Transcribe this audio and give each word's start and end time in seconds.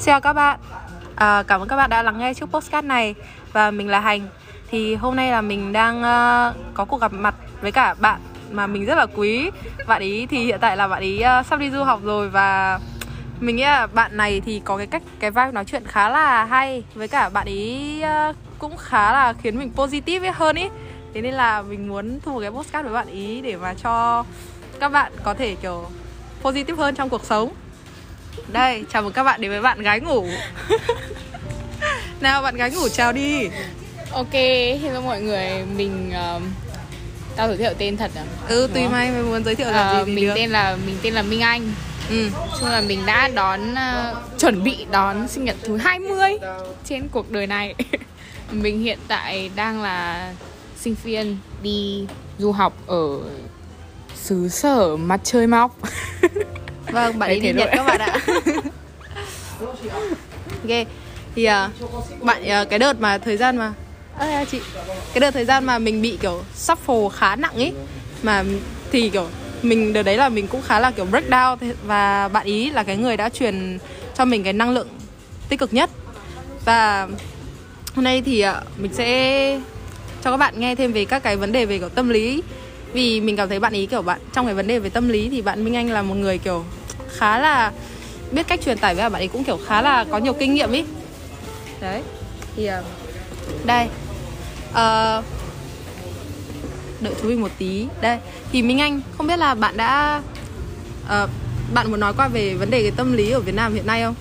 Xin 0.00 0.06
chào 0.06 0.20
các 0.20 0.32
bạn. 0.32 0.60
À, 1.16 1.42
Cảm 1.42 1.60
ơn 1.60 1.68
các 1.68 1.76
bạn 1.76 1.90
đã 1.90 2.02
lắng 2.02 2.18
nghe 2.18 2.34
chiếc 2.34 2.46
postcard 2.46 2.86
này 2.86 3.14
Và 3.52 3.70
mình 3.70 3.88
là 3.88 4.00
Hành. 4.00 4.28
Thì 4.70 4.94
hôm 4.94 5.16
nay 5.16 5.30
là 5.30 5.40
mình 5.40 5.72
đang 5.72 5.98
uh, 5.98 6.74
có 6.74 6.84
cuộc 6.84 7.00
gặp 7.00 7.12
mặt 7.12 7.34
với 7.60 7.72
cả 7.72 7.94
bạn 7.94 8.20
mà 8.50 8.66
mình 8.66 8.84
rất 8.84 8.94
là 8.94 9.06
quý. 9.16 9.50
Bạn 9.86 10.02
ý 10.02 10.26
thì 10.26 10.44
hiện 10.44 10.58
tại 10.60 10.76
là 10.76 10.88
bạn 10.88 11.02
ý 11.02 11.22
uh, 11.40 11.46
sắp 11.46 11.60
đi 11.60 11.70
du 11.70 11.84
học 11.84 12.00
rồi 12.04 12.28
Và 12.28 12.78
mình 13.40 13.56
nghĩ 13.56 13.62
là 13.62 13.86
bạn 13.86 14.16
này 14.16 14.40
thì 14.40 14.62
có 14.64 14.76
cái 14.76 14.86
cách, 14.86 15.02
cái 15.18 15.30
vibe 15.30 15.52
nói 15.52 15.64
chuyện 15.64 15.82
khá 15.86 16.08
là 16.08 16.44
hay 16.44 16.84
Với 16.94 17.08
cả 17.08 17.28
bạn 17.28 17.46
ý 17.46 18.02
uh, 18.30 18.36
cũng 18.58 18.76
khá 18.76 19.12
là 19.12 19.32
khiến 19.32 19.58
mình 19.58 19.72
positive 19.76 20.30
hơn 20.30 20.56
ý. 20.56 20.68
Thế 21.14 21.20
nên 21.20 21.34
là 21.34 21.62
mình 21.62 21.88
muốn 21.88 22.20
thu 22.20 22.32
một 22.32 22.40
cái 22.40 22.50
postcard 22.50 22.84
với 22.84 22.94
bạn 22.94 23.08
ý 23.08 23.40
để 23.40 23.56
mà 23.56 23.74
cho 23.74 24.24
các 24.80 24.88
bạn 24.88 25.12
có 25.24 25.34
thể 25.34 25.56
kiểu 25.62 25.84
positive 26.42 26.82
hơn 26.82 26.94
trong 26.94 27.08
cuộc 27.08 27.24
sống 27.24 27.52
đây, 28.52 28.84
chào 28.92 29.02
mừng 29.02 29.12
các 29.12 29.24
bạn 29.24 29.40
đến 29.40 29.50
với 29.50 29.60
bạn 29.60 29.82
gái 29.82 30.00
ngủ 30.00 30.26
Nào 32.20 32.42
bạn 32.42 32.56
gái 32.56 32.70
ngủ 32.70 32.88
chào 32.88 33.12
đi 33.12 33.48
Ok, 34.12 34.32
hello 34.82 35.00
mọi 35.00 35.20
người, 35.20 35.64
mình 35.76 36.12
uh, 36.36 36.42
tao 37.36 37.48
giới 37.48 37.56
thiệu 37.56 37.72
tên 37.78 37.96
thật 37.96 38.10
à? 38.16 38.24
Ừ, 38.48 38.68
tùy 38.74 38.88
mày, 38.88 39.10
mày 39.10 39.22
muốn 39.22 39.44
giới 39.44 39.54
thiệu 39.54 39.70
là 39.70 40.00
uh, 40.00 40.06
gì 40.06 40.14
Mình 40.14 40.26
được. 40.26 40.32
tên 40.36 40.50
là 40.50 40.76
mình 40.86 40.96
tên 41.02 41.14
là 41.14 41.22
Minh 41.22 41.40
Anh. 41.40 41.72
Ừ, 42.10 42.30
chung 42.60 42.68
là 42.68 42.80
mình 42.80 43.06
đã 43.06 43.28
đón 43.28 43.60
uh, 43.72 44.38
chuẩn 44.38 44.64
bị 44.64 44.86
đón 44.90 45.28
sinh 45.28 45.44
nhật 45.44 45.56
thứ 45.62 45.76
20 45.76 46.38
trên 46.84 47.08
cuộc 47.08 47.30
đời 47.30 47.46
này. 47.46 47.74
mình 48.50 48.80
hiện 48.80 48.98
tại 49.08 49.50
đang 49.56 49.82
là 49.82 50.32
sinh 50.80 50.94
viên 51.04 51.36
đi 51.62 52.06
du 52.38 52.52
học 52.52 52.72
ở 52.86 53.18
xứ 54.14 54.48
sở 54.48 54.96
mặt 54.96 55.20
trời 55.24 55.46
mọc. 55.46 55.76
Vâng, 56.86 57.18
bạn 57.18 57.30
ấy 57.30 57.40
đi 57.40 57.52
Nhật 57.52 57.68
các 57.72 57.84
bạn 57.86 58.00
ạ. 58.00 58.20
Ok, 60.62 60.86
thì 61.34 61.48
uh, 61.48 62.22
bạn 62.22 62.42
uh, 62.42 62.70
cái 62.70 62.78
đợt 62.78 63.00
mà 63.00 63.18
thời 63.18 63.36
gian 63.36 63.56
mà 63.56 63.72
Ơ 64.18 64.44
chị. 64.50 64.60
Cái 65.12 65.20
đợt 65.20 65.30
thời 65.30 65.44
gian 65.44 65.64
mà 65.64 65.78
mình 65.78 66.02
bị 66.02 66.18
kiểu 66.22 66.42
shuffle 66.56 67.08
khá 67.08 67.36
nặng 67.36 67.54
ấy 67.54 67.72
Mà 68.22 68.44
thì 68.92 69.08
kiểu 69.10 69.28
mình 69.62 69.92
đợt 69.92 70.02
đấy 70.02 70.16
là 70.16 70.28
mình 70.28 70.46
cũng 70.46 70.62
khá 70.62 70.80
là 70.80 70.90
kiểu 70.90 71.06
breakdown. 71.10 71.56
Và 71.84 72.28
bạn 72.28 72.46
ý 72.46 72.70
là 72.70 72.82
cái 72.82 72.96
người 72.96 73.16
đã 73.16 73.28
truyền 73.28 73.78
cho 74.16 74.24
mình 74.24 74.44
cái 74.44 74.52
năng 74.52 74.70
lượng 74.70 74.88
tích 75.48 75.60
cực 75.60 75.74
nhất. 75.74 75.90
Và 76.64 77.08
hôm 77.94 78.04
nay 78.04 78.22
thì 78.26 78.44
uh, 78.48 78.54
mình 78.76 78.94
sẽ 78.94 79.60
cho 80.24 80.30
các 80.30 80.36
bạn 80.36 80.60
nghe 80.60 80.74
thêm 80.74 80.92
về 80.92 81.04
các 81.04 81.22
cái 81.22 81.36
vấn 81.36 81.52
đề 81.52 81.66
về 81.66 81.78
kiểu 81.78 81.88
tâm 81.88 82.08
lý 82.08 82.42
vì 82.92 83.20
mình 83.20 83.36
cảm 83.36 83.48
thấy 83.48 83.60
bạn 83.60 83.72
ý 83.72 83.86
kiểu 83.86 84.02
bạn 84.02 84.20
trong 84.32 84.46
cái 84.46 84.54
vấn 84.54 84.66
đề 84.66 84.78
về 84.78 84.90
tâm 84.90 85.08
lý 85.08 85.28
thì 85.28 85.42
bạn 85.42 85.64
Minh 85.64 85.76
Anh 85.76 85.90
là 85.90 86.02
một 86.02 86.14
người 86.14 86.38
kiểu 86.38 86.64
khá 87.08 87.38
là 87.38 87.72
biết 88.30 88.46
cách 88.48 88.60
truyền 88.64 88.78
tải 88.78 88.94
với 88.94 89.10
bạn 89.10 89.22
ấy 89.22 89.28
cũng 89.28 89.44
kiểu 89.44 89.58
khá 89.66 89.82
là 89.82 90.04
có 90.10 90.18
nhiều 90.18 90.32
kinh 90.32 90.54
nghiệm 90.54 90.72
ý. 90.72 90.84
Đấy 91.80 92.02
thì 92.56 92.66
yeah. 92.66 92.84
đây. 93.64 93.86
Uh, 94.70 95.24
đợi 97.00 97.14
chú 97.22 97.28
mình 97.28 97.40
một 97.40 97.50
tí. 97.58 97.86
Đây 98.00 98.18
thì 98.52 98.62
Minh 98.62 98.80
Anh 98.80 99.00
không 99.16 99.26
biết 99.26 99.38
là 99.38 99.54
bạn 99.54 99.76
đã 99.76 100.22
uh, 101.04 101.30
bạn 101.74 101.90
muốn 101.90 102.00
nói 102.00 102.12
qua 102.16 102.28
về 102.28 102.54
vấn 102.54 102.70
đề 102.70 102.82
cái 102.82 102.92
tâm 102.96 103.12
lý 103.12 103.30
ở 103.30 103.40
Việt 103.40 103.54
Nam 103.54 103.74
hiện 103.74 103.86
nay 103.86 104.02
không? 104.02 104.14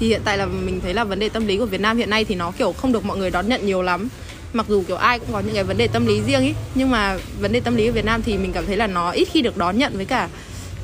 Thì 0.00 0.08
hiện 0.08 0.20
tại 0.24 0.38
là 0.38 0.46
mình 0.46 0.80
thấy 0.80 0.94
là 0.94 1.04
vấn 1.04 1.18
đề 1.18 1.28
tâm 1.28 1.46
lý 1.46 1.58
của 1.58 1.66
Việt 1.66 1.80
Nam 1.80 1.96
hiện 1.96 2.10
nay 2.10 2.24
thì 2.24 2.34
nó 2.34 2.52
kiểu 2.58 2.72
không 2.72 2.92
được 2.92 3.04
mọi 3.04 3.18
người 3.18 3.30
đón 3.30 3.48
nhận 3.48 3.66
nhiều 3.66 3.82
lắm 3.82 4.08
mặc 4.54 4.66
dù 4.68 4.84
kiểu 4.88 4.96
ai 4.96 5.18
cũng 5.18 5.32
có 5.32 5.40
những 5.40 5.54
cái 5.54 5.64
vấn 5.64 5.76
đề 5.76 5.88
tâm 5.88 6.06
lý 6.06 6.20
riêng 6.26 6.40
ý, 6.40 6.54
nhưng 6.74 6.90
mà 6.90 7.18
vấn 7.40 7.52
đề 7.52 7.60
tâm 7.60 7.76
lý 7.76 7.86
ở 7.86 7.92
Việt 7.92 8.04
Nam 8.04 8.22
thì 8.22 8.38
mình 8.38 8.52
cảm 8.52 8.66
thấy 8.66 8.76
là 8.76 8.86
nó 8.86 9.10
ít 9.10 9.28
khi 9.32 9.42
được 9.42 9.56
đón 9.56 9.78
nhận 9.78 9.96
với 9.96 10.04
cả, 10.04 10.28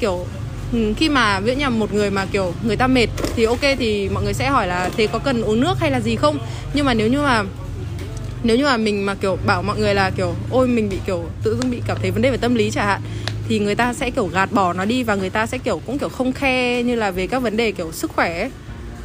kiểu 0.01 0.27
ừ, 0.73 0.93
khi 0.97 1.09
mà 1.09 1.41
ví 1.41 1.53
dụ 1.53 1.59
như 1.59 1.65
là 1.65 1.71
một 1.71 1.95
người 1.95 2.11
mà 2.11 2.27
kiểu 2.33 2.55
người 2.63 2.77
ta 2.77 2.87
mệt 2.87 3.07
thì 3.37 3.45
ok 3.45 3.61
thì 3.79 4.09
mọi 4.09 4.25
người 4.25 4.35
sẽ 4.35 4.49
hỏi 4.49 4.67
là 4.67 4.91
thế 4.97 5.07
có 5.07 5.19
cần 5.19 5.43
uống 5.43 5.61
nước 5.61 5.81
hay 5.81 5.91
là 5.91 6.01
gì 6.01 6.17
không 6.17 6.39
nhưng 6.75 6.87
mà 6.87 6.95
nếu 6.95 7.09
như 7.09 7.21
mà, 7.23 7.45
nếu 8.43 8.57
như 8.57 8.65
mà 8.65 8.77
mình 8.77 9.07
mà 9.07 9.15
kiểu 9.15 9.39
bảo 9.47 9.63
mọi 9.63 9.79
người 9.79 9.95
là 9.95 10.11
kiểu 10.11 10.35
ôi, 10.51 10.69
mình 10.69 10.89
bị 10.89 10.99
kiểu 11.07 11.25
tự 11.43 11.57
dưng 11.57 11.71
bị 11.71 11.83
cảm 11.87 11.99
thấy 12.03 12.11
vấn 12.11 12.23
đề 12.23 12.31
về 12.31 12.37
tâm 12.37 12.55
lý 12.55 12.71
chẳng 12.71 12.87
hạn 12.87 13.01
thì 13.49 13.59
người 13.59 13.75
ta 13.75 13.93
sẽ 13.93 14.11
kiểu 14.11 14.27
gạt 14.27 14.53
bỏ 14.53 14.73
nó 14.73 14.85
đi 14.85 15.03
và 15.03 15.15
người 15.15 15.31
ta 15.31 15.47
sẽ 15.47 15.59
kiểu 15.59 15.81
cũng 15.87 15.99
kiểu 15.99 16.09
không 16.09 16.33
khe 16.33 16.83
như 16.83 16.95
là 16.95 17.11
về 17.11 17.27
các 17.27 17.39
vấn 17.39 17.57
đề 17.57 17.73
kiểu 17.73 17.93
sức 17.93 18.11
khỏe 18.11 18.41
ấy. 18.41 18.51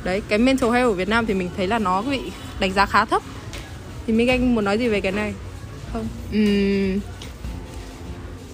đấy, 0.04 0.22
cái 0.28 0.40
mental 0.40 0.72
health 0.72 0.90
ở 0.90 0.94
Việt 0.94 1.10
Nam 1.10 1.26
thì 1.26 1.34
mình 1.34 1.50
thấy 1.58 1.68
là 1.68 1.80
nó 1.80 2.02
bị 2.02 2.20
đánh 2.60 2.74
giá 2.74 2.86
khá 2.86 3.06
thấp 3.06 3.22
thì 4.08 4.14
Minh 4.14 4.30
Anh 4.30 4.56
muốn 4.56 4.66
nói 4.66 4.78
gì 4.78 4.88
về 4.88 5.02
cái 5.02 5.12
này 5.12 5.34
không? 5.94 6.08
Uhm, 6.30 7.00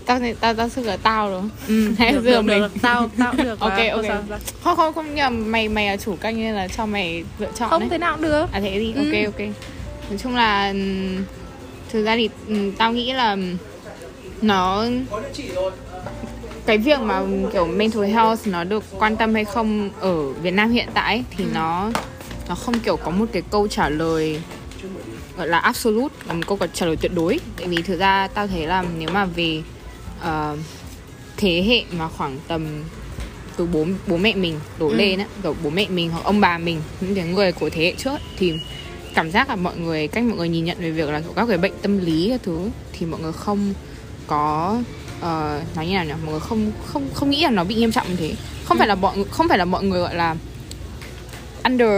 tao 0.06 0.20
tao 0.40 0.54
tao 0.54 0.70
sức 0.70 0.86
là 0.86 0.98
tao 0.98 1.30
rồi 1.30 1.42
ừ, 1.68 1.92
hay 1.98 2.12
được, 2.12 2.24
được, 2.26 2.42
mình 2.42 2.62
được, 2.62 2.72
tao 2.82 3.10
tao 3.20 3.34
được 3.44 3.60
ok 3.60 3.78
và, 3.78 3.90
ok 3.92 4.04
sao, 4.08 4.24
sao? 4.30 4.40
không 4.64 4.76
không 4.76 4.94
không 4.94 5.06
nhưng 5.16 5.18
mà 5.24 5.30
mày 5.30 5.70
mày 5.70 5.88
là 5.88 5.98
chủ 5.98 6.16
kênh 6.16 6.38
nên 6.38 6.56
là 6.56 6.68
cho 6.68 6.86
mày 6.86 7.24
lựa 7.40 7.52
chọn 7.56 7.70
không 7.70 7.80
đấy. 7.80 7.90
thế 7.92 7.98
nào 7.98 8.14
cũng 8.14 8.22
được 8.24 8.46
à 8.52 8.60
thế 8.60 8.80
đi 8.80 8.94
Ừ. 8.94 9.00
ok 9.00 9.26
ok 9.34 9.40
nói 10.10 10.18
chung 10.24 10.36
là 10.36 10.68
ừm, 10.68 11.24
thực 11.92 12.04
ra 12.06 12.16
thì 12.16 12.30
ừm, 12.48 12.72
tao 12.72 12.94
nghĩ 12.94 13.14
là 13.14 13.38
nó 14.42 14.86
cái 16.66 16.78
việc 16.78 17.00
mà 17.00 17.22
kiểu 17.54 17.66
mental 17.68 18.04
health 18.04 18.48
nó 18.48 18.64
được 18.64 18.84
quan 19.00 19.16
tâm 19.18 19.34
hay 19.34 19.46
không 19.46 19.90
ở 20.00 20.30
Việt 20.34 20.52
Nam 20.52 20.72
hiện 20.72 20.88
tại 20.94 21.16
ấy, 21.16 21.24
thì 21.38 21.46
nó 21.54 21.92
nó 22.50 22.56
không 22.56 22.80
kiểu 22.80 22.98
có 22.98 23.12
một 23.12 23.26
cái 23.32 23.42
câu 23.52 23.68
trả 23.68 23.90
lời 23.90 24.42
gọi 25.42 25.48
là 25.48 25.58
absolute 25.60 26.16
là 26.28 26.34
một 26.34 26.42
câu 26.48 26.58
trả 26.74 26.86
lời 26.86 26.96
tuyệt 26.96 27.12
đối. 27.16 27.40
Tại 27.58 27.68
vì 27.68 27.82
thực 27.82 28.00
ra 28.00 28.28
tao 28.28 28.48
thấy 28.48 28.68
là 28.68 28.84
nếu 29.00 29.10
mà 29.10 29.26
về 29.26 29.62
ờ, 30.22 30.58
thế 31.38 31.64
hệ 31.68 31.84
mà 31.98 32.08
khoảng 32.08 32.38
tầm 32.48 32.68
từ 33.58 33.66
bố 33.66 33.86
bố 34.08 34.18
mẹ 34.18 34.36
mình 34.36 34.60
đổ 34.80 34.88
Ừ. 34.88 34.96
lên 34.96 35.20
á 35.20 35.26
kiểu 35.44 35.56
bố 35.64 35.70
mẹ 35.70 35.86
mình 35.90 36.10
hoặc 36.10 36.24
ông 36.24 36.40
bà 36.42 36.58
mình 36.58 36.82
những 37.02 37.16
cái 37.16 37.26
người 37.26 37.52
của 37.52 37.70
thế 37.70 37.84
hệ 37.84 37.94
trước 37.98 38.18
thì 38.38 38.54
cảm 39.16 39.32
giác 39.32 39.50
là 39.50 39.56
mọi 39.56 39.78
người 39.78 40.08
cách 40.08 40.24
mọi 40.24 40.38
người 40.38 40.50
nhìn 40.50 40.66
nhận 40.66 40.78
về 40.80 40.92
việc 40.92 41.10
là 41.10 41.22
các 41.36 41.46
cái 41.48 41.58
bệnh 41.58 41.74
tâm 41.82 41.98
lý 41.98 42.28
các 42.30 42.40
thứ 42.44 42.70
thì 42.94 43.06
mọi 43.06 43.20
người 43.22 43.34
không 43.34 43.74
có 44.28 44.78
ờ, 45.22 45.62
nói 45.76 45.88
như 45.88 45.94
nào 45.94 46.06
nhỉ? 46.06 46.12
Mọi 46.24 46.32
người 46.32 46.40
không 46.40 46.72
không 46.86 47.08
không 47.14 47.30
nghĩ 47.30 47.42
là 47.44 47.50
nó 47.50 47.64
bị 47.64 47.76
nghiêm 47.76 47.92
trọng 47.92 48.08
như 48.10 48.16
thế. 48.16 48.34
Không 48.66 48.78
phải 48.78 48.88
là 48.88 48.96
mọi 48.96 49.16
người 49.18 49.26
không 49.32 49.48
phải 49.48 49.58
là 49.58 49.66
mọi 49.66 49.84
người 49.84 50.00
gọi 50.02 50.16
là 50.16 50.36
under 51.64 51.90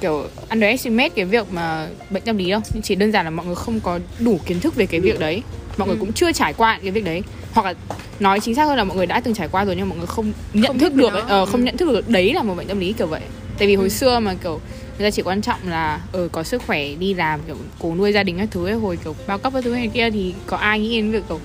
kiểu 0.00 0.24
underestimate 0.50 1.08
cái 1.08 1.24
việc 1.24 1.52
mà 1.52 1.88
bệnh 2.10 2.22
tâm 2.22 2.36
lý 2.36 2.50
đâu 2.50 2.60
nhưng 2.74 2.82
chỉ 2.82 2.94
đơn 2.94 3.12
giản 3.12 3.24
là 3.24 3.30
mọi 3.30 3.46
người 3.46 3.54
không 3.54 3.80
có 3.80 3.98
đủ 4.18 4.40
kiến 4.46 4.60
thức 4.60 4.74
về 4.74 4.86
cái 4.86 5.00
việc 5.00 5.18
đấy 5.20 5.42
mọi 5.76 5.88
người 5.88 5.96
Ừ. 5.96 6.00
cũng 6.00 6.12
chưa 6.12 6.32
trải 6.32 6.52
qua 6.52 6.78
cái 6.82 6.90
việc 6.90 7.04
đấy 7.04 7.22
hoặc 7.52 7.66
là 7.66 7.74
nói 8.20 8.40
chính 8.40 8.54
xác 8.54 8.64
hơn 8.64 8.76
là 8.76 8.84
mọi 8.84 8.96
người 8.96 9.06
đã 9.06 9.20
từng 9.20 9.34
trải 9.34 9.48
qua 9.48 9.64
rồi 9.64 9.76
nhưng 9.76 9.88
mọi 9.88 9.98
người 9.98 10.06
không 10.06 10.32
nhận 10.54 10.66
Không 10.66 10.78
thức 10.78 10.94
được 10.94 11.12
ấy, 11.12 11.22
ờ, 11.28 11.46
không 11.46 11.60
Ừ. 11.60 11.64
nhận 11.64 11.76
thức 11.76 11.88
được 11.92 12.08
đấy 12.08 12.34
là 12.34 12.42
một 12.42 12.54
bệnh 12.54 12.66
tâm 12.66 12.80
lý 12.80 12.92
kiểu 12.92 13.06
vậy 13.06 13.20
tại 13.58 13.68
vì 13.68 13.74
hồi 13.74 13.84
Ừ. 13.84 13.88
xưa 13.88 14.18
mà 14.20 14.34
kiểu 14.34 14.60
người 14.98 15.06
ta 15.06 15.10
chỉ 15.10 15.22
quan 15.22 15.40
trọng 15.42 15.58
là 15.68 16.00
ờ 16.12 16.28
có 16.32 16.42
sức 16.42 16.62
khỏe 16.66 16.88
đi 16.94 17.14
làm 17.14 17.40
kiểu 17.46 17.56
cố 17.78 17.94
nuôi 17.94 18.12
gia 18.12 18.22
đình 18.22 18.38
các 18.38 18.48
thứ 18.50 18.66
ấy 18.66 18.74
hồi 18.74 18.98
kiểu 19.04 19.16
bao 19.26 19.38
cấp 19.38 19.52
các 19.52 19.64
thứ 19.64 19.70
này 19.74 19.88
kia 19.94 20.10
thì 20.10 20.34
có 20.46 20.56
ai 20.56 20.80
nghĩ 20.80 20.96
đến 20.96 21.10
việc 21.12 21.22
kiểu 21.28 21.40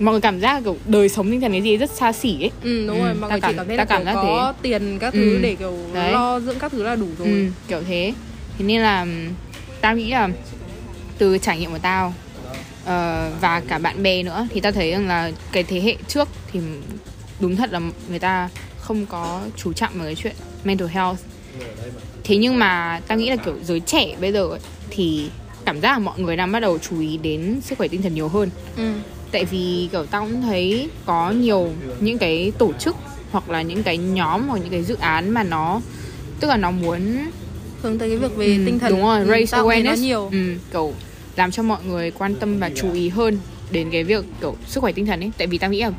mọi 0.00 0.12
người 0.12 0.20
cảm 0.20 0.40
giác 0.40 0.60
kiểu 0.64 0.76
đời 0.86 1.08
sống 1.08 1.30
tinh 1.30 1.40
thần 1.40 1.52
cái 1.52 1.62
gì 1.62 1.76
rất 1.76 1.90
xa 1.90 2.12
xỉ 2.12 2.42
ấy 2.42 2.50
ừ 2.62 2.86
đúng 2.86 2.96
Ừ, 3.00 3.04
rồi 3.04 3.14
mọi 3.14 3.30
ta 3.30 3.36
người 3.36 3.40
chỉ 3.40 3.46
cảm- 3.46 3.56
cảm 3.56 3.66
thấy 3.68 3.76
ta 3.76 3.82
là 3.82 3.84
cảm 3.84 4.04
giác 4.04 4.14
có 4.14 4.52
tiền 4.62 4.98
các 4.98 5.14
thứ 5.14 5.34
Ừ. 5.34 5.38
để 5.42 5.54
kiểu 5.54 5.78
Đấy. 5.94 6.12
lo 6.12 6.40
dưỡng 6.40 6.58
các 6.58 6.72
thứ 6.72 6.82
là 6.82 6.96
đủ 6.96 7.06
rồi 7.18 7.28
Ừ, 7.28 7.46
kiểu 7.68 7.80
thế 7.88 8.12
Thế 8.58 8.64
nên 8.64 8.80
là 8.80 9.06
tao 9.80 9.96
nghĩ 9.96 10.10
là 10.10 10.28
từ 11.18 11.38
trải 11.38 11.58
nghiệm 11.58 11.70
của 11.70 11.78
tao 11.78 12.14
ờ, 12.84 13.30
và 13.40 13.60
cả 13.60 13.78
bạn 13.78 14.02
bè 14.02 14.22
nữa 14.22 14.48
thì 14.54 14.60
tao 14.60 14.72
thấy 14.72 14.90
rằng 14.90 15.08
là 15.08 15.30
cái 15.52 15.62
thế 15.62 15.80
hệ 15.80 15.96
trước 16.08 16.28
thì 16.52 16.60
đúng 17.40 17.56
thật 17.56 17.72
là 17.72 17.80
người 18.08 18.18
ta 18.18 18.48
không 18.80 19.06
có 19.06 19.42
chú 19.56 19.72
trọng 19.72 19.92
vào 19.94 20.04
cái 20.04 20.14
chuyện 20.14 20.34
mental 20.64 20.88
health 20.88 21.18
thế 22.24 22.36
nhưng 22.36 22.58
mà 22.58 23.00
tao 23.08 23.18
nghĩ 23.18 23.30
là 23.30 23.36
kiểu 23.36 23.54
giới 23.64 23.80
trẻ 23.80 24.16
bây 24.20 24.32
giờ 24.32 24.48
ấy, 24.48 24.60
thì 24.90 25.28
cảm 25.64 25.80
giác 25.80 25.92
là 25.92 25.98
mọi 25.98 26.18
người 26.20 26.36
đang 26.36 26.52
bắt 26.52 26.60
đầu 26.60 26.78
chú 26.78 27.00
ý 27.00 27.16
đến 27.16 27.60
sức 27.62 27.78
khỏe 27.78 27.88
tinh 27.88 28.02
thần 28.02 28.14
nhiều 28.14 28.28
hơn 28.28 28.50
ừ. 28.76 28.92
Tại 29.34 29.44
vì 29.44 29.88
kiểu 29.92 30.06
tao 30.06 30.22
cũng 30.22 30.42
thấy 30.42 30.88
có 31.06 31.30
nhiều 31.30 31.70
những 32.00 32.18
cái 32.18 32.52
tổ 32.58 32.72
chức 32.72 32.96
hoặc 33.30 33.50
là 33.50 33.62
những 33.62 33.82
cái 33.82 33.98
nhóm 33.98 34.48
hoặc 34.48 34.58
những 34.58 34.70
cái 34.70 34.82
dự 34.82 34.96
án 35.00 35.30
mà 35.30 35.42
nó 35.42 35.80
tức 36.40 36.48
là 36.48 36.56
nó 36.56 36.70
muốn 36.70 37.16
hướng 37.82 37.98
tới 37.98 38.08
cái 38.08 38.18
việc 38.18 38.36
về 38.36 38.46
Ừ, 38.46 38.62
tinh 38.66 38.78
thần. 38.78 38.90
đúng 38.92 39.02
rồi 39.02 39.20
ừ, 39.20 39.26
raise 39.28 39.58
awareness. 39.58 39.96
nhiều. 40.02 40.28
Ừ, 40.32 40.54
kiểu 40.72 40.92
làm 41.36 41.50
cho 41.50 41.62
mọi 41.62 41.78
người 41.84 42.10
quan 42.10 42.34
tâm 42.34 42.58
và 42.58 42.70
chú 42.76 42.92
ý 42.92 43.08
hơn 43.08 43.38
đến 43.70 43.90
cái 43.90 44.04
việc 44.04 44.24
kiểu 44.40 44.56
sức 44.66 44.80
khỏe 44.80 44.92
tinh 44.92 45.06
thần 45.06 45.20
ấy. 45.20 45.30
Tại 45.38 45.46
vì 45.46 45.58
tao 45.58 45.70
nghĩ 45.70 45.80
là 45.80 45.90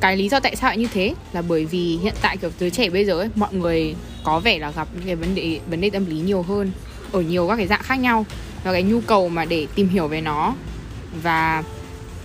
cái 0.00 0.16
lý 0.16 0.28
do 0.28 0.40
tại 0.40 0.56
sao 0.56 0.70
lại 0.70 0.78
như 0.78 0.88
thế 0.94 1.14
là 1.32 1.42
bởi 1.42 1.64
vì 1.64 1.98
hiện 2.02 2.14
tại 2.22 2.36
kiểu 2.36 2.50
giới 2.60 2.70
trẻ 2.70 2.90
bây 2.90 3.04
giờ 3.04 3.18
ấy 3.18 3.28
mọi 3.34 3.54
người 3.54 3.94
có 4.24 4.40
vẻ 4.40 4.58
là 4.58 4.70
gặp 4.70 4.88
những 4.94 5.06
cái 5.06 5.16
vấn 5.16 5.34
đề 5.34 5.58
vấn 5.70 5.80
đề 5.80 5.90
tâm 5.90 6.06
lý 6.06 6.16
nhiều 6.16 6.42
hơn 6.42 6.70
ở 7.12 7.20
nhiều 7.20 7.48
các 7.48 7.56
cái 7.56 7.66
dạng 7.66 7.82
khác 7.82 7.96
nhau. 7.96 8.26
Và 8.64 8.72
cái 8.72 8.82
nhu 8.82 9.00
cầu 9.00 9.28
mà 9.28 9.44
để 9.44 9.66
tìm 9.74 9.88
hiểu 9.88 10.08
về 10.08 10.20
nó 10.20 10.54
và 11.22 11.62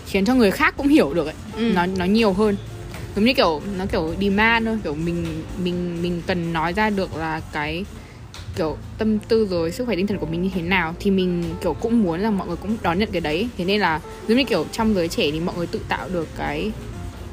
khiến 0.10 0.26
cho 0.26 0.36
người 0.36 0.52
khác 0.52 0.74
cũng 0.78 0.88
hiểu 0.88 1.14
được 1.14 1.26
ấy. 1.26 1.36
Ừ. 1.58 1.72
nó 1.76 1.86
nó 1.86 2.06
nhiều 2.06 2.34
hơn. 2.34 2.56
Giống 3.16 3.26
như 3.26 3.34
kiểu 3.34 3.62
nó 3.78 3.86
kiểu 3.86 4.14
demand 4.22 4.66
thôi 4.66 4.78
kiểu 4.84 4.96
mình 4.96 5.44
mình 5.64 6.02
mình 6.02 6.22
cần 6.28 6.54
nói 6.54 6.74
ra 6.74 6.90
được 6.90 7.16
là 7.16 7.42
cái 7.54 7.86
kiểu 8.56 8.78
tâm 8.98 9.20
tư 9.20 9.48
rồi 9.50 9.72
sức 9.72 9.86
khỏe 9.86 9.96
tinh 9.96 10.08
thần 10.08 10.18
của 10.18 10.26
mình 10.26 10.42
như 10.42 10.50
thế 10.54 10.62
nào 10.62 10.96
thì 11.00 11.12
mình 11.12 11.44
kiểu 11.62 11.74
cũng 11.74 12.04
muốn 12.04 12.20
là 12.20 12.32
mọi 12.32 12.48
người 12.48 12.58
cũng 12.58 12.78
đón 12.82 13.00
nhận 13.00 13.10
cái 13.12 13.22
đấy. 13.22 13.48
Thế 13.58 13.66
nên 13.66 13.82
là 13.82 14.02
giống 14.28 14.38
như 14.38 14.44
kiểu 14.44 14.66
trong 14.72 14.96
giới 14.96 15.08
trẻ 15.08 15.32
thì 15.32 15.40
mọi 15.40 15.56
người 15.56 15.68
tự 15.68 15.80
tạo 15.90 16.10
được 16.10 16.28
cái 16.38 16.72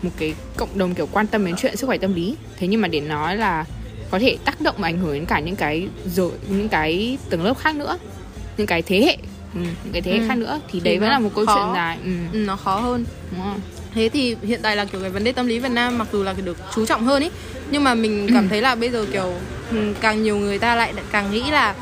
một 0.02 0.10
cái 0.18 0.34
cộng 0.56 0.78
đồng 0.78 0.94
kiểu 0.94 1.08
quan 1.12 1.26
tâm 1.26 1.44
đến 1.46 1.54
chuyện 1.58 1.76
sức 1.76 1.86
khỏe 1.86 1.98
tâm 1.98 2.14
lý. 2.14 2.36
Thế 2.56 2.66
nhưng 2.66 2.80
mà 2.80 2.88
để 2.88 3.00
nói 3.00 3.36
là 3.36 3.64
có 4.10 4.18
thể 4.18 4.36
tác 4.44 4.60
động 4.60 4.74
và 4.78 4.88
ảnh 4.88 4.98
hưởng 4.98 5.14
đến 5.14 5.24
cả 5.26 5.40
những 5.40 5.56
cái 5.56 5.88
rồi 6.06 6.32
những 6.48 6.68
cái 6.68 7.18
tầng 7.30 7.44
lớp 7.44 7.58
khác 7.58 7.76
nữa 7.76 7.98
những 8.56 8.66
cái 8.66 8.82
thế 8.82 9.00
hệ 9.00 9.16
ừ, 9.56 9.60
những 9.84 9.92
cái 9.92 10.02
thế 10.02 10.12
hệ 10.12 10.18
Ừ. 10.18 10.24
khác 10.28 10.34
nữa 10.38 10.60
thì, 10.68 10.80
Thì 10.80 10.80
đấy 10.80 10.98
vẫn 10.98 11.10
là 11.10 11.18
một 11.18 11.30
câu 11.34 11.46
khó. 11.46 11.54
chuyện 11.54 11.74
dài 11.74 11.98
ừ, 12.04 12.10
ừ, 12.32 12.38
nó 12.46 12.56
khó 12.56 12.78
hơn 12.80 13.04
đúng 13.30 13.40
không? 13.40 13.60
thế 13.94 14.08
thì 14.12 14.36
hiện 14.42 14.60
tại 14.62 14.76
là 14.76 14.84
kiểu 14.84 15.00
cái 15.00 15.10
vấn 15.10 15.24
đề 15.24 15.32
tâm 15.32 15.46
lý 15.46 15.58
Việt 15.58 15.68
Nam 15.72 15.98
mặc 15.98 16.08
dù 16.12 16.22
là 16.22 16.32
được 16.44 16.56
chú 16.74 16.86
trọng 16.86 17.04
hơn 17.04 17.22
ý 17.22 17.30
nhưng 17.70 17.84
mà 17.84 17.94
mình 17.94 18.26
Ừ. 18.26 18.32
cảm 18.34 18.48
thấy 18.48 18.60
là 18.62 18.74
bây 18.74 18.90
giờ 18.90 19.06
kiểu 19.12 19.32
ừ, 19.70 19.76
càng 20.00 20.22
nhiều 20.22 20.36
người 20.38 20.58
ta 20.58 20.74
lại 20.76 20.94
càng 21.12 21.30
nghĩ 21.30 21.50
là 21.50 21.74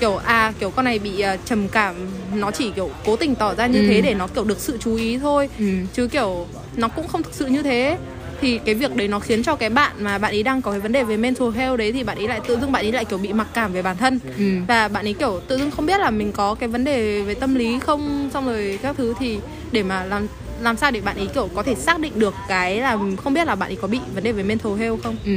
kiểu 0.00 0.16
à 0.16 0.52
kiểu 0.58 0.70
con 0.70 0.84
này 0.84 0.98
bị 0.98 1.20
à, 1.20 1.36
trầm 1.44 1.68
cảm 1.68 1.94
nó 2.34 2.50
chỉ 2.50 2.70
kiểu 2.70 2.90
cố 3.04 3.16
tình 3.16 3.34
tỏ 3.34 3.54
ra 3.54 3.66
như 3.66 3.80
Ừ. 3.80 3.86
thế 3.86 4.00
để 4.00 4.14
nó 4.14 4.26
kiểu 4.26 4.44
được 4.44 4.58
sự 4.60 4.76
chú 4.80 4.94
ý 4.96 5.18
thôi 5.18 5.48
Ừ. 5.58 5.64
chứ 5.92 6.08
kiểu 6.08 6.46
nó 6.76 6.88
cũng 6.88 7.08
không 7.08 7.22
thực 7.22 7.34
sự 7.34 7.46
như 7.46 7.62
thế 7.62 7.98
thì 8.42 8.60
cái 8.64 8.74
việc 8.74 8.96
đấy 8.96 9.08
nó 9.08 9.18
khiến 9.18 9.42
cho 9.42 9.56
cái 9.56 9.70
bạn 9.70 9.92
mà 9.98 10.18
bạn 10.18 10.34
ấy 10.34 10.42
đang 10.42 10.62
có 10.62 10.70
cái 10.70 10.80
vấn 10.80 10.92
đề 10.92 11.04
về 11.04 11.16
mental 11.16 11.48
health 11.50 11.78
đấy 11.78 11.92
thì 11.92 12.04
bạn 12.04 12.18
ấy 12.18 12.28
lại 12.28 12.40
tự 12.48 12.58
dưng 12.60 12.72
bạn 12.72 12.84
ấy 12.84 12.92
lại 12.92 13.04
kiểu 13.04 13.18
bị 13.18 13.32
mặc 13.32 13.46
cảm 13.54 13.72
về 13.72 13.82
bản 13.82 13.96
thân 13.96 14.18
Ừ. 14.38 14.44
và 14.68 14.88
bạn 14.88 15.04
ấy 15.06 15.12
kiểu 15.14 15.40
tự 15.48 15.58
dưng 15.58 15.70
không 15.70 15.86
biết 15.86 16.00
là 16.00 16.10
mình 16.10 16.32
có 16.32 16.54
cái 16.54 16.68
vấn 16.68 16.84
đề 16.84 17.22
về 17.22 17.34
tâm 17.34 17.54
lý 17.54 17.78
không 17.78 18.30
xong 18.32 18.46
rồi 18.46 18.78
các 18.82 18.96
thứ 18.98 19.14
thì 19.18 19.38
để 19.72 19.82
mà 19.82 20.04
làm 20.04 20.26
làm 20.60 20.76
sao 20.76 20.90
để 20.90 21.00
bạn 21.00 21.16
ấy 21.16 21.26
kiểu 21.34 21.48
có 21.54 21.62
thể 21.62 21.74
xác 21.74 22.00
định 22.00 22.12
được 22.18 22.34
cái 22.48 22.76
là 22.80 22.98
không 23.24 23.34
biết 23.34 23.46
là 23.46 23.54
bạn 23.54 23.70
ấy 23.70 23.76
có 23.82 23.88
bị 23.88 24.00
vấn 24.14 24.24
đề 24.24 24.32
về 24.32 24.42
mental 24.42 24.76
health 24.78 25.02
không 25.02 25.16
Ừ. 25.24 25.32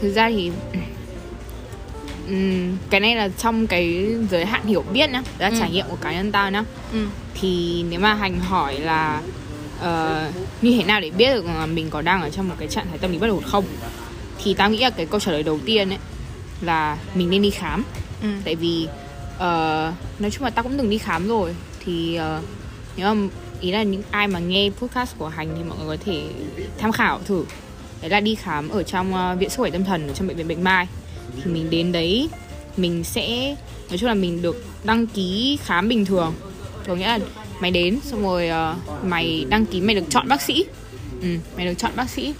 Thực 0.00 0.12
ra 0.12 0.28
thì 0.30 0.50
ừm, 2.28 2.76
cái 2.90 3.00
này 3.00 3.16
là 3.16 3.28
trong 3.38 3.66
cái 3.66 4.06
giới 4.30 4.44
hạn 4.44 4.66
hiểu 4.66 4.84
biết 4.92 5.10
nhá, 5.10 5.22
là 5.38 5.48
Ừ. 5.48 5.54
trải 5.60 5.70
nghiệm 5.70 5.86
của 5.90 5.96
cá 6.00 6.12
nhân 6.12 6.32
tao 6.32 6.50
nhá. 6.50 6.64
ừ 6.92 7.06
Thì 7.40 7.84
nếu 7.90 8.00
mà 8.00 8.14
hành 8.14 8.40
hỏi 8.40 8.80
là 8.80 9.20
ờ, 9.82 10.30
như 10.62 10.76
thế 10.76 10.84
nào 10.84 11.00
để 11.00 11.10
biết 11.10 11.34
được 11.34 11.44
là 11.44 11.66
mình 11.66 11.90
có 11.90 12.02
đang 12.02 12.22
ở 12.22 12.30
trong 12.30 12.48
một 12.48 12.54
cái 12.58 12.68
trạng 12.68 12.86
thái 12.88 12.98
tâm 12.98 13.12
lý 13.12 13.18
bất 13.18 13.28
ổn 13.28 13.42
không, 13.42 13.64
thì 14.44 14.54
tao 14.54 14.70
nghĩ 14.70 14.78
là 14.78 14.90
cái 14.90 15.06
câu 15.06 15.20
trả 15.20 15.32
lời 15.32 15.42
đầu 15.42 15.58
tiên 15.66 15.90
ấy 15.90 15.98
là 16.60 16.98
mình 17.14 17.30
nên 17.30 17.42
đi 17.42 17.50
khám. 17.50 17.84
ừ. 18.22 18.28
Tại 18.44 18.54
vì 18.54 18.88
ờ, 19.38 19.92
nói 20.18 20.30
chung 20.30 20.44
là 20.44 20.50
tao 20.50 20.62
cũng 20.62 20.78
từng 20.78 20.90
đi 20.90 20.98
khám 20.98 21.28
rồi, 21.28 21.54
thì 21.84 22.14
ờ, 22.14 22.40
nếu 22.96 23.14
mà 23.14 23.28
ý 23.60 23.70
là 23.70 23.82
những 23.82 24.02
ai 24.10 24.28
mà 24.28 24.38
nghe 24.38 24.70
podcast 24.78 25.18
của 25.18 25.28
hành 25.28 25.48
thì 25.56 25.64
mọi 25.64 25.78
người 25.78 25.96
có 25.96 26.04
thể 26.04 26.22
tham 26.78 26.92
khảo 26.92 27.20
thử. 27.24 27.44
Đấy 28.00 28.10
là 28.10 28.20
đi 28.20 28.34
khám 28.34 28.68
ở 28.68 28.82
trong 28.82 29.14
ờ, 29.14 29.36
viện 29.38 29.50
sức 29.50 29.56
khỏe 29.56 29.70
tâm 29.70 29.84
thần 29.84 30.08
ở 30.08 30.14
trong 30.14 30.28
bệnh 30.28 30.36
viện 30.36 30.48
Bạch 30.48 30.58
Mai. 30.58 30.86
Thì 31.36 31.50
mình 31.50 31.70
đến 31.70 31.92
đấy 31.92 32.28
mình 32.76 33.04
sẽ 33.04 33.56
nói 33.90 33.98
chung 33.98 34.08
là 34.08 34.14
mình 34.14 34.42
được 34.42 34.64
đăng 34.84 35.06
ký 35.06 35.58
khám 35.64 35.88
bình 35.88 36.04
thường. 36.04 36.34
Có 36.86 36.94
nghĩa 36.94 37.06
là 37.06 37.18
mày 37.62 37.70
đến 37.70 37.98
xong 38.04 38.22
rồi 38.22 38.48
ờ, 38.48 38.76
mày 39.04 39.46
đăng 39.48 39.66
ký 39.66 39.80
mày 39.80 39.94
được 39.94 40.04
chọn 40.10 40.28
bác 40.28 40.42
sĩ. 40.42 40.64
Ừ, 41.22 41.28
mày 41.56 41.66
được 41.66 41.74
chọn 41.78 41.90
bác 41.96 42.10
sĩ. 42.10 42.34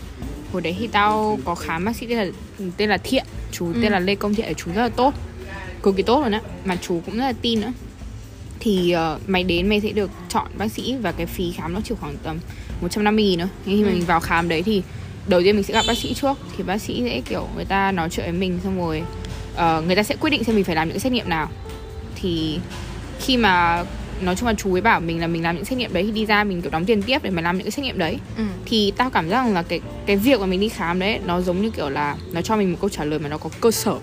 Hồi 0.53 0.63
đấy 0.63 0.77
thì 0.79 0.87
tao 0.87 1.39
có 1.45 1.55
khám 1.55 1.85
bác 1.85 1.97
sĩ 1.97 2.07
tên 2.07 2.19
là 2.19 2.27
tên 2.77 2.89
là 2.91 2.97
Thiện. 2.99 3.25
Chú 3.53 3.73
tên 3.83 3.93
là 3.93 3.99
Lê 4.01 4.15
Công 4.15 4.35
Thiện 4.35 4.55
chú 4.57 4.71
rất 4.75 4.83
là 4.83 4.89
tốt 4.89 5.15
cực 5.83 5.97
kỳ 5.97 6.03
tốt 6.03 6.21
luôn 6.23 6.33
á. 6.33 6.41
Mà 6.65 6.77
chú 6.77 7.01
cũng 7.07 7.17
rất 7.17 7.25
là 7.25 7.33
tin 7.43 7.61
nữa. 7.61 7.73
Thì 8.61 8.91
ờ, 8.91 9.19
mày 9.27 9.45
đến 9.45 9.69
mày 9.69 9.81
sẽ 9.81 9.89
được 9.91 10.11
chọn 10.29 10.47
bác 10.59 10.69
sĩ 10.73 10.95
và 11.03 11.13
cái 11.13 11.27
phí 11.27 11.53
khám 11.53 11.73
nó 11.75 11.81
chỉ 11.85 11.95
khoảng 12.01 12.17
tầm 12.23 12.39
150 12.81 13.25
nghìn 13.25 13.39
nữa 13.39 13.49
khi 13.67 13.83
Ừ. 13.83 13.87
mình 13.87 14.01
vào 14.07 14.21
khám 14.21 14.49
đấy 14.49 14.63
thì 14.63 14.83
đầu 15.27 15.43
tiên 15.43 15.55
mình 15.57 15.65
sẽ 15.65 15.75
gặp 15.75 15.85
bác 15.89 15.99
sĩ 15.99 16.15
trước. 16.15 16.35
Thì 16.57 16.65
bác 16.65 16.79
sĩ 16.79 17.03
sẽ 17.05 17.21
kiểu 17.29 17.49
người 17.57 17.65
ta 17.65 17.93
nói 17.93 18.09
chuyện 18.11 18.25
với 18.31 18.41
mình 18.41 18.59
xong 18.65 18.79
rồi 18.79 19.03
ờ, 19.57 19.83
người 19.87 19.97
ta 19.97 20.03
sẽ 20.03 20.17
quyết 20.21 20.31
định 20.31 20.45
xem 20.45 20.55
mình 20.57 20.65
phải 20.65 20.75
làm 20.75 20.89
những 20.89 20.95
cái 20.95 21.01
xét 21.01 21.13
nghiệm 21.13 21.29
nào. 21.29 21.49
Thì 22.15 22.59
khi 23.21 23.37
mà 23.37 23.85
nói 24.23 24.37
chung 24.37 24.47
là 24.47 24.55
chú 24.55 24.75
ấy 24.75 24.81
bảo 24.81 25.01
mình 25.01 25.21
là 25.21 25.27
mình 25.27 25.43
làm 25.43 25.57
những 25.57 25.65
xét 25.65 25.79
nghiệm 25.79 25.93
đấy 25.93 26.03
thì 26.07 26.13
đi 26.13 26.27
ra 26.27 26.45
mình 26.45 26.63
kiểu 26.63 26.71
đóng 26.71 26.85
tiền 26.85 27.03
tiếp 27.03 27.23
để 27.23 27.31
mà 27.31 27.43
làm 27.43 27.57
những 27.57 27.65
cái 27.65 27.71
xét 27.71 27.85
nghiệm 27.85 27.99
đấy 27.99 28.19
ừ 28.37 28.43
thì 28.65 28.93
tao 28.97 29.11
cảm 29.11 29.29
giác 29.29 29.45
rằng 29.45 29.55
là 29.55 29.63
cái 29.63 29.81
cái 30.07 30.17
việc 30.17 30.41
mà 30.41 30.47
mình 30.47 30.61
đi 30.61 30.69
khám 30.69 30.99
đấy 30.99 31.21
nó 31.27 31.41
giống 31.41 31.63
như 31.63 31.71
kiểu 31.71 31.89
là 31.89 32.17
nó 32.33 32.43
cho 32.43 32.57
mình 32.57 32.73
một 32.73 32.79
câu 32.81 32.91
trả 32.91 33.05
lời 33.05 33.19
mà 33.19 33.29
nó 33.29 33.39
có 33.39 33.51
cơ 33.61 33.71
sở 33.71 33.95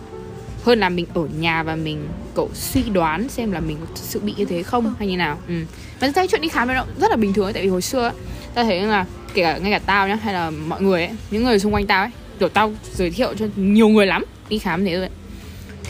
hơn 0.64 0.80
là 0.80 0.90
mình 0.90 1.06
ở 1.14 1.28
nhà 1.40 1.64
và 1.64 1.76
mình 1.76 2.08
cậu 2.36 2.50
suy 2.54 2.84
đoán 2.94 3.30
xem 3.30 3.52
là 3.52 3.60
mình 3.60 3.78
có 3.80 3.86
sự 3.96 4.20
bị 4.20 4.34
như 4.38 4.46
thế 4.46 4.64
không 4.64 4.94
hay 5.00 5.08
như 5.08 5.18
nào 5.18 5.38
ừ. 5.48 5.54
và 6.00 6.08
thực 6.08 6.16
ra 6.16 6.26
chuyện 6.28 6.42
đi 6.42 6.50
khám 6.50 6.68
nó 6.68 6.86
rất 7.00 7.12
là 7.12 7.18
bình 7.18 7.34
thường 7.34 7.46
ấy, 7.46 7.54
tại 7.54 7.64
vì 7.64 7.70
hồi 7.70 7.82
xưa 7.82 8.02
ấy, 8.02 8.14
tao 8.54 8.66
thấy 8.66 8.82
là 8.82 9.06
kể 9.34 9.44
cả 9.44 9.58
ngay 9.58 9.72
cả 9.72 9.80
tao 9.80 10.08
nhá 10.08 10.16
hay 10.16 10.34
là 10.34 10.50
mọi 10.50 10.82
người 10.82 11.06
ấy 11.06 11.16
những 11.32 11.44
người 11.44 11.60
xung 11.60 11.74
quanh 11.74 11.88
tao 11.88 12.04
ấy 12.04 12.10
kiểu 12.40 12.50
tao 12.50 12.74
giới 12.94 13.12
thiệu 13.12 13.34
cho 13.34 13.46
nhiều 13.56 13.90
người 13.90 14.06
lắm 14.06 14.26
đi 14.50 14.60
khám 14.60 14.86
thế 14.86 14.96
rồi. 14.96 15.10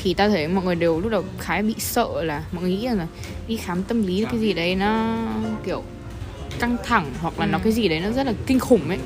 Thì 0.03 0.13
tao 0.13 0.29
thấy 0.29 0.47
mọi 0.47 0.63
người 0.65 0.75
đều 0.75 0.99
lúc 0.99 1.11
đầu 1.11 1.23
khá 1.39 1.61
bị 1.61 1.75
sợ 1.77 2.23
là 2.23 2.43
mọi 2.51 2.63
người 2.63 2.71
nghĩ 2.71 2.85
rằng 2.87 2.97
là 2.97 3.07
đi 3.47 3.55
khám 3.57 3.83
tâm 3.83 4.07
lý 4.07 4.25
cái 4.31 4.39
gì 4.39 4.53
đấy 4.53 4.75
nó 4.75 5.15
kiểu 5.65 5.83
căng 6.59 6.77
thẳng 6.85 7.05
hoặc 7.21 7.39
là 7.39 7.45
nó 7.45 7.57
Ừ. 7.57 7.61
cái 7.63 7.73
gì 7.73 7.87
đấy 7.87 7.99
nó 7.99 8.11
rất 8.11 8.25
là 8.25 8.33
kinh 8.47 8.59
khủng 8.59 8.89
ấy. 8.89 8.97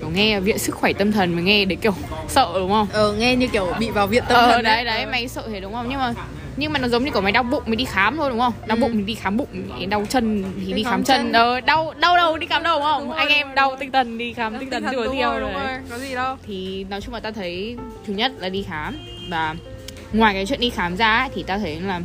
Kiểu 0.00 0.10
nghe 0.10 0.40
viện 0.40 0.58
sức 0.58 0.74
khỏe 0.74 0.92
tâm 0.92 1.12
thần 1.12 1.36
mình 1.36 1.44
nghe 1.44 1.64
đấy 1.64 1.76
kiểu 1.80 1.92
sợ 2.28 2.48
đúng 2.58 2.70
không? 2.70 2.86
Ờ 2.92 3.12
nghe 3.12 3.36
như 3.36 3.46
kiểu 3.48 3.72
bị 3.80 3.90
vào 3.90 4.06
viện 4.06 4.24
tâm 4.28 4.36
ờ 4.36 4.52
thần 4.52 4.64
đấy 4.64 4.84
đấy 4.84 5.06
mày 5.06 5.28
sợ 5.28 5.42
thế 5.48 5.60
đúng 5.60 5.72
không? 5.72 5.86
Nhưng 5.90 5.98
mà 5.98 6.14
nhưng 6.56 6.72
mà 6.72 6.78
nó 6.78 6.88
giống 6.88 7.04
như 7.04 7.10
kiểu 7.10 7.20
mày 7.22 7.32
đau 7.32 7.42
bụng 7.42 7.62
mày 7.66 7.76
đi 7.76 7.84
khám 7.84 8.16
thôi 8.16 8.30
đúng 8.30 8.38
không? 8.38 8.52
Đau 8.66 8.76
Ừ. 8.76 8.80
bụng 8.80 8.90
mình 8.96 9.06
đi 9.06 9.14
khám 9.14 9.36
bụng 9.36 9.48
mày 9.68 9.86
đau 9.86 10.04
chân 10.08 10.44
thì 10.60 10.66
Đi 10.66 10.72
đi 10.72 10.82
khám 10.82 10.92
khám 10.92 11.04
chân. 11.04 11.20
chân. 11.22 11.32
ờ 11.32 11.60
đau 11.60 11.94
đau 12.00 12.16
đầu 12.16 12.38
đi 12.38 12.46
khám 12.46 12.62
đầu 12.62 12.78
đúng 12.78 12.84
không? 12.84 13.00
Đúng 13.00 13.08
rồi, 13.10 13.18
anh 13.18 13.28
đúng 13.28 13.36
em 13.36 13.46
rồi, 13.46 13.54
đau 13.56 13.70
đúng 13.70 13.78
tinh 13.80 13.92
thần 13.92 14.18
đi 14.18 14.32
khám 14.32 14.58
tinh 14.58 14.70
thần 14.70 14.82
đúng 14.82 14.92
theo 14.92 15.40
đúng 15.40 15.52
rồi 15.54 15.62
có 15.90 15.98
gì 15.98 16.14
đâu. 16.14 16.36
Thì 16.46 16.84
nói 16.90 17.00
chung 17.00 17.14
là 17.14 17.20
ta 17.20 17.30
thấy 17.30 17.76
thứ 18.06 18.12
nhất 18.12 18.32
là 18.38 18.48
đi 18.48 18.62
khám 18.62 18.96
và 19.30 19.54
ngoài 20.14 20.34
cái 20.34 20.46
chuyện 20.46 20.60
đi 20.60 20.70
khám 20.70 20.96
ra 20.96 21.18
ấy, 21.18 21.28
thì 21.34 21.42
ta 21.42 21.58
thấy 21.58 21.80
là 21.80 22.00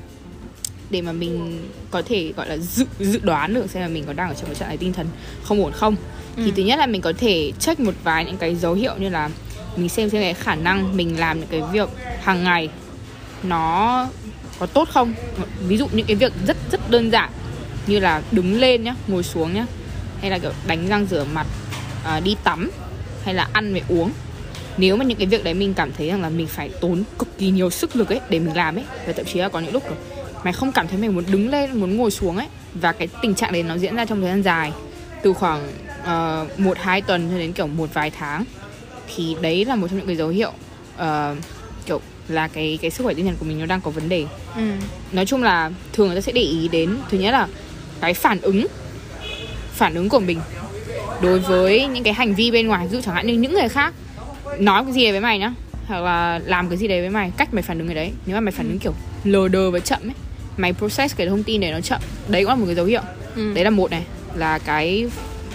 để 0.89 1.01
mà 1.01 1.11
mình 1.11 1.63
có 1.91 2.01
thể 2.01 2.33
gọi 2.37 2.49
là 2.49 2.57
dự 2.57 2.85
dự 2.99 3.19
đoán 3.23 3.53
được 3.53 3.69
xem 3.69 3.81
là 3.81 3.87
mình 3.87 4.03
có 4.07 4.13
đang 4.13 4.29
ở 4.29 4.33
trong 4.35 4.45
cái 4.45 4.55
trạng 4.55 4.67
thái 4.67 4.77
tinh 4.77 4.93
thần 4.93 5.07
không 5.43 5.63
ổn 5.63 5.71
không. 5.73 5.95
Thì 6.35 6.43
Ừ. 6.45 6.51
thứ 6.55 6.63
nhất 6.63 6.79
là 6.79 6.85
mình 6.85 7.01
có 7.01 7.13
thể 7.17 7.51
check 7.59 7.79
một 7.79 7.93
vài 8.03 8.25
những 8.25 8.37
cái 8.37 8.55
dấu 8.55 8.73
hiệu 8.73 8.93
như 8.99 9.09
là 9.09 9.29
mình 9.75 9.89
xem 9.89 10.09
xem 10.09 10.21
cái 10.21 10.33
khả 10.33 10.55
năng 10.55 10.97
mình 10.97 11.19
làm 11.19 11.39
những 11.39 11.49
cái 11.51 11.61
việc 11.71 11.89
hàng 12.21 12.43
ngày 12.43 12.69
nó 13.43 14.07
có 14.59 14.65
tốt 14.65 14.89
không. 14.91 15.13
Ví 15.67 15.77
dụ 15.77 15.87
những 15.91 16.05
cái 16.05 16.15
việc 16.15 16.33
rất 16.47 16.57
rất 16.71 16.89
đơn 16.91 17.11
giản 17.11 17.29
như 17.87 17.99
là 17.99 18.21
đứng 18.31 18.59
lên 18.59 18.83
nhá 18.83 18.95
ngồi 19.07 19.23
xuống 19.23 19.53
nhá 19.53 19.65
hay 20.21 20.31
là 20.31 20.39
kiểu 20.39 20.51
đánh 20.67 20.87
răng 20.87 21.05
rửa 21.09 21.25
mặt 21.33 21.47
à, 22.03 22.19
đi 22.19 22.35
tắm 22.43 22.71
hay 23.25 23.33
là 23.33 23.47
ăn 23.53 23.71
với 23.71 23.81
uống 23.89 24.11
nếu 24.79 24.95
mà 24.95 25.05
những 25.05 25.17
cái 25.17 25.27
việc 25.27 25.43
đấy 25.43 25.53
mình 25.53 25.73
cảm 25.73 25.91
thấy 25.91 26.07
rằng 26.07 26.21
là 26.21 26.29
mình 26.29 26.47
phải 26.47 26.69
tốn 26.81 27.03
cực 27.19 27.37
kỳ 27.37 27.51
nhiều 27.51 27.69
sức 27.69 27.95
lực 27.95 28.09
ấy 28.09 28.19
để 28.29 28.39
mình 28.39 28.55
làm 28.55 28.75
ấy 28.75 28.85
và 29.07 29.13
thậm 29.13 29.25
chí 29.25 29.39
là 29.39 29.49
có 29.49 29.59
những 29.59 29.73
lúc 29.73 29.83
mày 30.43 30.53
không 30.53 30.71
cảm 30.71 30.87
thấy 30.87 30.97
mày 30.97 31.09
muốn 31.09 31.23
đứng 31.31 31.49
lên 31.49 31.79
muốn 31.79 31.97
ngồi 31.97 32.11
xuống 32.11 32.37
ấy 32.37 32.47
và 32.73 32.91
cái 32.91 33.07
tình 33.21 33.35
trạng 33.35 33.51
đấy 33.51 33.63
nó 33.63 33.77
diễn 33.77 33.95
ra 33.95 34.05
trong 34.05 34.21
thời 34.21 34.29
gian 34.29 34.43
dài 34.43 34.71
từ 35.23 35.33
khoảng 35.33 35.67
ờ, 36.03 36.47
một 36.57 36.77
hai 36.77 37.01
tuần 37.01 37.29
cho 37.31 37.37
đến 37.37 37.53
kiểu 37.53 37.67
một 37.67 37.89
vài 37.93 38.09
tháng 38.09 38.45
thì 39.15 39.35
đấy 39.41 39.65
là 39.65 39.75
một 39.75 39.87
trong 39.87 39.97
những 39.97 40.07
cái 40.07 40.15
dấu 40.15 40.29
hiệu 40.29 40.51
ờ, 40.97 41.35
kiểu 41.85 42.01
là 42.27 42.47
cái 42.47 42.79
cái 42.81 42.91
sức 42.91 43.03
khỏe 43.03 43.13
tinh 43.13 43.25
thần 43.25 43.35
của 43.39 43.45
mình 43.45 43.59
nó 43.59 43.65
đang 43.65 43.81
có 43.81 43.91
vấn 43.91 44.09
đề. 44.09 44.25
Ừ. 44.55 44.61
Nói 45.11 45.25
chung 45.25 45.43
là 45.43 45.71
thường 45.93 46.07
người 46.07 46.15
ta 46.15 46.21
sẽ 46.21 46.31
để 46.31 46.41
ý 46.41 46.67
đến 46.67 46.97
thứ 47.09 47.17
nhất 47.17 47.31
là 47.31 47.47
cái 48.01 48.13
phản 48.13 48.41
ứng 48.41 48.67
phản 49.71 49.95
ứng 49.95 50.09
của 50.09 50.19
mình 50.19 50.39
đối 51.21 51.39
với 51.39 51.87
những 51.87 52.03
cái 52.03 52.13
hành 52.13 52.35
vi 52.35 52.51
bên 52.51 52.67
ngoài 52.67 52.87
ví 52.87 52.95
dụ 52.95 53.01
chẳng 53.01 53.15
hạn 53.15 53.27
như 53.27 53.33
những 53.33 53.53
người 53.53 53.69
khác 53.69 53.93
nói 54.59 54.83
cái 54.83 54.93
gì 54.93 55.03
đấy 55.03 55.11
với 55.11 55.21
mày 55.21 55.39
nhá. 55.39 55.53
Hoặc 55.87 55.99
là 56.01 56.39
làm 56.45 56.69
cái 56.69 56.77
gì 56.77 56.87
đấy 56.87 57.01
với 57.01 57.09
mày 57.09 57.31
cách 57.37 57.53
mày 57.53 57.63
phản 57.63 57.77
ứng 57.77 57.87
cái 57.87 57.95
đấy. 57.95 58.11
Nếu 58.25 58.35
mà 58.35 58.39
mày 58.39 58.51
phản 58.51 58.67
ứng 58.69 58.79
kiểu 58.79 58.93
lờ 59.23 59.47
đờ 59.47 59.71
và 59.71 59.79
chậm 59.79 59.99
ấy 60.03 60.13
mày 60.57 60.73
process 60.73 61.15
cái 61.15 61.27
thông 61.27 61.43
tin 61.43 61.61
đấy 61.61 61.71
nó 61.71 61.81
chậm. 61.81 61.99
Đấy 62.27 62.41
cũng 62.43 62.49
là 62.49 62.55
một 62.55 62.65
cái 62.65 62.75
dấu 62.75 62.85
hiệu. 62.85 63.01
Ừ. 63.35 63.53
Đấy 63.53 63.63
là 63.63 63.69
một 63.69 63.91
này 63.91 64.03
là 64.35 64.59
cái 64.59 65.05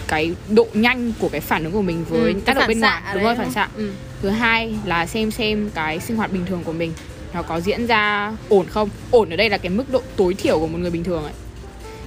cái 0.09 0.33
độ 0.49 0.67
nhanh 0.75 1.13
của 1.19 1.29
cái 1.29 1.41
phản 1.41 1.65
ứng 1.65 1.73
của 1.73 1.83
mình 1.83 2.05
với 2.09 2.33
Ừ, 2.33 2.41
tác 2.45 2.57
động 2.57 2.69
bên 2.69 2.81
ngoài. 2.81 3.03
đúng 3.15 3.23
rồi 3.25 3.35
phản 3.37 3.51
xạ. 3.53 3.69
ừ. 3.77 3.91
Thứ 4.23 4.29
hai 4.29 4.75
là 4.85 5.07
xem 5.07 5.31
xem 5.31 5.71
cái 5.75 6.01
sinh 6.01 6.17
hoạt 6.17 6.33
bình 6.33 6.47
thường 6.47 6.63
của 6.65 6.73
mình 6.73 6.93
nó 7.35 7.43
có 7.43 7.61
diễn 7.61 7.87
ra 7.87 8.33
ổn 8.49 8.67
không. 8.71 8.89
Ổn 9.11 9.31
ở 9.31 9.37
đây 9.37 9.51
là 9.51 9.59
cái 9.59 9.71
mức 9.71 9.85
độ 9.93 10.03
tối 10.17 10.35
thiểu 10.35 10.59
của 10.59 10.67
một 10.67 10.79
người 10.79 10.91
bình 10.91 11.05
thường 11.05 11.23
ấy. 11.25 11.33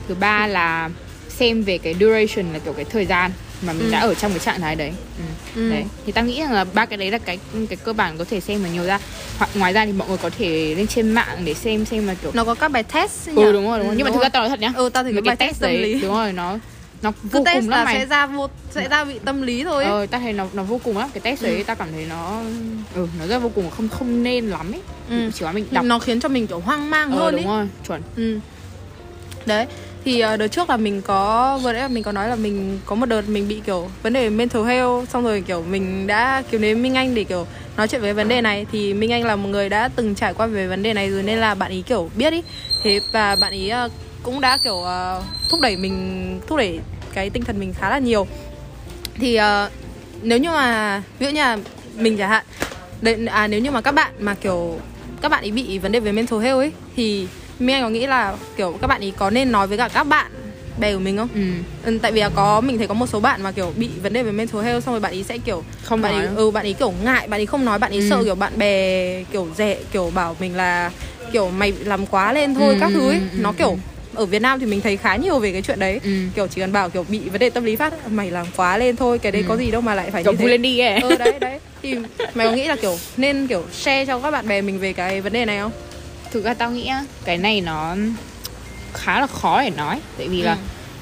Thứ 0.07 0.15
ba 0.15 0.47
là 0.47 0.89
xem 1.29 1.61
về 1.61 1.77
cái 1.77 1.93
duration 1.99 2.53
là 2.53 2.59
kiểu 2.59 2.73
cái 2.73 2.85
thời 2.85 3.05
gian 3.05 3.31
mà 3.61 3.73
mình 3.73 3.85
Ừ. 3.87 3.91
đã 3.91 3.99
ở 3.99 4.13
trong 4.13 4.31
cái 4.31 4.39
trạng 4.39 4.61
thái 4.61 4.75
đấy. 4.75 4.91
Ừ. 5.17 5.61
Ừ. 5.61 5.69
đấy. 5.69 5.85
Thì 6.05 6.11
ta 6.11 6.21
nghĩ 6.21 6.39
rằng 6.41 6.51
là 6.53 6.63
ba 6.63 6.85
cái 6.85 6.97
đấy 6.97 7.11
là 7.11 7.17
cái 7.17 7.39
cái 7.69 7.77
cơ 7.83 7.93
bản 7.93 8.17
có 8.17 8.25
thể 8.29 8.39
xem 8.39 8.63
mà 8.63 8.69
nhiều 8.69 8.83
ra. 8.83 8.99
Hoặc 9.37 9.49
ngoài 9.55 9.73
ra 9.73 9.85
thì 9.85 9.91
mọi 9.91 10.07
người 10.07 10.17
có 10.17 10.29
thể 10.37 10.75
lên 10.75 10.87
trên 10.87 11.11
mạng 11.11 11.37
để 11.45 11.53
xem 11.53 11.85
xem 11.85 12.07
là 12.07 12.13
kiểu 12.13 12.31
nó 12.33 12.43
có 12.43 12.55
các 12.55 12.71
bài 12.71 12.83
test 12.83 13.27
ừ 13.35 13.51
đúng 13.51 13.67
rồi 13.67 13.79
đúng 13.79 13.87
rồi. 13.87 13.95
Nhưng 13.97 14.05
mà 14.05 14.11
thực 14.11 14.21
ra 14.21 14.29
tao 14.29 14.41
nói 14.41 14.49
thật 14.49 14.59
nhá. 14.59 14.73
Ừ 14.75 14.89
tao 14.93 15.03
thấy 15.03 15.13
mấy 15.13 15.21
cái 15.21 15.35
cái 15.35 15.35
bài 15.35 15.47
test 15.47 15.59
test 15.59 15.61
tâm 15.61 15.69
đấy 15.71 15.81
lý. 15.93 16.01
đúng 16.01 16.13
rồi 16.13 16.33
nó 16.33 16.57
nó 17.01 17.11
cứ 17.11 17.39
vô 17.39 17.45
test 17.45 17.55
cùng 17.61 17.69
là 17.69 17.77
lắm 17.77 17.85
mày 17.85 17.95
sẽ 17.95 18.05
ra 18.05 18.25
vô 18.25 18.47
sẽ 18.71 18.87
ra 18.89 19.03
bị 19.03 19.19
tâm 19.25 19.41
lý 19.41 19.63
thôi 19.63 19.83
ấy. 19.83 19.91
ờ 19.93 20.05
ta 20.05 20.19
thấy 20.19 20.33
nó 20.33 20.47
nó 20.53 20.63
vô 20.63 20.79
cùng 20.83 20.97
lắm. 20.97 21.09
Cái 21.13 21.21
test 21.21 21.43
đấy 21.43 21.57
Ừ. 21.57 21.63
ta 21.63 21.75
cảm 21.75 21.87
thấy 21.91 22.05
nó 22.09 22.41
ừ 22.95 23.07
nó 23.19 23.27
rất 23.27 23.39
vô 23.39 23.51
cùng 23.55 23.69
không 23.69 23.89
không 23.89 24.23
nên 24.23 24.49
lắm 24.49 24.71
ấy. 24.71 24.81
Ừ. 25.09 25.31
chỉ 25.33 25.39
có 25.45 25.51
mình 25.51 25.65
đọc. 25.71 25.85
Nó 25.85 25.99
khiến 25.99 26.19
cho 26.19 26.29
mình 26.29 26.47
kiểu 26.47 26.59
hoang 26.59 26.89
mang 26.89 27.11
ờ 27.11 27.17
hơn 27.17 27.35
đúng 27.35 27.47
ấy. 27.47 27.57
rồi 27.57 27.67
chuẩn. 27.87 28.01
Ừ. 28.15 28.39
Đấy 29.45 29.65
thì 30.07 30.19
ờ, 30.19 30.37
đợt 30.37 30.47
trước 30.47 30.69
là 30.69 30.77
mình 30.77 31.01
có 31.01 31.59
vừa 31.63 31.73
nãy 31.73 31.81
là 31.81 31.87
mình 31.87 32.03
có 32.03 32.11
nói 32.11 32.29
là 32.29 32.35
mình 32.35 32.79
có 32.85 32.95
một 32.95 33.05
đợt 33.05 33.29
mình 33.29 33.47
bị 33.47 33.61
kiểu 33.65 33.89
vấn 34.03 34.13
đề 34.13 34.29
mental 34.29 34.65
health 34.65 35.09
xong 35.09 35.23
rồi 35.23 35.43
kiểu 35.47 35.63
mình 35.69 36.07
đã 36.07 36.43
kiểu 36.51 36.59
đến 36.59 36.81
Minh 36.81 36.95
Anh 36.95 37.15
để 37.15 37.23
kiểu 37.23 37.47
nói 37.77 37.87
chuyện 37.87 38.01
về 38.01 38.13
vấn 38.13 38.27
đề 38.27 38.41
này. 38.41 38.65
Thì 38.71 38.93
Minh 38.93 39.11
Anh 39.11 39.25
là 39.25 39.35
một 39.35 39.49
người 39.49 39.69
đã 39.69 39.89
từng 39.95 40.15
trải 40.15 40.33
qua 40.33 40.47
về 40.47 40.67
vấn 40.67 40.83
đề 40.83 40.93
này 40.93 41.09
rồi 41.09 41.23
nên 41.23 41.37
là 41.37 41.55
bạn 41.55 41.71
ý 41.71 41.81
kiểu 41.81 42.09
biết 42.15 42.33
ý. 42.33 42.41
Thế 42.83 42.99
và 43.11 43.35
bạn 43.35 43.53
ý 43.53 43.69
ờ, 43.69 43.89
cũng 44.23 44.41
đã 44.41 44.57
kiểu 44.57 44.75
uh, 44.75 45.23
thúc 45.49 45.61
đẩy 45.61 45.77
mình 45.77 46.39
thúc 46.47 46.57
đẩy 46.57 46.79
cái 47.13 47.29
tinh 47.29 47.43
thần 47.43 47.59
mình 47.59 47.73
khá 47.73 47.89
là 47.89 47.99
nhiều. 47.99 48.27
Thì 49.15 49.39
uh, 49.39 49.71
nếu 50.21 50.37
như 50.37 50.49
mà 50.49 51.01
ví 51.19 51.25
dụ 51.25 51.31
như 51.31 51.41
là 51.41 51.57
mình 51.95 52.17
chẳng 52.17 52.29
hạn 52.29 52.45
đấy, 53.01 53.25
à 53.25 53.47
nếu 53.47 53.59
như 53.59 53.71
mà 53.71 53.81
các 53.81 53.91
bạn 53.91 54.11
mà 54.19 54.33
kiểu 54.33 54.79
các 55.21 55.29
bạn 55.31 55.43
ý 55.43 55.51
bị 55.51 55.77
vấn 55.77 55.91
đề 55.91 55.99
về 55.99 56.11
mental 56.11 56.39
health 56.39 56.59
ấy 56.59 56.71
thì 56.95 57.27
mình 57.59 57.75
anh 57.75 57.83
có 57.83 57.89
nghĩ 57.89 58.07
là 58.07 58.35
kiểu 58.57 58.77
các 58.81 58.87
bạn 58.87 59.01
ấy 59.01 59.13
có 59.17 59.29
nên 59.29 59.51
nói 59.51 59.67
với 59.67 59.77
cả 59.77 59.89
các 59.93 60.03
bạn 60.03 60.31
bè 60.79 60.93
của 60.93 60.99
mình 60.99 61.17
không? 61.17 61.27
ừ. 61.35 61.41
Ừ, 61.91 61.97
tại 62.01 62.11
vì 62.11 62.21
là 62.21 62.29
có 62.29 62.61
mình 62.61 62.77
thấy 62.77 62.87
có 62.87 62.93
một 62.93 63.07
số 63.07 63.19
bạn 63.19 63.41
mà 63.43 63.51
kiểu 63.51 63.73
bị 63.77 63.89
vấn 64.03 64.13
đề 64.13 64.23
về 64.23 64.31
mental 64.31 64.61
health 64.63 64.83
xong 64.85 64.93
rồi 64.93 64.99
bạn 64.99 65.11
ấy 65.11 65.23
sẽ 65.23 65.37
kiểu 65.37 65.63
Không 65.83 66.01
bạn 66.01 66.11
nói 66.11 66.25
đâu. 66.25 66.33
ừ 66.35 66.51
bạn 66.51 66.65
ấy 66.65 66.73
kiểu 66.73 66.93
ngại 67.03 67.27
bạn 67.27 67.39
ấy 67.39 67.45
không 67.45 67.65
nói 67.65 67.79
bạn 67.79 67.91
ấy 67.91 67.99
Ừ. 67.99 68.07
sợ 68.09 68.23
kiểu 68.23 68.35
bạn 68.35 68.53
bè 68.57 69.23
kiểu 69.31 69.47
dè 69.57 69.77
kiểu 69.91 70.11
bảo 70.15 70.35
mình 70.39 70.55
là 70.55 70.91
kiểu 71.33 71.49
mày 71.49 71.71
làm 71.85 72.05
quá 72.05 72.33
lên 72.33 72.55
thôi 72.55 72.73
Ừ, 72.73 72.79
các 72.79 72.91
thứ 72.93 73.09
ấy 73.09 73.17
ừ, 73.19 73.25
ừ, 73.37 73.41
nó 73.41 73.51
kiểu 73.51 73.69
ừ. 73.69 73.75
ở 74.15 74.25
Việt 74.25 74.41
Nam 74.41 74.59
thì 74.59 74.65
mình 74.65 74.81
thấy 74.81 74.97
khá 74.97 75.15
nhiều 75.15 75.39
về 75.39 75.51
cái 75.51 75.61
chuyện 75.61 75.79
đấy 75.79 75.99
Ừ. 76.03 76.09
kiểu 76.35 76.47
chỉ 76.47 76.61
cần 76.61 76.71
bảo 76.71 76.89
kiểu 76.89 77.05
bị 77.09 77.19
vấn 77.19 77.39
đề 77.39 77.49
tâm 77.49 77.63
lý 77.63 77.75
phát 77.75 77.93
mày 78.11 78.31
làm 78.31 78.45
quá 78.55 78.77
lên 78.77 78.95
thôi 78.95 79.19
cái 79.19 79.31
đấy 79.31 79.43
có 79.47 79.57
gì 79.57 79.71
đâu 79.71 79.81
mà 79.81 79.95
lại 79.95 80.11
phải 80.11 80.23
Cậu 80.23 80.33
như 80.33 80.37
vui 80.37 80.45
thế 80.45 80.51
lên 80.51 80.61
đi 80.61 80.79
ấy 80.79 80.99
ừ 81.01 81.17
đấy 81.17 81.39
đấy 81.39 81.59
thì 81.81 81.97
mày 82.35 82.47
có 82.47 82.53
nghĩ 82.53 82.67
là 82.67 82.75
kiểu 82.75 82.97
nên 83.17 83.47
kiểu 83.47 83.63
share 83.73 84.05
cho 84.05 84.19
các 84.19 84.31
bạn 84.31 84.47
bè 84.47 84.61
mình 84.61 84.79
về 84.79 84.93
cái 84.93 85.21
vấn 85.21 85.33
đề 85.33 85.45
này 85.45 85.59
không 85.59 85.71
Thực 86.31 86.43
ra 86.43 86.53
tao 86.53 86.71
nghĩ 86.71 86.91
cái 87.25 87.37
này 87.37 87.61
nó 87.61 87.95
khá 88.93 89.19
là 89.21 89.27
khó 89.27 89.61
để 89.61 89.69
nói. 89.69 89.99
Tại 90.17 90.27
vì 90.27 90.41
là 90.41 90.51
Ừ. 90.53 90.57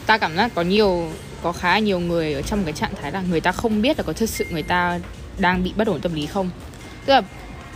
ta 0.06 0.18
cảm 0.18 0.36
giác 0.36 0.52
có 0.56 0.62
nhiều 0.62 1.12
có 1.44 1.52
khá 1.52 1.80
nhiều 1.80 2.00
người 2.00 2.34
ở 2.34 2.42
trong 2.42 2.64
cái 2.64 2.74
trạng 2.74 2.94
thái 3.02 3.12
là 3.12 3.22
người 3.30 3.42
ta 3.42 3.52
không 3.52 3.82
biết 3.82 3.98
là 3.98 4.04
có 4.04 4.14
thực 4.14 4.30
sự 4.30 4.46
người 4.50 4.64
ta 4.64 5.00
đang 5.38 5.64
bị 5.64 5.74
bất 5.76 5.88
ổn 5.88 6.02
tâm 6.02 6.14
lý 6.14 6.26
không. 6.26 6.50
Tức 7.06 7.14
là 7.14 7.22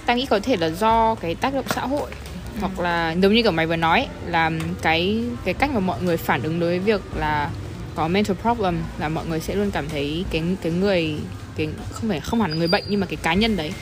ta 0.06 0.14
nghĩ 0.14 0.26
có 0.26 0.40
thể 0.40 0.56
là 0.58 0.70
do 0.70 1.16
cái 1.16 1.36
tác 1.36 1.54
động 1.54 1.66
xã 1.76 1.82
hội 1.82 2.12
hoặc 2.60 2.80
là 2.80 3.12
giống 3.12 3.34
như 3.34 3.42
kiểu 3.44 3.52
mày 3.52 3.68
vừa 3.68 3.76
nói 3.76 4.08
là 4.28 4.52
cái 4.82 5.24
cái 5.46 5.54
cách 5.54 5.70
mà 5.74 5.80
mọi 5.80 6.02
người 6.02 6.18
phản 6.18 6.44
ứng 6.44 6.60
đối 6.60 6.70
với 6.70 6.80
việc 6.80 7.02
là 7.16 7.50
có 7.96 8.08
mental 8.08 8.38
problem 8.42 8.84
là 9.00 9.10
mọi 9.10 9.26
người 9.26 9.40
sẽ 9.40 9.56
luôn 9.56 9.72
cảm 9.72 9.90
thấy 9.90 10.26
cái 10.32 10.44
cái 10.62 10.72
người 10.72 11.16
cái 11.58 11.68
không 11.92 12.10
phải 12.10 12.20
không 12.20 12.42
hẳn 12.42 12.60
người 12.60 12.68
bệnh 12.68 12.84
nhưng 12.88 13.00
mà 13.00 13.06
cái 13.06 13.16
cá 13.16 13.34
nhân 13.34 13.56
đấy 13.58 13.74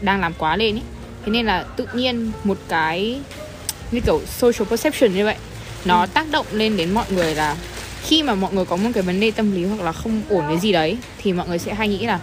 đang 0.00 0.20
làm 0.20 0.32
quá 0.38 0.56
lên 0.56 0.74
ấy 0.76 0.82
thế 1.26 1.32
nên 1.32 1.46
là 1.46 1.62
tự 1.76 1.86
nhiên 1.94 2.30
một 2.44 2.58
cái 2.68 3.20
như 3.92 4.00
kiểu 4.00 4.20
social 4.38 4.68
perception 4.70 5.14
như 5.14 5.24
vậy 5.24 5.36
nó 5.84 6.06
tác 6.06 6.26
động 6.30 6.46
lên 6.52 6.76
đến 6.76 6.90
mọi 6.94 7.04
người 7.10 7.34
là 7.34 7.56
khi 8.02 8.22
mà 8.22 8.34
mọi 8.34 8.52
người 8.52 8.64
có 8.64 8.76
một 8.76 8.90
cái 8.94 9.02
vấn 9.02 9.20
đề 9.20 9.30
tâm 9.30 9.52
lý 9.54 9.64
hoặc 9.64 9.80
là 9.84 9.92
không 9.92 10.22
ổn 10.28 10.44
cái 10.48 10.58
gì 10.58 10.72
đấy 10.72 10.98
thì 11.22 11.32
mọi 11.32 11.48
người 11.48 11.58
sẽ 11.58 11.74
hay 11.74 11.88
nghĩ 11.88 12.06
là 12.06 12.18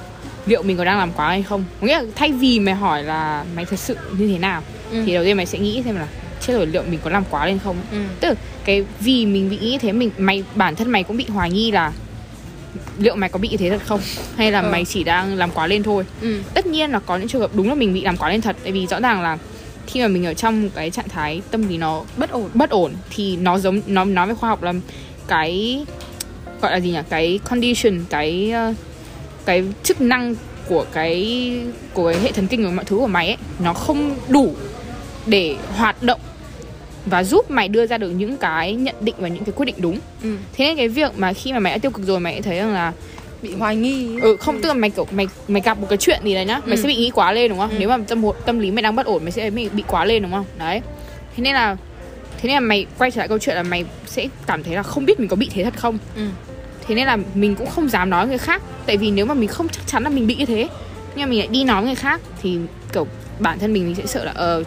liệu 0.45 0.63
mình 0.63 0.77
có 0.77 0.86
đang 0.86 0.98
làm 0.98 1.12
quá 1.13 1.27
hay 1.29 1.43
không 1.43 1.63
có 1.81 1.88
nghĩa 1.88 1.98
là 2.00 2.03
thay 2.15 2.31
vì 2.31 2.60
mày 2.60 2.75
hỏi 2.75 3.03
là 3.03 3.45
mày 3.55 3.65
thật 3.65 3.79
sự 3.79 3.98
như 4.17 4.27
thế 4.27 4.38
nào 4.38 4.62
Ừ. 4.91 5.03
thì 5.05 5.13
đầu 5.13 5.24
tiên 5.24 5.38
mày 5.38 5.45
sẽ 5.45 5.60
nghĩ 5.60 5.81
xem 5.86 5.95
là 5.95 6.07
chết 6.41 6.53
rồi 6.53 6.65
liệu 6.67 6.83
mình 6.83 7.00
có 7.03 7.10
làm 7.10 7.24
quá 7.29 7.45
lên 7.45 7.60
không 7.63 7.75
ừ. 7.91 7.98
tức 8.19 8.27
là 8.29 8.36
cái 8.65 8.86
vì 9.00 9.25
mình 9.25 9.50
bị 9.50 9.57
nghĩ 9.57 9.77
thế 9.77 9.91
mình 9.91 10.12
mày 10.17 10.43
bản 10.55 10.75
thân 10.75 10.91
mày 10.91 11.03
cũng 11.03 11.17
bị 11.17 11.25
hoài 11.29 11.51
nghi 11.51 11.72
là 11.72 11.91
liệu 13.00 13.15
mày 13.15 13.30
có 13.30 13.39
bị 13.39 13.50
như 13.50 13.58
thế 13.58 13.70
thật 13.70 13.82
không? 13.86 14.00
Hay 14.38 14.51
là 14.51 14.62
Ờ. 14.62 14.70
mày 14.72 14.86
chỉ 14.86 15.03
đang 15.03 15.36
làm 15.36 15.51
quá 15.51 15.68
lên 15.68 15.84
thôi? 15.84 16.06
Ừ. 16.22 16.42
Tất 16.53 16.65
nhiên 16.65 16.92
là 16.92 17.00
có 17.00 17.18
những 17.18 17.27
trường 17.27 17.42
hợp 17.42 17.51
đúng 17.53 17.70
là 17.70 17.75
mình 17.75 17.94
bị 17.94 18.01
làm 18.01 18.18
quá 18.18 18.30
lên 18.30 18.42
thật. 18.42 18.56
Tại 18.63 18.72
vì 18.72 18.88
rõ 18.88 19.00
ràng 19.00 19.22
là 19.22 19.38
khi 19.88 20.01
mà 20.01 20.08
mình 20.08 20.25
ở 20.25 20.34
trong 20.34 20.70
cái 20.70 20.92
trạng 20.92 21.10
thái 21.10 21.42
tâm 21.51 21.68
lý 21.70 21.77
nó 21.77 22.03
bất 22.18 22.32
ổn. 22.32 22.50
bất 22.53 22.70
ổn 22.70 22.94
thì 23.10 23.36
nó 23.38 23.60
giống 23.60 23.82
nó 23.88 24.06
nói 24.06 24.27
về 24.27 24.34
khoa 24.34 24.50
học 24.50 24.63
là 24.63 24.74
cái 25.27 25.86
gọi 26.62 26.72
là 26.72 26.77
gì 26.80 26.92
nhỉ? 26.92 27.00
Cái 27.10 27.39
condition 27.50 28.00
cái 28.10 28.51
ờ, 28.51 28.74
cái 29.46 29.63
chức 29.84 30.01
năng 30.01 30.36
của 30.68 30.86
cái 30.94 31.51
của 31.94 32.12
cái 32.12 32.22
hệ 32.22 32.32
thần 32.32 32.48
kinh 32.48 32.63
và 32.65 32.72
mọi 32.72 32.86
thứ 32.86 32.98
của 32.98 33.08
mày 33.08 33.27
ấy 33.27 33.38
nó 33.60 33.74
không 33.74 34.15
đủ 34.27 34.56
để 35.25 35.56
hoạt 35.75 36.03
động 36.03 36.20
và 37.05 37.24
giúp 37.24 37.51
mày 37.51 37.67
đưa 37.67 37.88
ra 37.88 37.98
được 37.98 38.10
những 38.10 38.38
cái 38.38 38.74
nhận 38.74 38.95
định 39.01 39.15
và 39.17 39.27
những 39.27 39.43
cái 39.45 39.53
quyết 39.55 39.65
định 39.65 39.75
đúng 39.77 40.00
ừ. 40.24 40.36
thế 40.53 40.65
nên 40.65 40.77
cái 40.77 40.88
việc 40.88 41.12
mà 41.17 41.33
khi 41.33 41.53
mà 41.53 41.60
mày 41.60 41.74
đã 41.74 41.77
tiêu 41.77 41.91
cực 41.91 42.05
rồi 42.07 42.19
mày 42.19 42.41
thấy 42.41 42.57
rằng 42.57 42.74
là 42.74 42.93
bị 43.41 43.53
hoài 43.55 43.75
nghi 43.75 44.19
ừ 44.22 44.38
không 44.38 44.62
tức 44.62 44.67
là 44.67 44.74
mày 44.74 44.89
kiểu 44.89 45.07
mày 45.12 45.27
mày 45.48 45.62
gặp 45.62 45.77
một 45.79 45.88
cái 45.89 45.98
chuyện 45.98 46.19
gì 46.24 46.33
đấy 46.33 46.45
nhá 46.45 46.62
mày 46.65 46.77
Ừ. 46.77 46.81
sẽ 46.81 46.88
bị 46.88 46.95
nghĩ 46.95 47.10
quá 47.13 47.31
lên 47.31 47.50
đúng 47.50 47.60
không 47.60 47.69
Ừ. 47.69 47.75
nếu 47.79 47.89
mà 47.89 47.98
tâm 48.07 48.24
tâm 48.45 48.60
lý 48.60 48.72
mày 48.72 48.81
đang 48.81 48.95
bất 48.95 49.05
ổn 49.05 49.24
mày 49.24 49.31
sẽ 49.31 49.50
bị, 49.50 49.69
bị 49.69 49.83
quá 49.88 50.05
lên 50.05 50.22
đúng 50.24 50.31
không 50.31 50.45
đấy 50.60 50.81
thế 51.36 51.43
nên 51.43 51.53
là 51.53 51.75
thế 52.38 52.48
nên 52.48 52.53
là 52.53 52.60
mày 52.60 52.86
quay 52.98 53.12
trở 53.12 53.19
lại 53.19 53.27
câu 53.27 53.39
chuyện 53.39 53.55
là 53.55 53.63
mày 53.63 53.86
sẽ 54.05 54.27
cảm 54.48 54.63
thấy 54.63 54.75
là 54.75 54.83
không 54.83 55.05
biết 55.05 55.19
mình 55.19 55.29
có 55.29 55.36
bị 55.36 55.50
thế 55.53 55.63
thật 55.63 55.74
không 55.77 55.98
ừ. 56.15 56.22
thế 56.88 56.95
nên 56.95 57.07
là 57.07 57.17
mình 57.36 57.55
cũng 57.55 57.67
không 57.69 57.89
dám 57.89 58.10
nói 58.10 58.27
người 58.27 58.38
khác 58.38 58.62
tại 58.86 58.98
vì 58.98 59.12
nếu 59.12 59.25
mà 59.25 59.33
mình 59.33 59.50
không 59.50 59.69
chắc 59.69 59.81
chắn 59.88 60.03
là 60.03 60.10
mình 60.10 60.27
bị 60.27 60.36
như 60.36 60.45
thế 60.45 60.67
nhưng 61.15 61.25
mà 61.25 61.25
mình 61.25 61.39
lại 61.39 61.48
đi 61.48 61.63
nói 61.63 61.83
người 61.83 61.95
khác 61.95 62.22
thì 62.41 62.57
kiểu 62.93 63.07
bản 63.39 63.60
thân 63.60 63.74
mình 63.74 63.86
mình 63.86 63.95
sẽ 63.95 64.05
sợ 64.05 64.24
là 64.25 64.31
ờ 64.36 64.63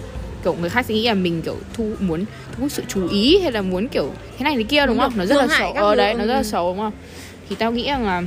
kiểu 0.47 0.55
người 0.61 0.71
khác 0.71 0.87
sẽ 0.87 0.95
nghĩ 0.95 1.07
là 1.09 1.15
mình 1.15 1.43
kiểu 1.43 1.57
thu 1.75 1.93
muốn 2.01 2.25
thu 2.25 2.63
hút 2.63 2.73
sự 2.73 2.83
chú 2.89 3.09
ý 3.09 3.39
hay 3.43 3.53
là 3.53 3.63
muốn 3.63 3.89
kiểu 3.89 4.11
thế 4.39 4.45
này 4.45 4.57
thế 4.57 4.63
kia 4.63 4.87
đúng 4.87 4.97
Muốn 4.97 5.05
không? 5.11 5.19
nó 5.19 5.27
rất 5.27 5.37
là 5.37 5.59
xấu. 5.59 5.73
ờ 5.73 5.95
đấy 5.95 6.15
nó 6.15 6.21
rất 6.27 6.33
là 6.33 6.39
ừ. 6.39 6.43
xấu 6.43 6.71
đúng 6.73 6.79
không? 6.79 6.93
Thì 7.49 7.57
tao 7.59 7.73
nghĩ 7.73 7.87
rằng 7.87 8.07
là 8.07 8.23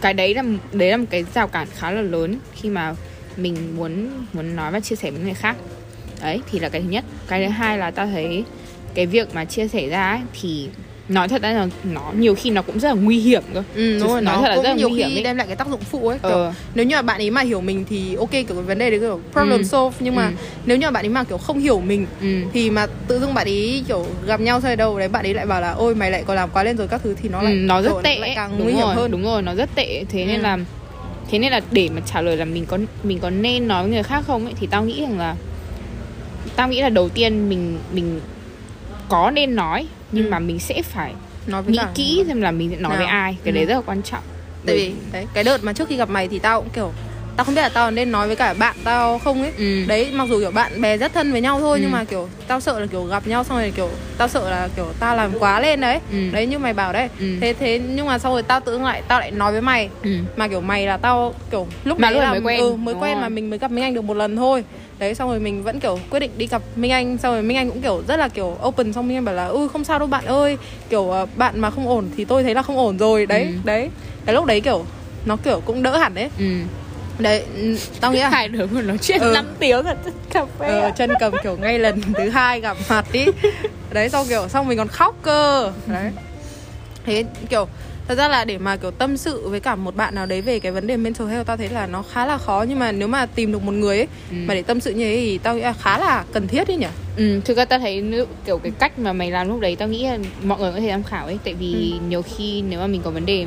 cái 0.00 0.14
đấy 0.14 0.34
là 0.34 0.42
đấy 0.72 0.90
là 0.90 0.96
một 0.96 1.04
cái 1.10 1.24
rào 1.34 1.48
cản 1.48 1.68
khá 1.76 1.90
là 1.90 2.02
lớn 2.02 2.36
khi 2.54 2.68
mà 2.68 2.94
mình 3.36 3.76
muốn 3.76 4.08
muốn 4.32 4.56
nói 4.56 4.72
và 4.72 4.80
chia 4.80 4.96
sẻ 4.96 5.10
với 5.10 5.20
người 5.20 5.34
khác. 5.34 5.56
Đấy 6.22 6.40
thì 6.50 6.58
là 6.58 6.68
cái 6.68 6.80
thứ 6.80 6.88
nhất. 6.88 7.04
Cái 7.28 7.44
thứ 7.46 7.50
hai 7.52 7.78
là 7.78 7.90
tao 7.90 8.06
thấy 8.06 8.44
cái 8.94 9.06
việc 9.06 9.34
mà 9.34 9.44
chia 9.44 9.68
sẻ 9.68 9.88
ra 9.88 10.10
ấy, 10.10 10.20
thì 10.40 10.68
nói 11.10 11.28
thật 11.28 11.42
ra 11.42 11.52
là 11.52 11.66
nó 11.84 12.12
nhiều 12.18 12.34
khi 12.34 12.50
nó 12.50 12.62
cũng 12.62 12.80
rất 12.80 12.88
là 12.88 12.94
nguy 12.94 13.18
hiểm 13.18 13.42
cơ 13.54 13.62
Ừ, 13.74 13.98
đúng 14.00 14.08
rồi, 14.08 14.22
Nói 14.22 14.34
nó 14.36 14.42
thật 14.42 14.48
là 14.48 14.56
rất 14.56 14.62
là 14.62 14.74
nhiều 14.74 14.88
nguy 14.88 14.98
hiểm 14.98 15.08
khi 15.08 15.16
ấy. 15.16 15.22
đem 15.22 15.36
lại 15.36 15.46
cái 15.46 15.56
tác 15.56 15.68
dụng 15.68 15.80
phụ 15.80 16.08
ấy 16.08 16.18
kiểu, 16.18 16.30
ờ 16.30 16.52
Nếu 16.74 16.86
như 16.86 16.96
mà 16.96 17.02
bạn 17.02 17.20
ấy 17.20 17.30
mà 17.30 17.40
hiểu 17.42 17.60
mình 17.60 17.84
thì 17.88 18.14
ok 18.14 18.30
kiểu 18.30 18.44
cái 18.48 18.56
vấn 18.62 18.78
đề 18.78 18.90
đấy 18.90 19.00
kiểu 19.00 19.20
problem 19.32 19.60
Ừ. 19.60 19.64
solve 19.64 19.96
Nhưng 20.00 20.14
mà 20.14 20.26
Ừ. 20.26 20.32
nếu 20.66 20.76
như 20.76 20.86
mà 20.86 20.90
bạn 20.90 21.04
ấy 21.04 21.08
mà 21.08 21.24
kiểu 21.24 21.38
không 21.38 21.58
hiểu 21.58 21.80
mình 21.80 22.06
ừ 22.20 22.26
Thì 22.52 22.70
mà 22.70 22.86
tự 23.08 23.20
dưng 23.20 23.34
bạn 23.34 23.46
ấy 23.46 23.84
kiểu 23.88 24.06
gặp 24.26 24.40
nhau 24.40 24.60
sau 24.60 24.76
đâu 24.76 24.98
đấy 24.98 25.08
Bạn 25.08 25.26
ấy 25.26 25.34
lại 25.34 25.46
bảo 25.46 25.60
là 25.60 25.70
ôi 25.70 25.94
mày 25.94 26.10
lại 26.10 26.24
còn 26.26 26.36
làm 26.36 26.50
quá 26.52 26.64
lên 26.64 26.76
rồi 26.76 26.88
các 26.88 27.00
thứ 27.04 27.14
Thì 27.22 27.28
nó 27.28 27.40
ừ, 27.40 27.44
lại 27.44 27.54
nó 27.54 27.82
rất 27.82 27.92
tệ 28.04 28.18
lại 28.18 28.28
ấy. 28.28 28.36
càng 28.36 28.50
đúng 28.58 28.62
nguy 28.64 28.72
hiểm 28.74 28.86
rồi 28.86 28.94
hơn 28.94 29.10
đúng 29.10 29.24
rồi 29.24 29.42
nó 29.42 29.54
rất 29.54 29.70
tệ 29.74 30.04
thế 30.08 30.24
nên 30.24 30.38
Ừ. 30.40 30.42
là 30.42 30.58
thế 31.30 31.38
nên 31.38 31.52
là 31.52 31.60
để 31.70 31.88
mà 31.94 32.00
trả 32.06 32.20
lời 32.20 32.36
là 32.36 32.44
mình 32.44 32.66
có 32.66 32.78
mình 33.02 33.18
có 33.18 33.30
nên 33.30 33.68
nói 33.68 33.82
với 33.82 33.92
người 33.92 34.02
khác 34.02 34.24
không 34.26 34.44
ấy 34.44 34.54
thì 34.60 34.66
tao 34.66 34.84
nghĩ 34.84 35.00
rằng 35.00 35.18
là 35.18 35.36
tao 36.56 36.68
nghĩ 36.68 36.80
là 36.80 36.88
đầu 36.88 37.08
tiên 37.08 37.48
mình 37.48 37.78
mình 37.94 38.20
có 39.08 39.30
nên 39.30 39.56
nói 39.56 39.86
nhưng 40.12 40.24
Ừ. 40.24 40.30
mà 40.30 40.38
mình 40.38 40.58
sẽ 40.58 40.82
phải 40.82 41.12
Nói 41.46 41.62
với 41.62 41.72
nghĩ 41.72 41.78
cả 41.78 41.90
kỹ 41.94 42.24
xem 42.26 42.40
là 42.40 42.50
mình 42.50 42.70
sẽ 42.70 42.76
nói 42.76 42.96
với 42.96 43.06
Nào. 43.06 43.16
ai 43.16 43.36
cái 43.44 43.52
Ừ. 43.52 43.54
đấy 43.54 43.66
rất 43.66 43.74
là 43.74 43.80
quan 43.86 44.02
trọng 44.02 44.22
Tại 44.66 44.76
vì 44.76 44.92
đấy, 45.12 45.26
cái 45.34 45.44
đợt 45.44 45.64
mà 45.64 45.72
trước 45.72 45.88
khi 45.88 45.96
gặp 45.96 46.10
mày 46.10 46.28
thì 46.28 46.38
tao 46.38 46.60
cũng 46.60 46.70
kiểu 46.70 46.92
Tao 47.40 47.44
không 47.44 47.54
biết 47.54 47.62
là 47.62 47.68
tao 47.68 47.90
nên 47.90 48.12
nói 48.12 48.26
với 48.26 48.36
cả 48.36 48.54
bạn 48.54 48.76
tao 48.84 49.18
không 49.18 49.42
ấy 49.42 49.52
ừ. 49.58 49.84
Đấy 49.86 50.10
mặc 50.12 50.28
dù 50.28 50.38
kiểu 50.40 50.50
bạn 50.50 50.80
bè 50.80 50.96
rất 50.96 51.12
thân 51.14 51.32
với 51.32 51.40
nhau 51.40 51.60
thôi 51.60 51.78
Ừ. 51.78 51.82
Nhưng 51.82 51.92
mà 51.92 52.04
kiểu 52.04 52.28
tao 52.48 52.60
sợ 52.60 52.80
là 52.80 52.86
kiểu 52.86 53.04
gặp 53.04 53.26
nhau 53.26 53.44
xong 53.44 53.58
rồi 53.58 53.72
kiểu 53.76 53.88
Tao 54.18 54.28
sợ 54.28 54.50
là 54.50 54.68
kiểu 54.76 54.86
tao 55.00 55.16
làm 55.16 55.30
quá 55.38 55.60
lên 55.60 55.80
đấy 55.80 55.98
Ừ. 56.12 56.16
Đấy 56.32 56.46
như 56.46 56.58
mày 56.58 56.72
bảo 56.74 56.92
đấy 56.92 57.08
Ừ. 57.20 57.26
Thế 57.40 57.52
thế 57.58 57.78
nhưng 57.78 58.06
mà 58.06 58.18
sau 58.18 58.32
rồi 58.32 58.42
tao 58.42 58.60
tự 58.60 58.78
lại 58.78 59.02
Tao 59.08 59.20
lại 59.20 59.30
nói 59.30 59.52
với 59.52 59.60
mày 59.60 59.88
ừ. 60.02 60.10
mà 60.36 60.48
kiểu 60.48 60.60
mày 60.60 60.86
là 60.86 60.96
tao 60.96 61.34
kiểu 61.50 61.66
lúc 61.84 61.98
Mà 61.98 62.10
đấy 62.10 62.20
là 62.20 62.30
mới 62.30 62.40
quen, 62.40 62.60
ừ, 62.60 62.76
mới 62.76 62.94
đúng 62.94 63.02
quen 63.02 63.12
rồi. 63.14 63.22
mà 63.22 63.28
mình 63.28 63.50
mới 63.50 63.58
gặp 63.58 63.70
Minh 63.70 63.84
Anh 63.84 63.94
được 63.94 64.04
một 64.04 64.14
lần 64.16 64.36
thôi 64.36 64.64
đấy 64.98 65.14
xong 65.14 65.28
rồi 65.30 65.40
mình 65.40 65.62
vẫn 65.62 65.80
kiểu 65.80 65.98
quyết 66.10 66.20
định 66.20 66.30
đi 66.36 66.46
gặp 66.46 66.62
Minh 66.76 66.90
Anh 66.90 67.18
xong 67.18 67.32
rồi 67.34 67.42
Minh 67.42 67.56
Anh 67.56 67.70
cũng 67.70 67.82
kiểu 67.82 68.02
rất 68.08 68.16
là 68.16 68.28
kiểu 68.28 68.56
open 68.66 68.92
xong 68.92 69.08
Minh 69.08 69.16
Anh 69.16 69.24
bảo 69.24 69.34
là 69.34 69.46
ui 69.46 69.68
không 69.68 69.84
sao 69.84 69.98
đâu 69.98 70.08
bạn 70.08 70.24
ơi 70.26 70.58
kiểu 70.90 71.10
ờ, 71.10 71.26
bạn 71.36 71.60
mà 71.60 71.70
không 71.70 71.88
ổn 71.88 72.04
thì 72.16 72.24
tôi 72.24 72.42
thấy 72.42 72.54
là 72.54 72.62
không 72.62 72.76
ổn 72.78 72.98
rồi 72.98 73.26
đấy 73.26 73.42
Ừ. 73.42 73.48
đấy 73.64 73.90
cái 74.26 74.34
lúc 74.34 74.44
đấy 74.46 74.60
kiểu 74.60 74.84
nó 75.24 75.36
kiểu 75.36 75.60
cũng 75.64 75.82
đỡ 75.82 75.98
hẳn 75.98 76.14
đấy 76.14 76.30
ừ. 76.38 76.44
Đấy 77.22 77.44
ừ, 77.56 77.76
tao 78.00 78.12
nghĩ 78.12 78.20
là 78.20 78.28
hai 78.28 78.48
đứa 78.48 78.66
còn 78.74 78.86
nói 78.86 78.98
chuyện 78.98 79.20
Ừ. 79.20 79.30
5 79.34 79.46
tiếng 79.58 79.84
ở 79.86 79.94
cà 80.30 80.44
phê 80.58 80.66
ờ, 80.66 80.80
ạ. 80.80 80.90
chân 80.90 81.10
cầm 81.20 81.32
kiểu 81.42 81.56
ngay 81.56 81.78
lần 81.78 82.00
thứ 82.18 82.28
hai 82.28 82.60
gặp 82.60 82.76
mặt 82.88 83.04
đi 83.12 83.26
đấy 83.92 84.08
xong 84.08 84.26
kiểu 84.28 84.48
xong 84.48 84.68
mình 84.68 84.78
còn 84.78 84.88
khóc 84.88 85.16
cơ 85.22 85.72
đấy 85.86 86.10
thế 87.06 87.24
kiểu 87.50 87.68
thật 88.08 88.14
ra 88.14 88.28
là 88.28 88.44
để 88.44 88.58
mà 88.58 88.76
kiểu 88.76 88.90
tâm 88.90 89.16
sự 89.16 89.48
với 89.48 89.60
cả 89.60 89.74
một 89.74 89.96
bạn 89.96 90.14
nào 90.14 90.26
đấy 90.26 90.40
về 90.40 90.58
cái 90.58 90.72
vấn 90.72 90.86
đề 90.86 90.96
mental 90.96 91.28
health 91.28 91.46
tao 91.46 91.56
thấy 91.56 91.68
là 91.68 91.86
nó 91.86 92.02
khá 92.12 92.26
là 92.26 92.38
khó 92.38 92.64
nhưng 92.68 92.78
mà 92.78 92.92
nếu 92.92 93.08
mà 93.08 93.26
tìm 93.26 93.52
được 93.52 93.62
một 93.62 93.72
người 93.72 93.96
ấy 93.96 94.06
Ừ. 94.30 94.36
mà 94.46 94.54
để 94.54 94.62
tâm 94.62 94.80
sự 94.80 94.90
như 94.90 95.04
thế 95.04 95.16
thì 95.16 95.38
tao 95.38 95.54
nghĩ 95.54 95.62
là 95.62 95.72
khá 95.72 95.98
là 95.98 96.24
cần 96.32 96.48
thiết 96.48 96.68
ấy 96.68 96.76
nhỉ 96.76 96.86
Ừ, 97.16 97.40
thực 97.44 97.56
ra 97.56 97.64
tao 97.64 97.78
thấy 97.78 98.00
nếu- 98.00 98.26
kiểu 98.46 98.58
cái 98.58 98.72
cách 98.78 98.98
mà 98.98 99.12
mày 99.12 99.30
làm 99.30 99.48
lúc 99.48 99.60
đấy 99.60 99.76
tao 99.76 99.88
nghĩ 99.88 100.04
là 100.06 100.18
mọi 100.44 100.58
người 100.60 100.72
có 100.72 100.80
thể 100.80 100.90
tham 100.90 101.02
khảo 101.02 101.24
ấy 101.26 101.38
tại 101.44 101.54
vì 101.54 101.92
Ừ. 101.92 101.98
nhiều 102.08 102.22
khi 102.22 102.62
nếu 102.62 102.80
mà 102.80 102.86
mình 102.86 103.02
có 103.04 103.10
vấn 103.10 103.26
đề 103.26 103.46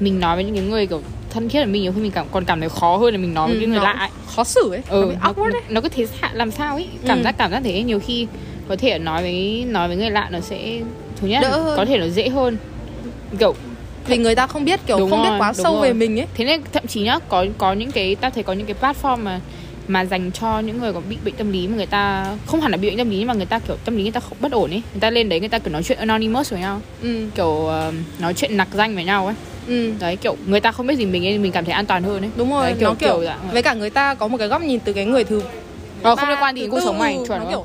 mình 0.00 0.20
nói 0.20 0.36
với 0.36 0.44
những 0.44 0.54
cái 0.54 0.64
người 0.64 0.86
kiểu 0.86 1.02
thân 1.30 1.48
thiết 1.48 1.58
với 1.58 1.66
mình 1.66 1.82
nhiều 1.82 1.92
khi 1.92 2.00
mình 2.00 2.10
cảm 2.10 2.26
còn 2.32 2.44
cảm 2.44 2.60
thấy 2.60 2.68
khó 2.68 2.96
hơn 2.96 3.14
là 3.14 3.18
mình 3.18 3.34
nói 3.34 3.48
với 3.48 3.56
Ừ, 3.56 3.60
cái 3.60 3.68
người 3.68 3.78
nó 3.78 3.84
lạ 3.84 3.92
ấy. 3.92 4.08
khó 4.36 4.44
xử 4.44 4.70
ấy 4.70 4.82
ừ, 4.88 5.12
nó 5.22 5.32
nó, 5.36 5.42
ấy 5.44 5.62
nó 5.68 5.80
cứ 5.80 5.88
thế 5.88 6.06
làm 6.32 6.50
sao 6.50 6.74
ấy 6.74 6.88
cảm 7.06 7.18
Ừ. 7.18 7.24
giác 7.24 7.34
cảm 7.38 7.50
giác 7.50 7.60
thế 7.64 7.82
nhiều 7.82 8.00
khi 8.00 8.26
có 8.68 8.76
thể 8.76 8.98
nói 8.98 9.22
với 9.22 9.64
nói 9.68 9.88
với 9.88 9.96
người 9.96 10.10
lạ 10.10 10.28
nó 10.32 10.40
sẽ 10.40 10.80
thứ 11.20 11.26
nhất 11.28 11.40
Đỡ 11.42 11.60
hơn. 11.60 11.76
có 11.76 11.84
thể 11.84 11.98
nó 11.98 12.06
dễ 12.08 12.28
hơn 12.28 12.56
kiểu 13.38 13.54
vì 14.06 14.18
người 14.18 14.34
ta 14.34 14.46
không 14.46 14.64
biết 14.64 14.80
kiểu 14.86 14.98
Đúng 14.98 15.10
không 15.10 15.22
biết 15.22 15.28
rồi, 15.28 15.38
quá 15.40 15.52
đúng 15.56 15.64
sâu 15.64 15.74
rồi. 15.74 15.82
về 15.82 15.92
mình 15.92 16.20
ấy 16.20 16.26
thế 16.34 16.44
nên 16.44 16.60
thậm 16.72 16.86
chí 16.86 17.00
nhá 17.00 17.18
có 17.28 17.46
có 17.58 17.72
những 17.72 17.90
cái 17.90 18.14
ta 18.14 18.30
thấy 18.30 18.42
có 18.42 18.52
những 18.52 18.66
cái 18.66 18.76
platform 18.80 19.16
mà 19.18 19.40
mà 19.88 20.04
dành 20.04 20.30
cho 20.32 20.60
những 20.60 20.78
người 20.80 20.92
có 20.92 21.00
bị 21.08 21.16
bệnh 21.24 21.34
tâm 21.34 21.52
lý 21.52 21.68
mà 21.68 21.76
người 21.76 21.86
ta 21.86 22.26
không 22.46 22.60
hẳn 22.60 22.70
là 22.70 22.76
bị 22.76 22.88
bệnh 22.88 22.98
tâm 22.98 23.10
lý 23.10 23.16
nhưng 23.18 23.26
mà 23.26 23.34
người 23.34 23.46
ta 23.46 23.58
kiểu 23.58 23.76
tâm 23.84 23.96
lý 23.96 24.02
người 24.02 24.12
ta 24.12 24.20
không 24.20 24.38
bất 24.40 24.52
ổn 24.52 24.70
ấy 24.70 24.82
người 24.94 25.00
ta 25.00 25.10
lên 25.10 25.28
đấy 25.28 25.40
người 25.40 25.48
ta 25.48 25.58
kiểu 25.58 25.72
nói 25.72 25.82
chuyện 25.82 25.98
anonymous 25.98 26.50
với 26.52 26.60
nhau 26.60 26.80
ừ 27.02 27.26
kiểu 27.34 27.66
ờ, 27.66 27.92
nói 28.18 28.34
chuyện 28.34 28.56
nặc 28.56 28.68
danh 28.74 28.94
với 28.94 29.04
nhau 29.04 29.26
ấy 29.26 29.34
ừ. 29.70 29.92
Đấy 30.00 30.16
kiểu 30.16 30.36
người 30.46 30.60
ta 30.60 30.72
không 30.72 30.86
biết 30.86 30.94
gì 30.96 31.04
mình 31.06 31.26
ấy 31.26 31.38
mình 31.38 31.52
cảm 31.52 31.64
thấy 31.64 31.74
an 31.74 31.86
toàn 31.86 32.02
hơn 32.02 32.22
ấy. 32.24 32.30
Đúng 32.36 32.50
rồi 32.52 32.64
đấy, 32.70 32.76
nó 32.80 32.94
kiểu, 32.98 33.24
dạng 33.24 33.38
vậy. 33.42 33.52
với 33.52 33.62
cả 33.62 33.74
người 33.74 33.90
ta 33.90 34.14
có 34.14 34.28
một 34.28 34.38
cái 34.38 34.48
góc 34.48 34.62
nhìn 34.62 34.80
từ 34.80 34.92
cái 34.92 35.04
người 35.04 35.24
thứ 35.24 35.42
ờ, 36.02 36.16
không 36.16 36.28
liên 36.28 36.38
quan 36.40 36.56
gì 36.56 36.66
cuộc 36.70 36.80
sống 36.84 36.98
mày 36.98 37.18
chuẩn 37.28 37.38
nó 37.38 37.44
không 37.44 37.50
kiểu 37.52 37.64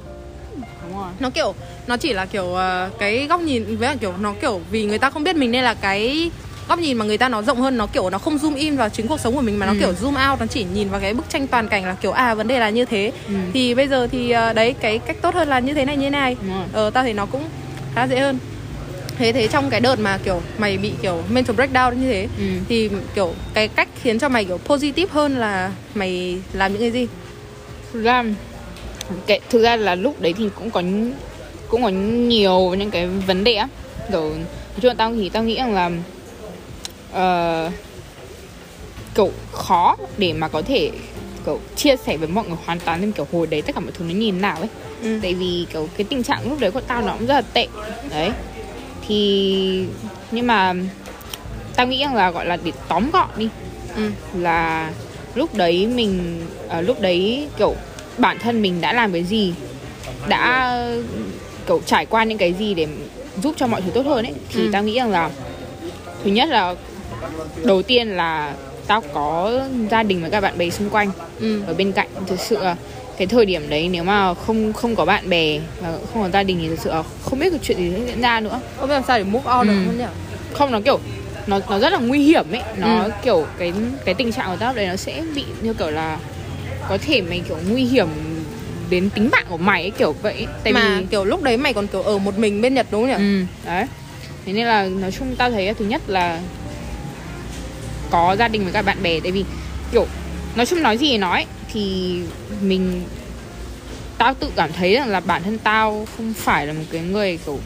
đúng 0.89 0.97
rồi. 0.97 1.09
Nó 1.19 1.29
kiểu 1.29 1.53
nó 1.87 1.97
chỉ 1.97 2.13
là 2.13 2.25
kiểu 2.25 2.53
ờ, 2.53 2.89
cái 2.99 3.27
góc 3.29 3.41
nhìn 3.41 3.77
với 3.77 3.87
cả 3.89 3.95
kiểu 4.01 4.13
nó 4.21 4.33
kiểu 4.41 4.61
vì 4.71 4.85
người 4.85 4.97
ta 4.97 5.09
không 5.09 5.23
biết 5.23 5.35
mình 5.35 5.51
nên 5.51 5.63
là 5.63 5.73
cái 5.73 6.31
góc 6.69 6.79
nhìn 6.79 6.97
mà 6.97 7.05
người 7.05 7.17
ta 7.17 7.29
nó 7.29 7.41
rộng 7.41 7.61
hơn 7.61 7.77
nó 7.77 7.87
kiểu 7.87 8.09
nó 8.09 8.17
không 8.17 8.37
zoom 8.37 8.55
in 8.55 8.77
vào 8.77 8.89
chính 8.89 9.07
cuộc 9.07 9.19
sống 9.19 9.35
của 9.35 9.41
mình 9.41 9.59
mà 9.59 9.65
nó 9.65 9.71
Ừ. 9.71 9.77
kiểu 9.79 9.93
zoom 10.01 10.31
out 10.31 10.39
nó 10.39 10.45
chỉ 10.45 10.65
nhìn 10.73 10.89
vào 10.89 11.01
cái 11.01 11.13
bức 11.13 11.29
tranh 11.29 11.47
toàn 11.47 11.67
cảnh 11.67 11.85
là 11.85 11.95
kiểu 12.01 12.11
à 12.11 12.33
vấn 12.33 12.47
đề 12.47 12.59
là 12.59 12.69
như 12.69 12.85
thế. 12.85 13.11
Ừ. 13.27 13.33
thì 13.53 13.75
bây 13.75 13.87
giờ 13.87 14.07
thì 14.11 14.31
ờ, 14.31 14.53
đấy 14.53 14.75
cái 14.81 14.97
cách 14.99 15.17
tốt 15.21 15.33
hơn 15.35 15.47
là 15.47 15.59
như 15.59 15.73
thế 15.73 15.85
này 15.85 15.97
như 15.97 16.03
thế 16.03 16.09
này. 16.09 16.35
Ờ 16.73 16.89
tao 16.89 17.03
thấy 17.03 17.13
nó 17.13 17.25
cũng 17.25 17.43
khá 17.95 18.07
dễ 18.07 18.19
hơn 18.19 18.37
thế 19.17 19.31
thế 19.33 19.47
trong 19.47 19.69
cái 19.69 19.79
đợt 19.79 19.99
mà 19.99 20.17
kiểu 20.23 20.41
mày 20.57 20.77
bị 20.77 20.91
kiểu 21.01 21.23
mental 21.29 21.55
breakdown 21.55 21.93
như 21.93 22.07
thế 22.07 22.27
Ừ. 22.37 22.43
thì 22.69 22.89
kiểu 23.15 23.33
cái 23.53 23.67
cách 23.67 23.87
khiến 24.01 24.19
cho 24.19 24.29
mày 24.29 24.45
kiểu 24.45 24.57
positive 24.57 25.13
hơn 25.13 25.37
là 25.37 25.71
mày 25.93 26.37
làm 26.53 26.71
những 26.73 26.81
cái 26.81 26.91
gì? 26.91 27.07
Ra 27.93 28.23
cái 29.27 29.39
thực 29.49 29.61
ra 29.63 29.75
là 29.75 29.95
lúc 29.95 30.21
đấy 30.21 30.33
thì 30.37 30.49
cũng 30.55 30.71
có 30.71 30.81
cũng 31.69 31.83
có 31.83 31.89
nhiều 31.89 32.75
những 32.77 32.91
cái 32.91 33.07
vấn 33.07 33.43
đề 33.43 33.53
á. 33.55 33.67
Kiểu 34.11 34.21
nói 34.21 34.79
chung 34.81 34.89
là 34.89 34.93
tao 34.93 35.13
thì 35.13 35.29
tao 35.29 35.43
nghĩ 35.43 35.55
rằng 35.55 35.73
là 35.73 35.91
ờ, 37.11 37.71
kiểu 39.15 39.31
khó 39.51 39.95
để 40.17 40.33
mà 40.33 40.47
có 40.47 40.61
thể 40.61 40.91
kiểu 41.45 41.59
chia 41.75 41.95
sẻ 42.05 42.17
với 42.17 42.27
mọi 42.27 42.47
người 42.47 42.57
hoàn 42.65 42.79
toàn 42.79 43.01
thêm 43.01 43.11
kiểu 43.11 43.27
hồi 43.31 43.47
đấy 43.47 43.61
tất 43.61 43.71
cả 43.75 43.81
mọi 43.81 43.91
thứ 43.91 44.05
nó 44.05 44.13
thế 44.13 44.31
nào 44.31 44.57
ấy. 44.57 44.69
Ừ. 45.03 45.19
tại 45.21 45.33
vì 45.33 45.65
kiểu 45.73 45.89
cái 45.97 46.05
tình 46.09 46.23
trạng 46.23 46.49
lúc 46.49 46.59
đấy 46.59 46.71
của 46.71 46.81
tao 46.81 47.01
nó 47.01 47.13
cũng 47.13 47.27
rất 47.27 47.33
là 47.33 47.41
tệ. 47.41 47.67
Đấy 48.09 48.31
thì 49.07 49.85
nhưng 50.31 50.47
mà 50.47 50.73
tao 51.75 51.87
nghĩ 51.87 51.99
rằng 52.03 52.15
là 52.15 52.31
gọi 52.31 52.45
là 52.45 52.57
để 52.63 52.71
tóm 52.87 53.11
gọn 53.11 53.29
đi 53.37 53.49
Ừ. 53.95 54.11
là 54.39 54.91
lúc 55.35 55.55
đấy 55.55 55.87
mình 55.87 56.41
ờ, 56.69 56.81
lúc 56.81 57.01
đấy 57.01 57.47
kiểu 57.57 57.75
bản 58.17 58.37
thân 58.39 58.61
mình 58.61 58.81
đã 58.81 58.93
làm 58.93 59.11
cái 59.13 59.23
gì 59.23 59.53
đã 60.27 60.77
kiểu 61.67 61.81
trải 61.85 62.05
qua 62.05 62.23
những 62.23 62.37
cái 62.37 62.53
gì 62.53 62.73
để 62.73 62.87
giúp 63.43 63.53
cho 63.57 63.67
mọi 63.67 63.81
thứ 63.81 63.91
tốt 63.91 64.05
hơn 64.05 64.25
ấy 64.25 64.33
thì 64.53 64.61
Ừ. 64.65 64.69
tao 64.73 64.83
nghĩ 64.83 64.95
rằng 64.95 65.11
là 65.11 65.29
thứ 66.23 66.31
nhất 66.31 66.49
là 66.49 66.75
đầu 67.63 67.81
tiên 67.81 68.07
là 68.07 68.53
tao 68.87 69.01
có 69.13 69.61
gia 69.91 70.03
đình 70.03 70.21
và 70.23 70.29
các 70.29 70.41
bạn 70.41 70.57
bè 70.57 70.69
xung 70.69 70.89
quanh 70.89 71.11
ừ. 71.39 71.61
ở 71.67 71.73
bên 71.73 71.91
cạnh 71.91 72.07
thực 72.27 72.39
sự 72.39 72.57
là 72.63 72.75
cái 73.17 73.27
thời 73.27 73.45
điểm 73.45 73.69
đấy 73.69 73.89
nếu 73.91 74.03
mà 74.03 74.33
không 74.33 74.73
không 74.73 74.95
có 74.95 75.05
bạn 75.05 75.29
bè 75.29 75.59
và 75.81 75.91
không 76.13 76.21
có 76.23 76.29
gia 76.29 76.43
đình 76.43 76.59
thì 76.61 76.67
thực 76.67 76.79
sự 76.79 76.91
không 77.23 77.39
biết 77.39 77.49
cái 77.49 77.59
chuyện 77.63 77.77
gì 77.77 77.91
sẽ 77.97 78.05
diễn 78.07 78.21
ra 78.21 78.39
nữa. 78.39 78.59
Không 78.79 78.87
biết 78.89 78.93
làm 78.93 79.03
sao 79.07 79.17
để 79.17 79.23
move 79.23 79.49
on 79.49 79.67
được 79.67 79.73
Ừ. 79.73 79.83
không 79.85 79.97
nhỉ? 79.97 80.03
Không 80.53 80.71
nó 80.71 80.79
kiểu 80.85 80.99
nó 81.47 81.59
nó 81.69 81.79
rất 81.79 81.89
là 81.93 81.97
nguy 81.99 82.19
hiểm 82.19 82.51
ấy. 82.51 82.61
Nó 82.77 83.03
Ừ. 83.03 83.11
kiểu 83.23 83.45
cái 83.59 83.73
cái 84.05 84.13
tình 84.15 84.31
trạng 84.31 84.49
của 84.49 84.57
tao 84.59 84.73
đấy 84.73 84.87
nó 84.87 84.95
sẽ 84.95 85.23
bị 85.35 85.43
như 85.61 85.73
kiểu 85.73 85.91
là 85.91 86.17
có 86.89 86.97
thể 86.97 87.21
mày 87.21 87.41
kiểu 87.47 87.57
nguy 87.69 87.83
hiểm 87.83 88.07
đến 88.89 89.09
tính 89.09 89.29
mạng 89.31 89.45
của 89.49 89.57
mày 89.57 89.81
ấy 89.81 89.91
kiểu 89.91 90.15
vậy 90.21 90.33
ấy. 90.33 90.47
tại 90.63 90.73
mà 90.73 90.97
vì 90.99 91.05
kiểu 91.11 91.25
lúc 91.25 91.43
đấy 91.43 91.57
mày 91.57 91.73
còn 91.73 91.87
kiểu 91.87 92.01
ở 92.01 92.17
một 92.17 92.37
mình 92.37 92.61
bên 92.61 92.73
Nhật 92.73 92.87
đúng 92.91 93.01
không 93.01 93.09
nhỉ? 93.09 93.39
Ừ, 93.39 93.45
đấy. 93.65 93.85
Thế 94.45 94.53
nên 94.53 94.65
là 94.67 94.83
nói 94.85 95.11
chung 95.11 95.35
tao 95.35 95.51
thấy 95.51 95.73
thứ 95.73 95.85
nhất 95.85 96.01
là 96.07 96.39
có 98.09 98.35
gia 98.39 98.47
đình 98.47 98.63
với 98.63 98.73
các 98.73 98.85
bạn 98.85 99.03
bè. 99.03 99.19
Tại 99.19 99.31
vì 99.31 99.45
kiểu 99.91 100.05
nói 100.55 100.65
chung 100.65 100.83
nói 100.83 100.97
gì 100.97 101.07
thì 101.07 101.17
nói 101.17 101.45
thì 101.75 102.21
mình 102.61 103.03
tao 104.17 104.33
tự 104.33 104.51
cảm 104.55 104.73
thấy 104.73 104.93
rằng 104.93 105.09
là 105.09 105.19
bản 105.19 105.43
thân 105.43 105.57
tao 105.57 106.07
không 106.17 106.33
phải 106.33 106.67
là 106.67 106.73
một 106.73 106.83
cái 106.91 107.01
người 107.01 107.39
kiểu 107.45 107.59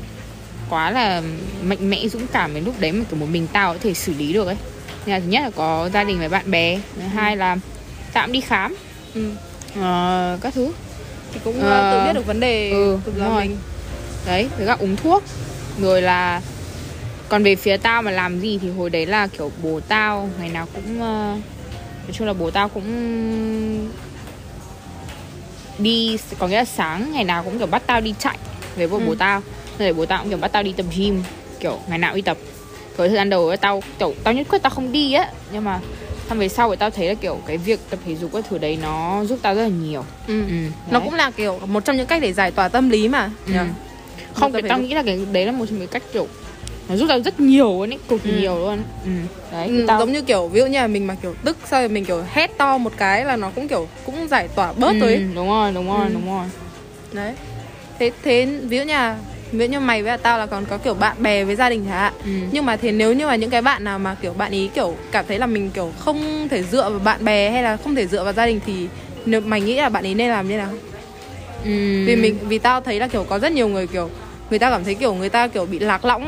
quá 0.69 0.91
là 0.91 1.21
mạnh 1.63 1.89
mẽ 1.89 2.07
dũng 2.07 2.27
cảm 2.31 2.53
đến 2.53 2.63
lúc 2.65 2.75
đấy 2.79 2.91
mà 2.91 3.03
kiểu 3.09 3.19
một 3.19 3.27
mình 3.31 3.47
tao 3.53 3.73
có 3.73 3.79
thể 3.81 3.93
xử 3.93 4.13
lý 4.13 4.33
được 4.33 4.47
ấy. 4.47 4.57
Nên 5.05 5.15
là 5.15 5.19
thứ 5.19 5.27
nhất 5.27 5.41
là 5.43 5.49
có 5.49 5.89
gia 5.93 6.03
đình 6.03 6.19
với 6.19 6.29
bạn 6.29 6.51
bè 6.51 6.79
thứ 6.95 7.01
hai 7.01 7.37
là 7.37 7.57
cũng 8.13 8.31
đi 8.31 8.41
khám 8.41 8.75
ừ. 9.13 9.29
ờ, 9.75 10.37
các 10.41 10.53
thứ. 10.53 10.71
Thì 11.33 11.39
cũng 11.43 11.59
Ờ, 11.61 11.91
tự 11.91 12.07
biết 12.07 12.13
được 12.13 12.25
vấn 12.25 12.39
đề 12.39 12.71
ừ, 12.71 12.99
đúng 13.05 13.17
là 13.17 13.39
mình. 13.39 13.57
Đấy 14.25 14.49
với 14.57 14.67
cả 14.67 14.77
uống 14.79 14.95
thuốc. 14.95 15.23
Rồi 15.81 16.01
là 16.01 16.41
còn 17.29 17.43
về 17.43 17.55
phía 17.55 17.77
tao 17.77 18.01
mà 18.01 18.11
làm 18.11 18.39
gì 18.39 18.59
thì 18.61 18.69
hồi 18.69 18.89
đấy 18.89 19.05
là 19.05 19.27
kiểu 19.27 19.51
bố 19.63 19.79
tao 19.87 20.29
ngày 20.39 20.49
nào 20.49 20.67
cũng 20.73 21.01
ờ, 21.01 21.37
nói 22.09 22.13
chung 22.13 22.27
là 22.27 22.33
bố 22.33 22.51
tao 22.51 22.69
cũng 22.69 22.83
đi 25.77 26.17
có 26.39 26.47
nghĩa 26.47 26.55
là 26.57 26.65
sáng 26.65 27.11
ngày 27.13 27.23
nào 27.23 27.43
cũng 27.43 27.57
kiểu 27.57 27.67
bắt 27.67 27.83
tao 27.87 28.01
đi 28.01 28.13
chạy 28.19 28.37
về 28.75 28.87
với 28.87 29.01
Ừ. 29.01 29.05
bố 29.07 29.15
tao 29.15 29.41
rồi 29.79 29.93
bố 29.93 30.05
tao 30.05 30.19
cũng 30.19 30.29
kiểu 30.29 30.37
bắt 30.37 30.51
tao 30.51 30.63
đi 30.63 30.73
tập 30.77 30.85
gym 30.97 31.23
kiểu 31.59 31.79
ngày 31.89 31.97
nào 31.97 32.11
cũng 32.11 32.15
đi 32.15 32.21
tập 32.21 32.37
cái 32.97 33.07
thời 33.07 33.15
gian 33.17 33.29
đầu 33.29 33.55
tao 33.61 33.81
kiểu 33.99 34.13
tao 34.23 34.33
nhất 34.33 34.47
quyết 34.49 34.61
tao 34.61 34.69
không 34.69 34.91
đi 34.91 35.13
á 35.13 35.31
nhưng 35.53 35.63
mà 35.63 35.79
xong 36.29 36.39
về 36.39 36.49
sau 36.49 36.69
thì 36.69 36.75
tao 36.79 36.89
thấy 36.89 37.07
là 37.07 37.13
kiểu 37.13 37.37
cái 37.45 37.57
việc 37.57 37.79
tập 37.89 37.99
thể 38.05 38.15
dục 38.15 38.29
các 38.33 38.45
thứ 38.49 38.57
đấy 38.57 38.77
nó 38.81 39.23
giúp 39.25 39.39
tao 39.41 39.55
rất 39.55 39.61
là 39.63 39.67
nhiều 39.69 40.05
ừ. 40.27 40.47
ừ, 40.47 40.53
nó 40.91 40.99
cũng 40.99 41.13
là 41.13 41.31
kiểu 41.31 41.59
một 41.67 41.85
trong 41.85 41.97
những 41.97 42.07
cách 42.07 42.21
để 42.21 42.33
giải 42.33 42.51
tỏa 42.51 42.67
tâm 42.69 42.89
lý 42.89 43.07
mà 43.07 43.31
Ừ. 43.45 43.51
nhỉ? 43.53 43.59
không 44.33 44.51
tao 44.69 44.79
nghĩ 44.79 44.93
là 44.93 45.03
cái 45.03 45.19
đấy 45.31 45.45
là 45.45 45.51
một 45.51 45.65
trong 45.69 45.79
những 45.79 45.87
cách 45.87 46.03
kiểu 46.13 46.27
nó 46.89 46.95
giúp 46.95 47.05
tao 47.09 47.19
rất 47.21 47.39
nhiều 47.39 47.65
luôn 47.67 47.89
ấy 47.93 47.99
cực 48.09 48.23
Ừ. 48.23 48.29
nhiều 48.31 48.59
luôn 48.59 48.77
ừ. 49.05 49.09
đấy 49.51 49.67
Ừ, 49.67 49.85
tao 49.87 49.99
giống 49.99 50.11
như 50.11 50.21
kiểu 50.21 50.47
ví 50.47 50.59
dụ 50.59 50.65
như 50.65 50.77
là 50.79 50.87
mình 50.87 51.07
mà 51.07 51.15
kiểu 51.21 51.35
tức 51.45 51.57
rồi 51.71 51.87
mình 51.89 52.05
kiểu 52.05 52.23
hét 52.33 52.57
to 52.57 52.77
một 52.77 52.91
cái 52.97 53.25
là 53.25 53.35
nó 53.35 53.49
cũng 53.55 53.67
kiểu 53.67 53.87
cũng 54.05 54.27
giải 54.27 54.47
tỏa 54.55 54.73
bớt 54.73 54.91
ừ, 54.93 54.99
rồi 54.99 55.13
ấy. 55.13 55.23
đúng 55.35 55.49
rồi 55.49 55.71
đúng 55.73 55.87
rồi 55.87 56.05
Ừ. 56.07 56.13
đúng 56.13 56.25
rồi 56.31 56.45
đấy 57.13 57.33
thế 57.99 58.11
thế 58.23 58.45
ví 58.45 58.77
dụ 58.77 58.83
như 58.83 58.93
là 58.93 59.17
ví 59.51 59.65
dụ 59.65 59.71
như 59.71 59.79
mày 59.79 60.03
với 60.03 60.17
tao 60.17 60.37
là 60.37 60.45
còn 60.45 60.65
có 60.65 60.77
kiểu 60.77 60.93
bạn 60.93 61.15
bè 61.23 61.43
với 61.43 61.55
gia 61.55 61.69
đình 61.69 61.83
chẳng 61.85 61.93
hạn 61.99 62.13
ừ. 62.25 62.29
nhưng 62.51 62.65
mà 62.65 62.77
thế 62.77 62.91
nếu 62.91 63.13
như 63.13 63.27
mà 63.27 63.35
những 63.35 63.49
cái 63.49 63.61
bạn 63.61 63.83
nào 63.83 63.99
mà 63.99 64.15
kiểu 64.21 64.33
bạn 64.33 64.51
ý 64.51 64.69
kiểu 64.75 64.95
cảm 65.11 65.25
thấy 65.27 65.39
là 65.39 65.45
mình 65.45 65.71
kiểu 65.73 65.91
không 65.99 66.47
thể 66.51 66.63
dựa 66.63 66.89
vào 66.89 66.99
bạn 66.99 67.25
bè 67.25 67.49
hay 67.51 67.63
là 67.63 67.77
không 67.77 67.95
thể 67.95 68.07
dựa 68.07 68.23
vào 68.23 68.33
gia 68.33 68.45
đình 68.45 68.59
thì 68.65 68.87
nếu 69.25 69.41
mày 69.41 69.61
nghĩ 69.61 69.75
là 69.75 69.89
bạn 69.89 70.05
ấy 70.05 70.13
nên 70.15 70.29
làm 70.29 70.49
như 70.49 70.57
nào 70.57 70.69
Ừ. 71.63 71.69
vì 72.05 72.15
mình 72.15 72.37
vì 72.47 72.57
tao 72.57 72.81
thấy 72.81 72.99
là 72.99 73.07
kiểu 73.07 73.23
có 73.23 73.39
rất 73.39 73.51
nhiều 73.51 73.67
người 73.67 73.87
kiểu 73.87 74.09
người 74.49 74.59
ta 74.59 74.69
cảm 74.69 74.83
thấy 74.83 74.95
kiểu 74.95 75.13
người 75.13 75.29
ta 75.29 75.47
kiểu 75.47 75.65
bị 75.65 75.79
lạc 75.79 76.05
lõng 76.05 76.25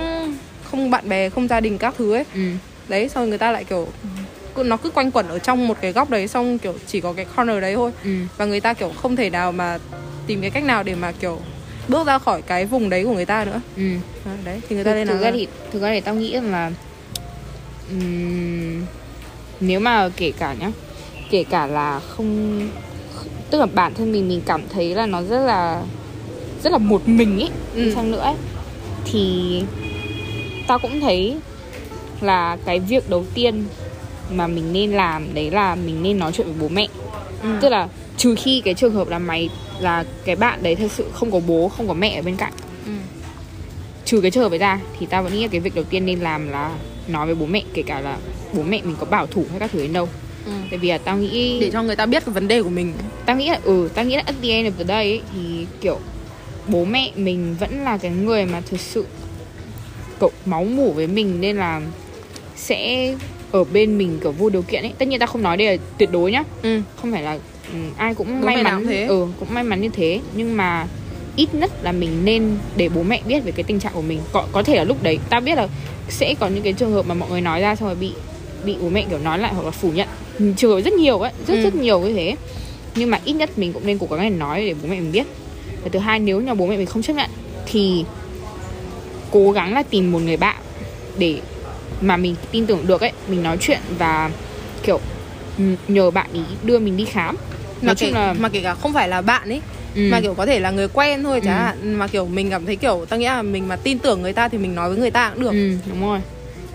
không 0.71 0.89
bạn 0.91 1.09
bè 1.09 1.29
không 1.29 1.47
gia 1.47 1.59
đình 1.59 1.77
các 1.77 1.93
thứ 1.97 2.13
ấy 2.13 2.25
ừ. 2.33 2.41
đấy 2.87 3.09
xong 3.09 3.29
người 3.29 3.37
ta 3.37 3.51
lại 3.51 3.63
kiểu 3.63 3.87
cứ- 4.55 4.63
nó 4.63 4.77
cứ 4.77 4.89
quanh 4.89 5.11
quẩn 5.11 5.27
ở 5.27 5.39
trong 5.39 5.67
một 5.67 5.77
cái 5.81 5.91
góc 5.91 6.09
đấy 6.09 6.27
xong 6.27 6.57
kiểu 6.57 6.73
chỉ 6.87 7.01
có 7.01 7.13
cái 7.13 7.25
corner 7.37 7.61
đấy 7.61 7.75
thôi 7.75 7.91
ừ. 8.03 8.09
và 8.37 8.45
người 8.45 8.59
ta 8.59 8.73
kiểu 8.73 8.91
không 9.01 9.15
thể 9.15 9.29
nào 9.29 9.51
mà 9.51 9.77
tìm 10.27 10.41
cái 10.41 10.49
cách 10.49 10.63
nào 10.63 10.83
để 10.83 10.95
mà 10.95 11.11
kiểu 11.11 11.39
bước 11.87 12.07
ra 12.07 12.17
khỏi 12.19 12.41
cái 12.41 12.65
vùng 12.65 12.89
đấy 12.89 13.03
của 13.03 13.13
người 13.13 13.25
ta 13.25 13.45
nữa 13.45 13.61
ừ. 13.77 13.83
Đấy 14.43 14.61
thì 14.69 14.75
người 14.75 14.85
ta 14.85 14.93
nên 14.93 15.07
thực 15.07 15.13
làm 15.13 15.21
ra 15.23 15.31
thì 15.31 15.47
thực 15.71 15.81
ra 15.81 15.89
thì 15.93 15.99
tao 16.01 16.15
nghĩ 16.15 16.33
rằng 16.33 16.51
là 16.51 16.71
ừm, 17.89 18.81
nếu 19.59 19.79
mà 19.79 20.09
kể 20.17 20.31
cả 20.39 20.53
nhá 20.59 20.71
kể 21.29 21.43
cả 21.43 21.67
là 21.67 21.99
không 21.99 22.59
tức 23.49 23.59
là 23.59 23.65
bản 23.65 23.93
thân 23.93 24.11
mình 24.11 24.27
mình 24.29 24.41
cảm 24.45 24.61
thấy 24.73 24.95
là 24.95 25.05
nó 25.05 25.23
rất 25.23 25.39
là 25.45 25.81
rất 26.63 26.71
là 26.71 26.77
một 26.77 27.01
mình 27.07 27.39
ấy 27.39 27.49
Ừ. 27.75 27.91
chăng 27.95 28.11
nữa 28.11 28.19
ấy, 28.19 28.35
thì 29.05 29.63
tao 30.71 30.79
cũng 30.79 31.01
thấy 31.01 31.37
là 32.21 32.57
cái 32.65 32.79
việc 32.79 33.09
đầu 33.09 33.25
tiên 33.33 33.63
mà 34.31 34.47
mình 34.47 34.73
nên 34.73 34.91
làm 34.91 35.33
đấy 35.33 35.51
là 35.51 35.75
mình 35.75 36.03
nên 36.03 36.19
nói 36.19 36.31
chuyện 36.31 36.47
với 36.47 36.55
bố 36.59 36.67
mẹ 36.69 36.87
ừ. 37.43 37.49
tức 37.61 37.69
là 37.69 37.87
trừ 38.17 38.35
khi 38.35 38.61
cái 38.65 38.73
trường 38.73 38.93
hợp 38.93 39.09
là 39.09 39.19
mày 39.19 39.49
là 39.79 40.03
cái 40.25 40.35
bạn 40.35 40.63
đấy 40.63 40.75
thật 40.75 40.91
sự 40.91 41.05
không 41.13 41.31
có 41.31 41.39
bố 41.47 41.69
không 41.69 41.87
có 41.87 41.93
mẹ 41.93 42.15
ở 42.19 42.21
bên 42.21 42.35
cạnh 42.35 42.53
Ừ. 42.85 42.91
trừ 44.05 44.21
cái 44.21 44.31
trường 44.31 44.43
hợp 44.43 44.51
ấy 44.51 44.57
ra 44.59 44.79
thì 44.99 45.05
tao 45.05 45.23
vẫn 45.23 45.33
nghĩ 45.33 45.41
là 45.41 45.47
cái 45.51 45.59
việc 45.59 45.75
đầu 45.75 45.83
tiên 45.83 46.05
nên 46.05 46.19
làm 46.19 46.49
là 46.49 46.71
nói 47.07 47.25
với 47.25 47.35
bố 47.35 47.45
mẹ 47.45 47.61
kể 47.73 47.81
cả 47.85 48.01
là 48.01 48.17
bố 48.53 48.63
mẹ 48.63 48.81
mình 48.83 48.95
có 48.99 49.05
bảo 49.05 49.27
thủ 49.27 49.45
hay 49.51 49.59
các 49.59 49.69
thứ 49.73 49.79
đến 49.81 49.93
đâu 49.93 50.09
Ừ. 50.45 50.51
tại 50.69 50.79
vì 50.79 50.89
là 50.89 50.97
tao 50.97 51.17
nghĩ 51.17 51.59
để 51.59 51.69
cho 51.71 51.83
người 51.83 51.95
ta 51.95 52.05
biết 52.05 52.25
cái 52.25 52.33
vấn 52.33 52.47
đề 52.47 52.63
của 52.63 52.69
mình 52.69 52.93
tao 53.25 53.35
nghĩ 53.35 53.49
là 53.49 53.59
ừ 53.63 53.89
tao 53.95 54.05
nghĩ 54.05 54.15
là 54.15 54.23
at 54.25 54.35
the 54.43 54.49
end 54.49 54.67
of 54.67 54.71
the 54.77 54.83
day 54.83 55.05
ấy, 55.11 55.21
thì 55.33 55.65
kiểu 55.81 55.99
bố 56.67 56.85
mẹ 56.85 57.11
mình 57.15 57.55
vẫn 57.59 57.83
là 57.83 57.97
cái 57.97 58.11
người 58.11 58.45
mà 58.45 58.61
thực 58.69 58.79
sự 58.79 59.05
cậu 60.21 60.31
máu 60.45 60.63
mủ 60.63 60.91
với 60.91 61.07
mình 61.07 61.41
nên 61.41 61.57
là 61.57 61.81
sẽ 62.55 63.13
ở 63.51 63.63
bên 63.63 63.97
mình 63.97 64.19
kiểu 64.23 64.31
vô 64.31 64.49
điều 64.49 64.61
kiện 64.61 64.83
ấy. 64.83 64.93
Tất 64.97 65.07
nhiên 65.07 65.19
tao 65.19 65.27
không 65.27 65.41
nói 65.43 65.57
đây 65.57 65.67
là 65.77 65.83
tuyệt 65.97 66.09
đối 66.11 66.31
nhá. 66.31 66.43
Ừ. 66.61 66.81
không 66.95 67.11
phải 67.11 67.23
là 67.23 67.33
ừ, 67.73 67.79
ai 67.97 68.13
cũng 68.15 68.41
Bố 68.41 68.45
may 68.47 68.63
mắn 68.63 68.85
thế. 68.87 69.05
ừ 69.05 69.25
cũng 69.39 69.53
may 69.53 69.63
mắn 69.63 69.81
như 69.81 69.89
thế. 69.89 70.19
Nhưng 70.35 70.57
mà 70.57 70.87
ít 71.35 71.53
nhất 71.55 71.71
là 71.83 71.91
mình 71.91 72.25
nên 72.25 72.57
để 72.75 72.89
bố 72.89 73.03
mẹ 73.03 73.21
biết 73.27 73.39
về 73.43 73.51
cái 73.51 73.63
tình 73.63 73.79
trạng 73.79 73.93
của 73.93 74.01
mình. 74.01 74.19
Có 74.31 74.47
có 74.51 74.63
thể 74.63 74.75
là 74.75 74.83
lúc 74.83 75.03
đấy 75.03 75.19
tao 75.29 75.41
biết 75.41 75.55
là 75.55 75.67
sẽ 76.09 76.33
có 76.39 76.47
những 76.47 76.63
cái 76.63 76.73
trường 76.73 76.91
hợp 76.91 77.05
mà 77.07 77.13
mọi 77.15 77.29
người 77.29 77.41
nói 77.41 77.61
ra 77.61 77.75
xong 77.75 77.89
rồi 77.89 77.95
bị 77.95 78.11
bị 78.65 78.75
bố 78.81 78.89
mẹ 78.89 79.05
kiểu 79.09 79.19
nói 79.19 79.39
lại 79.39 79.53
hoặc 79.53 79.65
là 79.65 79.71
phủ 79.71 79.91
nhận. 79.91 80.07
Trường 80.57 80.71
hợp 80.75 80.81
rất 80.81 80.93
nhiều 80.93 81.19
ấy 81.19 81.31
rất 81.47 81.53
Ừ. 81.55 81.61
rất 81.63 81.75
nhiều 81.75 81.99
như 81.99 82.13
thế. 82.13 82.35
Nhưng 82.95 83.09
mà 83.09 83.19
ít 83.25 83.33
nhất 83.33 83.57
mình 83.57 83.73
cũng 83.73 83.85
nên 83.85 83.97
cố 83.97 84.07
gắng 84.09 84.19
để 84.29 84.29
nói 84.29 84.65
để 84.65 84.73
bố 84.83 84.89
mẹ 84.89 84.99
mình 84.99 85.11
biết. 85.11 85.23
Và 85.83 85.89
thứ 85.91 85.99
hai 85.99 86.19
nếu 86.19 86.41
như 86.41 86.53
bố 86.53 86.65
mẹ 86.67 86.77
mình 86.77 86.85
không 86.85 87.01
chấp 87.01 87.13
nhận 87.13 87.29
thì 87.65 88.05
cố 89.31 89.51
gắng 89.51 89.73
là 89.73 89.83
tìm 89.83 90.11
một 90.11 90.19
người 90.19 90.37
bạn 90.37 90.61
để 91.17 91.39
mà 92.01 92.17
mình 92.17 92.35
tin 92.51 92.65
tưởng 92.65 92.87
được 92.87 93.01
ấy 93.01 93.11
mình 93.27 93.43
nói 93.43 93.57
chuyện 93.61 93.79
và 93.97 94.31
kiểu 94.83 94.99
ừ, 95.57 95.63
nhờ 95.87 96.11
bạn 96.11 96.27
ý 96.33 96.41
đưa 96.63 96.79
mình 96.79 96.97
đi 96.97 97.05
khám. 97.05 97.35
Mà 97.35 97.85
nói 97.85 97.95
kể, 97.95 98.05
chung 98.07 98.13
là 98.15 98.33
mà 98.33 98.49
kể 98.49 98.61
cả 98.61 98.75
không 98.75 98.93
phải 98.93 99.07
là 99.09 99.21
bạn 99.21 99.49
ấy 99.49 99.61
ừ, 99.95 100.01
mà 100.11 100.21
kiểu 100.21 100.33
có 100.33 100.45
thể 100.45 100.59
là 100.59 100.71
người 100.71 100.87
quen 100.87 101.23
thôi 101.23 101.41
chẳng 101.45 101.57
Ừ. 101.57 101.59
hạn. 101.61 101.93
Mà 101.93 102.07
kiểu 102.07 102.25
mình 102.27 102.49
cảm 102.49 102.65
thấy 102.65 102.75
kiểu 102.75 103.05
tao 103.09 103.19
nghĩ 103.19 103.25
là 103.25 103.41
mình 103.41 103.67
mà 103.67 103.75
tin 103.75 103.99
tưởng 103.99 104.21
người 104.21 104.33
ta 104.33 104.47
thì 104.49 104.57
mình 104.57 104.75
nói 104.75 104.89
với 104.89 104.97
người 104.97 105.11
ta 105.11 105.29
cũng 105.29 105.43
được. 105.43 105.51
Ừ, 105.51 105.71
đúng 105.89 106.01
rồi. 106.01 106.19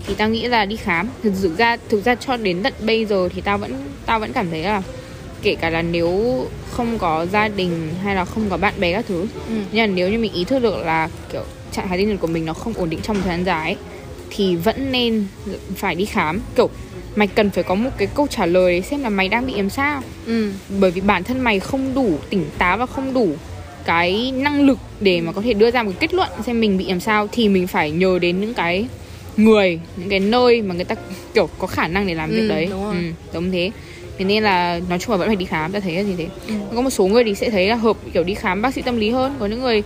Thì 0.06 0.14
tao 0.14 0.28
nghĩ 0.28 0.46
là 0.46 0.64
đi 0.64 0.76
khám. 0.76 1.08
Thực 1.22 1.32
sự 1.34 1.54
ra 1.58 1.76
thực 1.88 2.04
ra 2.04 2.14
cho 2.14 2.36
đến 2.36 2.62
tận 2.62 2.72
bây 2.80 3.04
giờ 3.04 3.28
thì 3.34 3.40
tao 3.40 3.58
vẫn 3.58 3.72
tao 4.06 4.20
vẫn 4.20 4.32
cảm 4.32 4.50
thấy 4.50 4.62
là 4.62 4.82
kể 5.42 5.54
cả 5.54 5.70
là 5.70 5.82
nếu 5.82 6.46
không 6.70 6.98
có 6.98 7.26
gia 7.32 7.48
đình 7.48 7.94
hay 8.04 8.14
là 8.14 8.24
không 8.24 8.50
có 8.50 8.56
bạn 8.56 8.74
bè 8.80 8.92
các 8.92 9.04
thứ 9.08 9.20
ừ. 9.48 9.54
nhưng 9.72 9.82
mà 9.82 9.86
nếu 9.86 10.08
như 10.10 10.18
mình 10.18 10.32
ý 10.32 10.44
thức 10.44 10.58
được 10.62 10.76
là 10.84 11.08
kiểu 11.32 11.42
trạng 11.76 11.88
thái 11.88 11.98
tinh 11.98 12.08
thần 12.08 12.18
của 12.18 12.26
mình 12.26 12.44
nó 12.44 12.52
không 12.52 12.72
ổn 12.76 12.90
định 12.90 13.00
trong 13.02 13.16
thời 13.20 13.28
gian 13.36 13.44
dài 13.46 13.64
ấy, 13.72 13.76
thì 14.30 14.56
vẫn 14.56 14.92
nên 14.92 15.26
phải 15.76 15.94
đi 15.94 16.04
khám. 16.04 16.40
Kiểu 16.56 16.68
mày 17.16 17.26
cần 17.26 17.50
phải 17.50 17.64
có 17.64 17.74
một 17.74 17.90
cái 17.98 18.08
câu 18.14 18.26
trả 18.30 18.46
lời 18.46 18.72
để 18.72 18.80
xem 18.82 19.02
là 19.02 19.08
mày 19.08 19.28
đang 19.28 19.46
bị 19.46 19.54
làm 19.54 19.70
sao. 19.70 20.02
Ừ. 20.26 20.52
Bởi 20.80 20.90
vì 20.90 21.00
bản 21.00 21.24
thân 21.24 21.40
mày 21.40 21.60
không 21.60 21.94
đủ 21.94 22.18
tỉnh 22.30 22.44
táo 22.58 22.76
và 22.78 22.86
không 22.86 23.14
đủ 23.14 23.28
cái 23.84 24.32
năng 24.36 24.66
lực 24.66 24.78
để 25.00 25.20
mà 25.20 25.32
có 25.32 25.40
thể 25.42 25.52
đưa 25.54 25.70
ra 25.70 25.82
một 25.82 25.90
cái 25.90 26.08
kết 26.08 26.14
luận 26.14 26.28
xem 26.46 26.60
mình 26.60 26.78
bị 26.78 26.84
làm 26.88 27.00
sao 27.00 27.28
thì 27.32 27.48
mình 27.48 27.66
phải 27.66 27.90
nhờ 27.90 28.18
đến 28.18 28.40
những 28.40 28.54
cái 28.54 28.86
người 29.36 29.80
những 29.96 30.08
cái 30.08 30.20
nơi 30.20 30.62
mà 30.62 30.74
người 30.74 30.84
ta 30.84 30.94
kiểu 31.34 31.48
có 31.58 31.66
khả 31.66 31.88
năng 31.88 32.06
để 32.06 32.14
làm 32.14 32.30
Ừ, 32.30 32.36
việc 32.36 32.48
đấy. 32.48 32.66
đúng 32.70 32.84
rồi. 32.84 32.94
ừ, 32.94 33.00
giống 33.34 33.50
thế. 33.50 33.70
Thế 34.18 34.24
nên 34.24 34.42
là 34.42 34.80
nói 34.88 34.98
chung 34.98 35.10
là 35.10 35.16
vẫn 35.16 35.26
phải 35.28 35.36
đi 35.36 35.44
khám 35.44 35.72
ta 35.72 35.80
thấy 35.80 35.92
là 35.96 36.02
như 36.02 36.14
thế? 36.18 36.26
Ừ. 36.48 36.54
có 36.74 36.80
một 36.82 36.90
số 36.90 37.06
người 37.06 37.24
thì 37.24 37.34
sẽ 37.34 37.50
thấy 37.50 37.68
là 37.68 37.74
hợp 37.74 37.96
kiểu 38.12 38.22
đi 38.24 38.34
khám 38.34 38.62
bác 38.62 38.74
sĩ 38.74 38.82
tâm 38.82 38.96
lý 38.96 39.10
hơn. 39.10 39.34
Có 39.38 39.46
những 39.46 39.60
người 39.60 39.82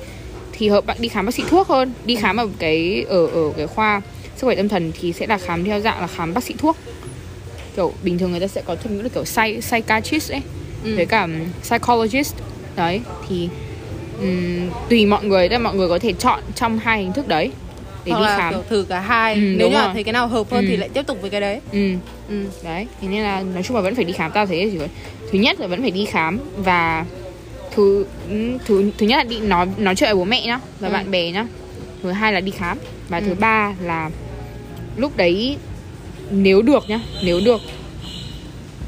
thì 0.60 0.68
hợp 0.68 0.86
bạn 0.86 0.96
đi 1.00 1.08
khám 1.08 1.26
bác 1.26 1.34
sĩ 1.34 1.42
thuốc 1.50 1.68
hơn. 1.68 1.92
Đi 2.04 2.14
khám 2.16 2.36
ở 2.36 2.48
cái 2.58 3.04
ở 3.08 3.26
ở 3.26 3.52
cái 3.56 3.66
khoa 3.66 4.00
sức 4.36 4.46
khỏe 4.46 4.56
tâm 4.56 4.68
thần 4.68 4.92
thì 5.00 5.12
sẽ 5.12 5.26
là 5.26 5.38
khám 5.38 5.64
theo 5.64 5.80
dạng 5.80 6.00
là 6.00 6.06
khám 6.06 6.34
bác 6.34 6.44
sĩ 6.44 6.54
thuốc. 6.58 6.76
Kiểu 7.76 7.92
bình 8.02 8.18
thường 8.18 8.30
người 8.30 8.40
ta 8.40 8.46
sẽ 8.46 8.62
có 8.66 8.76
ngữ 8.90 9.02
là 9.02 9.08
kiểu 9.08 9.24
psy, 9.24 9.60
psychiatrist 9.60 10.30
ấy. 10.32 10.40
Ừ. 10.84 10.96
với 10.96 11.06
cả 11.06 11.22
um, 11.22 11.32
psychologist. 11.62 12.34
Đấy 12.76 13.00
thì 13.28 13.48
um, 14.20 14.70
tùy 14.88 15.06
mọi 15.06 15.24
người 15.24 15.48
đấy 15.48 15.58
mọi 15.58 15.74
người 15.74 15.88
có 15.88 15.98
thể 15.98 16.12
chọn 16.12 16.40
trong 16.54 16.78
hai 16.78 17.02
hình 17.02 17.12
thức 17.12 17.28
đấy 17.28 17.50
để 18.04 18.12
hoặc 18.12 18.20
đi 18.20 18.26
khám. 18.36 18.54
thử 18.70 18.86
cả 18.88 19.00
hai. 19.00 19.34
Ừ, 19.34 19.40
nếu 19.40 19.58
đúng 19.58 19.70
như 19.70 19.76
là 19.78 19.84
rồi. 19.84 19.94
thấy 19.94 20.04
cái 20.04 20.12
nào 20.12 20.26
hợp 20.28 20.50
hơn 20.50 20.64
Ừ. 20.64 20.68
thì 20.70 20.76
lại 20.76 20.88
tiếp 20.88 21.06
tục 21.06 21.18
với 21.20 21.30
cái 21.30 21.40
đấy. 21.40 21.60
Ừ. 21.72 21.92
Ừ. 22.28 22.44
Đấy 22.64 22.86
thế 23.00 23.08
nên 23.08 23.22
là 23.22 23.42
nói 23.54 23.62
chung 23.62 23.76
là 23.76 23.82
vẫn 23.82 23.94
phải 23.94 24.04
đi 24.04 24.12
khám 24.12 24.30
tao 24.32 24.46
thấy 24.46 24.70
gì 24.70 24.76
vậy? 24.76 24.88
Thứ 25.32 25.38
nhất 25.38 25.60
là 25.60 25.66
vẫn 25.66 25.82
phải 25.82 25.90
đi 25.90 26.04
khám 26.04 26.38
và 26.56 27.04
thứ 27.74 28.04
ừ, 28.30 28.58
thứ 28.66 28.90
thứ 28.98 29.06
nhất 29.06 29.16
là 29.16 29.24
đi 29.24 29.40
nói 29.40 29.66
nói 29.78 29.94
chuyện 29.96 30.08
với 30.08 30.14
bố 30.16 30.24
mẹ 30.24 30.46
nhá 30.46 30.60
và 30.80 30.88
Ừ. 30.88 30.92
bạn 30.92 31.10
bè 31.10 31.30
nhá. 31.30 31.46
Thứ 32.02 32.10
hai 32.10 32.32
là 32.32 32.40
đi 32.40 32.50
khám. 32.50 32.78
Và 33.08 33.20
thứ 33.20 33.28
Ừ. 33.28 33.34
ba 33.40 33.74
là 33.82 34.10
lúc 34.96 35.16
đấy 35.16 35.56
nếu 36.30 36.62
được 36.62 36.88
nhá 36.88 37.00
nếu 37.24 37.40
được 37.44 37.60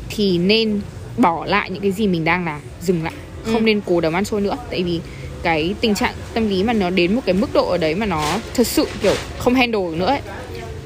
thì 0.08 0.38
nên 0.38 0.80
bỏ 1.16 1.44
lại 1.44 1.70
những 1.70 1.82
cái 1.82 1.92
gì 1.92 2.06
mình 2.06 2.24
đang 2.24 2.44
làm 2.44 2.60
dừng 2.82 3.02
lại 3.04 3.12
không 3.44 3.54
Ừ. 3.54 3.60
nên 3.60 3.80
cố 3.86 4.00
đấm 4.00 4.12
ăn 4.12 4.24
xôi 4.24 4.40
nữa. 4.40 4.56
Tại 4.70 4.82
vì 4.82 5.00
cái 5.42 5.74
tình 5.80 5.94
trạng 5.94 6.14
tâm 6.34 6.48
lý 6.48 6.62
mà 6.62 6.72
nó 6.72 6.90
đến 6.90 7.14
một 7.14 7.20
cái 7.26 7.34
mức 7.34 7.52
độ 7.54 7.68
ở 7.70 7.78
đấy 7.78 7.94
mà 7.94 8.06
nó 8.06 8.38
thật 8.54 8.66
sự 8.66 8.86
kiểu 9.02 9.14
không 9.38 9.54
handle 9.54 9.80
được 9.90 9.96
nữa 9.96 10.06
ấy, 10.06 10.20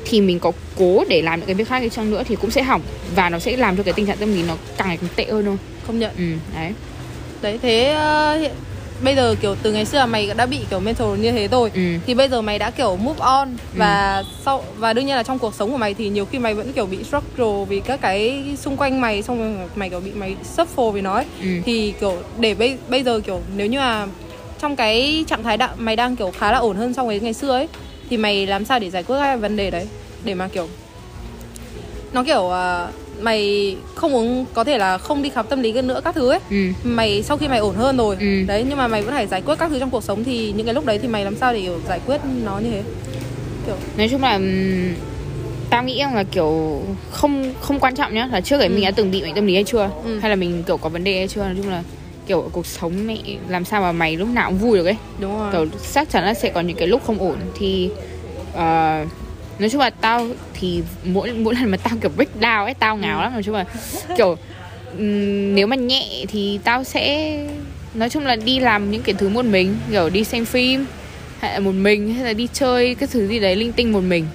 thì 0.04 0.20
mình 0.20 0.38
có 0.38 0.52
cố 0.76 1.04
để 1.09 1.22
làm 1.22 1.38
những 1.40 1.46
cái 1.46 1.54
việc 1.54 1.68
khác 1.68 1.80
đi 1.80 1.88
chăng 1.88 2.11
nữa 2.11 2.22
thì 2.28 2.37
cũng 2.37 2.50
sẽ 2.50 2.62
hỏng. 2.62 2.82
Và 3.14 3.30
nó 3.30 3.38
sẽ 3.38 3.56
làm 3.56 3.76
cho 3.76 3.82
cái 3.82 3.92
tình 3.94 4.06
trạng 4.06 4.16
tâm 4.16 4.35
lý 4.35 4.42
nó 4.42 4.56
càng 4.78 4.88
ngày 4.88 4.96
càng 4.96 5.11
tệ 5.16 5.24
hơn 5.24 5.44
thôi. 5.44 5.56
Công 5.87 5.98
nhận. 5.98 6.11
Ừ 6.18 6.24
đấy 6.54 6.72
đấy 7.42 7.59
thế 7.62 7.88
ờ, 7.92 8.37
hiện 8.37 8.53
bây 9.03 9.14
giờ 9.16 9.35
kiểu 9.40 9.57
từ 9.62 9.72
ngày 9.72 9.85
xưa 9.85 9.99
là 9.99 10.07
mày 10.07 10.31
đã 10.37 10.46
bị 10.46 10.59
kiểu 10.70 10.81
mental 10.81 11.09
như 11.18 11.33
thế 11.33 11.49
rồi. 11.49 11.70
Ừ. 11.75 11.81
Thì 12.07 12.14
bây 12.14 12.29
giờ 12.29 12.42
mày 12.42 12.59
đã 12.59 12.70
kiểu 12.70 12.96
move 12.96 13.18
on 13.20 13.57
và 13.75 14.22
sau 14.44 14.64
và 14.77 14.92
đương 14.92 15.07
nhiên 15.07 15.16
là 15.16 15.22
trong 15.22 15.38
cuộc 15.38 15.55
sống 15.55 15.70
của 15.70 15.77
mày 15.77 15.94
thì 15.94 16.09
nhiều 16.09 16.25
khi 16.25 16.38
mày 16.38 16.55
vẫn 16.55 16.72
kiểu 16.72 16.87
bị 16.87 16.99
struggle 17.05 17.64
vì 17.68 17.81
các 17.81 18.01
cái 18.01 18.44
xung 18.59 18.77
quanh 18.77 19.01
mày 19.01 19.22
xong 19.22 19.38
rồi 19.38 19.68
mày 19.75 19.90
kiểu 19.90 20.01
bị 20.01 20.11
mày 20.14 20.37
suffer 20.57 20.90
vì 20.90 21.01
nó 21.01 21.14
ấy. 21.14 21.25
ừ. 21.40 21.46
Thì 21.64 21.94
kiểu 22.01 22.16
để 22.38 22.55
bây 22.55 22.77
bây 22.88 23.03
giờ 23.03 23.20
kiểu 23.27 23.40
nếu 23.57 23.66
như 23.66 23.79
là 23.79 24.07
trong 24.61 24.77
cái 24.77 25.25
trạng 25.29 25.42
thái 25.42 25.57
đã, 25.57 25.70
mày 25.77 25.96
đang 25.96 26.16
kiểu 26.16 26.31
khá 26.38 26.53
là 26.53 26.59
ổn 26.59 26.77
hơn 26.77 26.94
so 26.94 27.05
với 27.05 27.20
ngày 27.20 27.33
xưa 27.33 27.51
ấy 27.51 27.68
thì 28.11 28.16
mày 28.16 28.46
làm 28.46 28.64
sao 28.64 28.79
để 28.79 28.90
giải 28.90 29.03
quyết 29.03 29.16
cái 29.18 29.37
vấn 29.37 29.57
đề 29.57 29.70
đấy? 29.70 29.87
Để 30.25 30.35
mà 30.35 30.49
kiểu 30.49 30.68
nó 32.12 32.22
kiểu 32.25 32.51
à, 32.51 32.88
mày 33.20 33.76
không 33.94 34.12
muốn 34.12 34.44
có 34.55 34.64
thể 34.64 34.79
là 34.79 34.98
không 34.98 35.22
đi 35.22 35.29
khám 35.29 35.46
tâm 35.46 35.61
lý 35.62 35.72
nữa 35.83 36.00
các 36.05 36.14
thứ 36.14 36.31
ấy 36.31 36.38
ừ. 36.50 36.57
mày 36.85 37.22
sau 37.22 37.37
khi 37.37 37.48
mày 37.48 37.59
ổn 37.59 37.74
hơn 37.74 37.96
rồi. 37.96 38.16
Ừ. 38.20 38.42
đấy 38.46 38.64
nhưng 38.68 38.79
mà 38.79 38.88
mày 38.88 39.02
vẫn 39.02 39.14
phải 39.14 39.26
giải 39.26 39.42
quyết 39.42 39.55
các 39.59 39.70
thứ 39.70 39.79
trong 39.79 39.90
cuộc 39.90 40.05
sống 40.05 40.24
thì 40.24 40.52
những 40.57 40.66
cái 40.66 40.74
lúc 40.74 40.85
đấy 40.85 40.98
thì 40.98 41.09
mày 41.09 41.24
làm 41.24 41.37
sao 41.37 41.52
để 41.52 41.61
kiểu 41.61 41.81
giải 41.88 42.00
quyết 42.07 42.20
nó 42.44 42.59
như 42.59 42.70
thế? 42.70 42.83
Nói 43.96 44.09
chung 44.11 44.22
là 44.22 44.38
tao 45.70 45.85
nghĩ 45.85 45.98
rằng 46.00 46.14
là 46.14 46.22
kiểu 46.24 46.83
không 47.11 47.55
không 47.61 47.81
quan 47.81 47.94
trọng 47.94 48.14
nhá 48.14 48.29
là 48.33 48.40
trước 48.40 48.57
đấy 48.59 48.68
Ừ. 48.68 48.74
mình 48.74 48.85
đã 48.85 48.90
từng 48.90 49.11
bị 49.11 49.22
bệnh 49.22 49.35
tâm 49.35 49.46
lý 49.46 49.55
hay 49.55 49.64
chưa? 49.64 49.90
Ừ. 50.05 50.18
hay 50.18 50.31
là 50.31 50.37
mình 50.37 50.62
kiểu 50.66 50.76
có 50.76 50.88
vấn 50.88 51.05
đề 51.05 51.18
hay 51.18 51.29
chưa? 51.29 51.40
Nói 51.44 51.55
chung 51.62 51.70
là 51.70 51.83
kiểu 52.26 52.48
cuộc 52.52 52.66
sống 52.66 53.07
mẹ 53.07 53.16
làm 53.48 53.64
sao 53.64 53.81
mà 53.83 53.92
mày 53.92 54.16
lúc 54.16 54.29
nào 54.29 54.50
cũng 54.50 54.59
vui 54.59 54.79
được 54.79 54.85
ấy. 54.87 54.96
Đúng 55.18 55.38
rồi. 55.38 55.52
Kiểu 55.52 55.66
chắc 55.92 56.11
chắn 56.11 56.24
là 56.24 56.35
sẽ 56.35 56.48
có 56.50 56.61
những 56.61 56.76
cái 56.76 56.88
lúc 56.88 57.02
không 57.07 57.18
ổn. 57.18 57.37
Thì 57.59 57.90
ờ, 58.55 59.05
nói 59.59 59.71
chung 59.71 59.81
là 59.81 59.90
tao 59.90 60.27
thì 60.55 60.83
mỗi 61.05 61.33
mỗi 61.33 61.55
lần 61.55 61.71
mà 61.71 61.77
tao 61.77 61.95
kiểu 62.01 62.11
break 62.16 62.40
down 62.40 62.64
ấy 62.64 62.75
tao 62.75 62.97
ngáo 62.97 63.23
lắm 63.23 63.33
nói 63.33 63.42
chung 63.42 63.55
là 63.55 63.64
kiểu 64.16 64.37
nếu 65.55 65.66
mà 65.66 65.77
nhẹ 65.77 66.25
thì 66.29 66.61
tao 66.64 66.85
sẽ 66.85 67.37
nói 67.95 68.11
chung 68.11 68.25
là 68.25 68.37
đi 68.37 68.61
làm 68.61 68.90
những 68.90 69.03
cái 69.03 69.14
thứ 69.19 69.29
một 69.29 69.45
mình 69.45 69.77
kiểu 69.90 70.11
đi 70.11 70.25
xem 70.25 70.45
phim 70.45 70.87
hay 71.38 71.53
là 71.53 71.61
một 71.61 71.73
mình 71.73 72.14
hay 72.14 72.25
là 72.25 72.33
đi 72.33 72.49
chơi 72.53 72.95
cái 72.95 73.09
thứ 73.12 73.27
gì 73.27 73.40
đấy 73.40 73.57
linh 73.57 73.73
tinh 73.73 73.92
một 73.92 74.01
mình. 74.01 74.27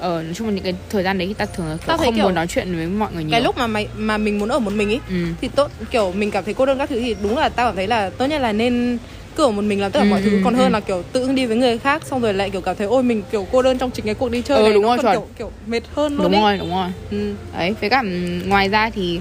Ờ 0.00 0.22
nói 0.22 0.34
chung 0.34 0.48
là 0.48 0.54
những 0.54 0.64
cái 0.64 0.74
thời 0.90 1.02
gian 1.02 1.18
đấy 1.18 1.28
thì 1.28 1.34
tao 1.34 1.46
thường 1.46 1.66
là 1.66 1.76
kiểu 1.76 1.96
thấy 1.96 2.06
không 2.06 2.14
kiểu 2.14 2.24
muốn 2.24 2.34
nói 2.34 2.46
chuyện 2.46 2.76
với 2.76 2.86
mọi 2.86 3.12
người 3.12 3.24
nhiều. 3.24 3.30
cái 3.30 3.40
lúc 3.40 3.58
mà 3.58 3.66
mày 3.66 3.88
mà 3.96 4.18
mình 4.18 4.38
muốn 4.38 4.48
ở 4.48 4.58
một 4.58 4.72
mình 4.72 4.88
ấy 4.88 5.00
ừ. 5.08 5.14
thì 5.40 5.48
tốt 5.48 5.70
kiểu 5.90 6.12
mình 6.12 6.30
cảm 6.30 6.44
thấy 6.44 6.54
cô 6.54 6.66
đơn 6.66 6.78
các 6.78 6.88
thứ 6.88 7.00
thì 7.00 7.16
đúng 7.22 7.38
là 7.38 7.48
tao 7.48 7.66
cảm 7.68 7.76
thấy 7.76 7.86
là 7.86 8.10
tốt 8.10 8.26
nhất 8.26 8.38
là 8.40 8.52
nên 8.52 8.98
cứ 9.36 9.44
ở 9.44 9.50
một 9.50 9.62
mình 9.62 9.80
làm 9.80 9.92
tất 9.92 9.98
cả 10.00 10.04
Ừ, 10.04 10.08
mọi 10.10 10.20
thứ 10.22 10.30
ừ, 10.30 10.40
còn 10.44 10.54
ừ. 10.54 10.58
hơn 10.58 10.72
là 10.72 10.80
kiểu 10.80 11.02
tự 11.12 11.32
đi 11.32 11.46
với 11.46 11.56
người 11.56 11.78
khác 11.78 12.02
xong 12.06 12.20
rồi 12.20 12.34
lại 12.34 12.50
kiểu 12.50 12.60
cảm 12.60 12.76
thấy 12.76 12.86
ôi 12.86 13.02
mình 13.02 13.22
kiểu 13.32 13.46
cô 13.52 13.62
đơn 13.62 13.78
trong 13.78 13.90
chính 13.90 14.04
cái 14.04 14.14
cuộc 14.14 14.30
đi 14.30 14.42
chơi 14.42 14.58
Ừ, 14.58 14.62
này 14.62 14.72
đúng 14.72 14.82
rồi, 14.82 14.96
còn 14.96 15.04
chuẩn. 15.04 15.14
kiểu, 15.14 15.26
kiểu 15.38 15.50
mệt 15.66 15.82
hơn 15.94 16.16
luôn 16.16 16.22
đúng 16.32 16.32
ấy 16.44 16.58
rồi 16.58 16.58
đúng 16.58 16.70
rồi 16.76 16.88
ừ. 17.10 17.34
đấy 17.58 17.74
với 17.80 17.90
cả 17.90 17.98
ừm, 17.98 18.48
ngoài 18.48 18.68
ra 18.68 18.90
thì 18.90 19.20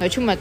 nói 0.00 0.08
chung 0.08 0.26
là 0.26 0.34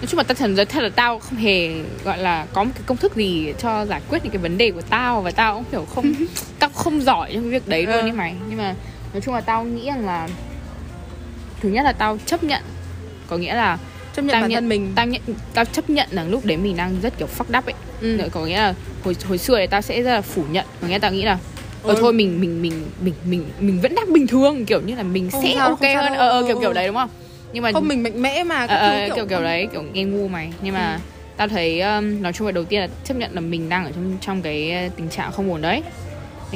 nói 0.00 0.06
chung 0.06 0.18
là 0.18 0.24
tao 0.24 0.34
thần 0.34 0.56
thật 0.56 0.82
là 0.82 0.88
tao 0.88 1.18
không 1.18 1.38
hề 1.38 1.70
gọi 2.04 2.18
là 2.18 2.46
có 2.52 2.64
một 2.64 2.70
cái 2.74 2.82
công 2.86 2.96
thức 2.96 3.16
gì 3.16 3.52
cho 3.58 3.86
giải 3.86 4.00
quyết 4.08 4.18
những 4.22 4.32
cái 4.32 4.42
vấn 4.42 4.58
đề 4.58 4.70
của 4.70 4.80
tao 4.82 5.20
và 5.22 5.30
tao 5.30 5.54
cũng 5.54 5.64
kiểu 5.72 5.84
không 5.94 6.12
tao 6.58 6.70
không 6.74 7.00
giỏi 7.00 7.30
trong 7.34 7.42
cái 7.42 7.50
việc 7.50 7.68
đấy 7.68 7.82
luôn 7.86 7.94
Ừ. 7.94 8.00
ấy 8.00 8.12
mày 8.12 8.34
nhưng 8.48 8.58
mà 8.58 8.74
nói 9.12 9.20
chung 9.20 9.34
là 9.34 9.40
tao 9.40 9.64
nghĩ 9.64 9.86
rằng 9.86 10.06
là 10.06 10.28
thứ 11.60 11.68
nhất 11.68 11.82
là 11.82 11.92
tao 11.92 12.18
chấp 12.26 12.44
nhận 12.44 12.62
có 13.28 13.36
nghĩa 13.36 13.54
là 13.54 13.78
chấp 14.16 14.22
nhận 14.22 14.32
tao 14.32 14.40
bản 14.40 14.50
nhận 14.50 14.56
thân 14.56 14.68
mình. 14.68 14.92
tao 14.94 15.06
nhận 15.06 15.22
tao 15.54 15.64
chấp 15.64 15.90
nhận 15.90 16.08
rằng 16.12 16.30
lúc 16.30 16.44
đấy 16.44 16.56
mình 16.56 16.76
đang 16.76 16.96
rất 17.02 17.18
kiểu 17.18 17.28
fucked 17.38 17.58
up 17.58 17.66
ấy. 17.66 17.74
Ừ. 18.00 18.18
có 18.32 18.44
nghĩa 18.46 18.56
là 18.58 18.74
hồi 19.04 19.16
hồi 19.28 19.38
xưa 19.38 19.56
thì 19.58 19.66
tao 19.66 19.82
sẽ 19.82 20.02
rất 20.02 20.10
là 20.12 20.20
phủ 20.20 20.44
nhận. 20.50 20.66
Có 20.80 20.86
nghĩa 20.88 20.92
là 20.94 20.98
tao 20.98 21.12
nghĩ 21.12 21.22
là 21.22 21.38
ờ 21.82 21.94
Ừ. 21.94 21.98
thôi 22.00 22.12
mình 22.12 22.40
mình 22.40 22.62
mình 22.62 22.72
mình 23.04 23.14
mình 23.24 23.44
mình 23.60 23.80
vẫn 23.80 23.94
đang 23.94 24.12
bình 24.12 24.26
thường 24.26 24.66
kiểu 24.66 24.80
như 24.80 24.94
là 24.94 25.02
mình 25.02 25.30
Không 25.30 25.42
sẽ 25.42 25.52
sao, 25.54 25.68
ok 25.68 25.80
hơn 25.80 26.12
ờ 26.14 26.28
ờ, 26.28 26.40
Ừ, 26.40 26.46
kiểu 26.46 26.56
ừ. 26.56 26.60
kiểu 26.60 26.72
đấy 26.72 26.86
đúng 26.86 26.96
không? 26.96 27.10
Nhưng 27.52 27.62
mà 27.62 27.72
không 27.72 27.88
mình 27.88 28.02
mạnh 28.02 28.22
mẽ 28.22 28.44
mà 28.44 28.66
Ờ, 28.66 28.76
ờ, 28.76 29.08
kiểu 29.16 29.26
kiểu 29.26 29.42
đấy 29.42 29.68
kiểu 29.72 29.82
nghe 29.92 30.04
ngu 30.04 30.28
mày. 30.28 30.52
Nhưng 30.62 30.74
mà 30.74 31.00
tao 31.36 31.48
thấy 31.48 31.80
um, 31.80 32.22
nói 32.22 32.32
chung 32.32 32.46
là 32.46 32.52
đầu 32.52 32.64
tiên 32.64 32.80
là 32.80 32.88
chấp 33.04 33.16
nhận 33.16 33.30
là 33.34 33.40
mình 33.40 33.68
đang 33.68 33.84
ở 33.84 33.92
trong 33.92 34.16
trong 34.20 34.42
cái 34.42 34.86
uh, 34.86 34.96
tình 34.96 35.08
trạng 35.08 35.32
không 35.32 35.50
ổn 35.52 35.62
đấy. 35.62 35.82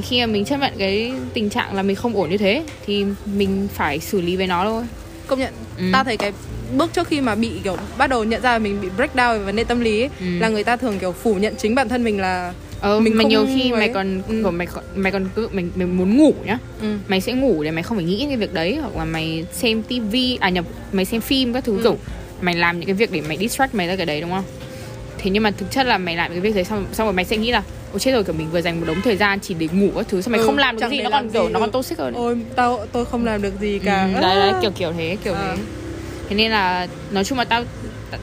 Khi 0.03 0.21
mà 0.21 0.27
mình 0.27 0.45
chấp 0.45 0.61
nhận 0.61 0.73
cái 0.79 1.13
tình 1.35 1.51
trạng 1.51 1.75
là 1.75 1.83
mình 1.83 1.97
không 1.97 2.17
ổn 2.17 2.31
như 2.31 2.39
thế 2.39 2.63
thì 2.87 3.05
mình 3.35 3.69
phải 3.75 3.99
xử 3.99 4.21
lý 4.21 4.37
với 4.37 4.47
nó 4.47 4.65
thôi. 4.65 4.85
Công 5.27 5.39
nhận. 5.39 5.53
Ừ. 5.79 5.85
tao 5.93 6.05
thấy 6.05 6.17
cái 6.17 6.33
bước 6.77 6.91
trước 6.93 7.09
khi 7.09 7.21
mà 7.21 7.35
bị 7.35 7.51
kiểu 7.65 7.77
bắt 7.99 8.07
đầu 8.07 8.25
nhận 8.25 8.43
ra 8.43 8.53
là 8.53 8.59
mình 8.59 8.81
bị 8.81 8.89
breakdown 8.99 9.39
về 9.39 9.45
vấn 9.45 9.57
đề 9.57 9.65
tâm 9.65 9.81
lý 9.81 10.01
ấy, 10.03 10.11
Ừ. 10.21 10.27
là 10.41 10.49
người 10.49 10.65
ta 10.65 10.77
thường 10.77 10.99
kiểu 10.99 11.13
phủ 11.13 11.35
nhận 11.35 11.55
chính 11.59 11.75
bản 11.75 11.89
thân 11.89 12.05
mình 12.05 12.21
là 12.21 12.53
ờ, 12.81 13.01
Mình 13.01 13.17
mà 13.17 13.23
không 13.23 13.31
nhiều 13.31 13.47
khi 13.55 13.73
mày 13.73 13.81
ấy. 13.81 13.95
còn 13.95 14.23
Ừ. 14.29 14.51
mày 14.51 14.67
còn 14.67 14.85
mày 14.95 15.13
còn 15.13 15.27
cứ 15.37 15.49
mày, 15.53 15.65
mày 15.75 15.87
muốn 15.87 16.17
ngủ 16.17 16.35
nhá 16.47 16.59
ừ. 16.83 16.97
mày 17.09 17.21
sẽ 17.21 17.33
ngủ 17.33 17.63
để 17.63 17.71
mày 17.71 17.83
không 17.83 17.97
phải 17.99 18.05
nghĩ 18.05 18.25
cái 18.29 18.37
việc 18.37 18.55
đấy 18.55 18.77
hoặc 18.81 18.97
là 18.97 19.05
mày 19.05 19.45
xem 19.53 19.83
tivi 19.83 20.37
à 20.41 20.49
nhập 20.49 20.65
mày 20.93 21.05
xem 21.05 21.21
phim 21.21 21.53
các 21.53 21.65
thứ 21.65 21.77
Ừ. 21.77 21.83
kiểu 21.83 21.97
mày 22.41 22.55
làm 22.55 22.81
những 22.81 22.87
cái 22.87 22.95
việc 22.95 23.13
để 23.13 23.21
mày 23.29 23.37
distract 23.39 23.75
mày 23.75 23.87
ra 23.87 23.97
cái 23.97 24.07
đấy 24.07 24.21
đúng 24.21 24.31
không 24.31 24.45
thế 25.19 25.31
nhưng 25.31 25.43
mà 25.43 25.51
thực 25.51 25.71
chất 25.71 25.87
là 25.87 25.99
mày 25.99 26.17
làm 26.17 26.31
cái 26.31 26.41
việc 26.41 26.55
đấy 26.55 26.65
xong 26.65 26.87
xong 26.93 27.07
rồi 27.07 27.15
mày 27.15 27.25
sẽ 27.25 27.37
nghĩ 27.37 27.51
là 27.53 27.63
ôi 27.93 28.01
chết 28.01 28.13
rồi 28.13 28.25
kiểu 28.25 28.35
mình 28.35 28.49
vừa 28.53 28.61
dành 28.61 28.81
một 28.81 28.87
đống 28.87 29.01
thời 29.03 29.17
gian 29.17 29.41
chỉ 29.41 29.55
để 29.59 29.69
ngủ 29.73 29.89
các 29.97 30.07
thứ 30.09 30.23
xong 30.23 30.33
mày 30.33 30.41
Ừ, 30.41 30.47
không 30.47 30.59
làm 30.59 30.81
được 30.81 30.89
gì 30.91 31.01
nó 31.03 31.11
còn 31.11 31.31
kiểu 31.31 31.47
gì, 31.47 31.53
nó 31.53 31.61
còn 31.61 31.71
toxic 31.71 31.99
hơn 31.99 32.15
ôi 32.15 32.37
tao 32.57 32.87
tôi 32.93 33.05
không 33.05 33.25
làm 33.25 33.43
được 33.43 33.53
gì 33.61 33.79
cả 33.85 34.11
Ừ, 34.15 34.21
đấy, 34.21 34.37
đấy 34.37 34.53
kiểu 34.63 34.71
kiểu 34.71 34.93
thế 34.93 35.17
kiểu 35.25 35.35
À. 35.35 35.55
thế 35.57 35.63
thế 36.29 36.37
nên 36.37 36.51
là 36.51 36.87
nói 37.11 37.25
chung 37.25 37.39
là 37.39 37.45
tao 37.45 37.65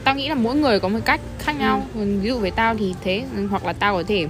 tao 0.04 0.14
nghĩ 0.14 0.28
là 0.28 0.34
mỗi 0.34 0.54
người 0.56 0.80
có 0.80 0.88
một 0.88 0.98
cách 1.04 1.20
khác 1.38 1.52
nhau. 1.58 1.86
Ừ. 1.94 2.00
ví 2.20 2.28
dụ 2.28 2.38
với 2.38 2.50
tao 2.50 2.74
thì 2.74 2.94
thế 3.04 3.24
hoặc 3.50 3.64
là 3.66 3.72
tao 3.72 3.94
có 3.96 4.02
thể 4.08 4.26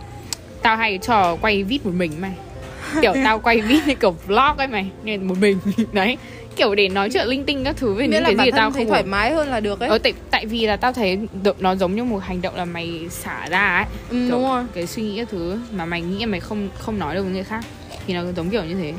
tao 0.63 0.77
hay 0.77 0.99
trò 0.99 1.37
quay 1.37 1.63
vid 1.63 1.81
một 1.85 1.93
mình 1.95 2.13
mày. 2.21 2.33
Kiểu 3.03 3.15
tao 3.25 3.39
quay 3.39 3.61
vid 3.61 3.79
như 3.87 3.95
kiểu 3.95 4.11
vlog 4.27 4.57
ấy 4.57 4.67
mày 4.69 4.87
nên 5.05 5.29
một 5.29 5.35
mình. 5.41 5.59
Đấy 5.93 6.17
kiểu 6.57 6.75
để 6.75 6.89
nói 6.89 7.11
chuyện 7.13 7.27
linh 7.27 7.45
tinh 7.45 7.65
các 7.65 7.77
thứ 7.77 7.95
về 7.95 8.03
miễn 8.03 8.11
những 8.11 8.23
là 8.23 8.31
cái 8.37 8.47
gì 8.47 8.51
tao 8.51 8.71
thấy 8.71 8.83
không 8.85 8.89
thoải 8.89 9.03
ổn. 9.03 9.11
mái 9.11 9.33
hơn 9.33 9.49
là 9.49 9.61
được 9.61 9.81
ấy. 9.81 9.89
Ờ, 9.89 9.99
tại, 9.99 10.13
tại 10.31 10.47
vì 10.47 10.67
là 10.67 10.77
tao 10.77 10.93
thấy 10.93 11.19
nó 11.59 11.75
giống 11.75 11.95
như 11.95 12.05
một 12.05 12.19
hành 12.19 12.43
động 12.43 12.55
là 12.57 12.65
mày 12.65 13.01
xả 13.11 13.47
ra 13.51 13.77
ấy. 13.77 13.85
Ừ, 14.11 14.17
kiểu 14.29 14.31
đúng 14.31 14.43
rồi. 14.49 14.65
cái 14.75 14.87
suy 14.87 15.03
nghĩ 15.03 15.17
các 15.19 15.29
thứ 15.31 15.59
mà 15.73 15.85
mày 15.85 16.01
nghĩ 16.01 16.27
mày 16.27 16.41
không 16.41 16.69
không 16.79 16.99
nói 16.99 17.15
được 17.15 17.23
với 17.23 17.33
người 17.33 17.45
khác 17.45 17.65
thì 18.07 18.15
nó 18.15 18.23
giống 18.37 18.51
kiểu 18.51 18.65
như 18.65 18.75
thế. 18.75 18.93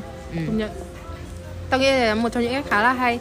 Ừ. 0.59 0.65
tao 1.69 1.79
nghĩ 1.79 1.91
là 1.91 2.15
một 2.15 2.29
trong 2.29 2.43
những 2.43 2.53
cách 2.53 2.65
khá 2.69 2.81
là 2.83 2.93
hay. 2.93 3.19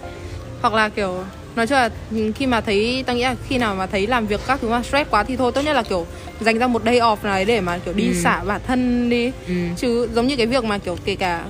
Hoặc 0.63 0.75
là 0.75 0.89
kiểu 0.89 1.25
nói 1.57 1.67
chung 1.67 1.77
là 1.79 1.91
ừ, 2.11 2.33
khi 2.37 2.47
mà 2.47 2.61
thấy 2.61 3.05
tao 3.07 3.17
nghĩ 3.17 3.23
là 3.23 3.35
khi 3.49 3.59
nào 3.59 3.75
mà 3.75 3.87
thấy 3.87 4.07
làm 4.07 4.27
việc 4.27 4.41
các 4.47 4.59
thứ 4.63 4.69
mà 4.69 4.83
stress 4.83 5.11
quá 5.11 5.23
thì 5.25 5.37
thôi 5.37 5.53
tốt 5.53 5.61
nhất 5.63 5.73
là 5.77 5.83
kiểu 5.83 6.07
dành 6.41 6.59
ra 6.59 6.67
một 6.67 6.83
day 6.85 6.99
off 7.01 7.17
này 7.23 7.45
để 7.45 7.61
mà 7.61 7.79
kiểu 7.79 7.95
đi 7.95 8.07
Ừ. 8.09 8.13
xả 8.15 8.45
bản 8.45 8.61
thân 8.67 9.11
đi 9.11 9.33
Ừ. 9.49 9.55
chứ 9.77 10.09
giống 10.15 10.27
như 10.27 10.37
cái 10.37 10.47
việc 10.47 10.65
mà 10.65 10.79
kiểu 10.79 10.97
kể 11.05 11.15
cả 11.17 11.45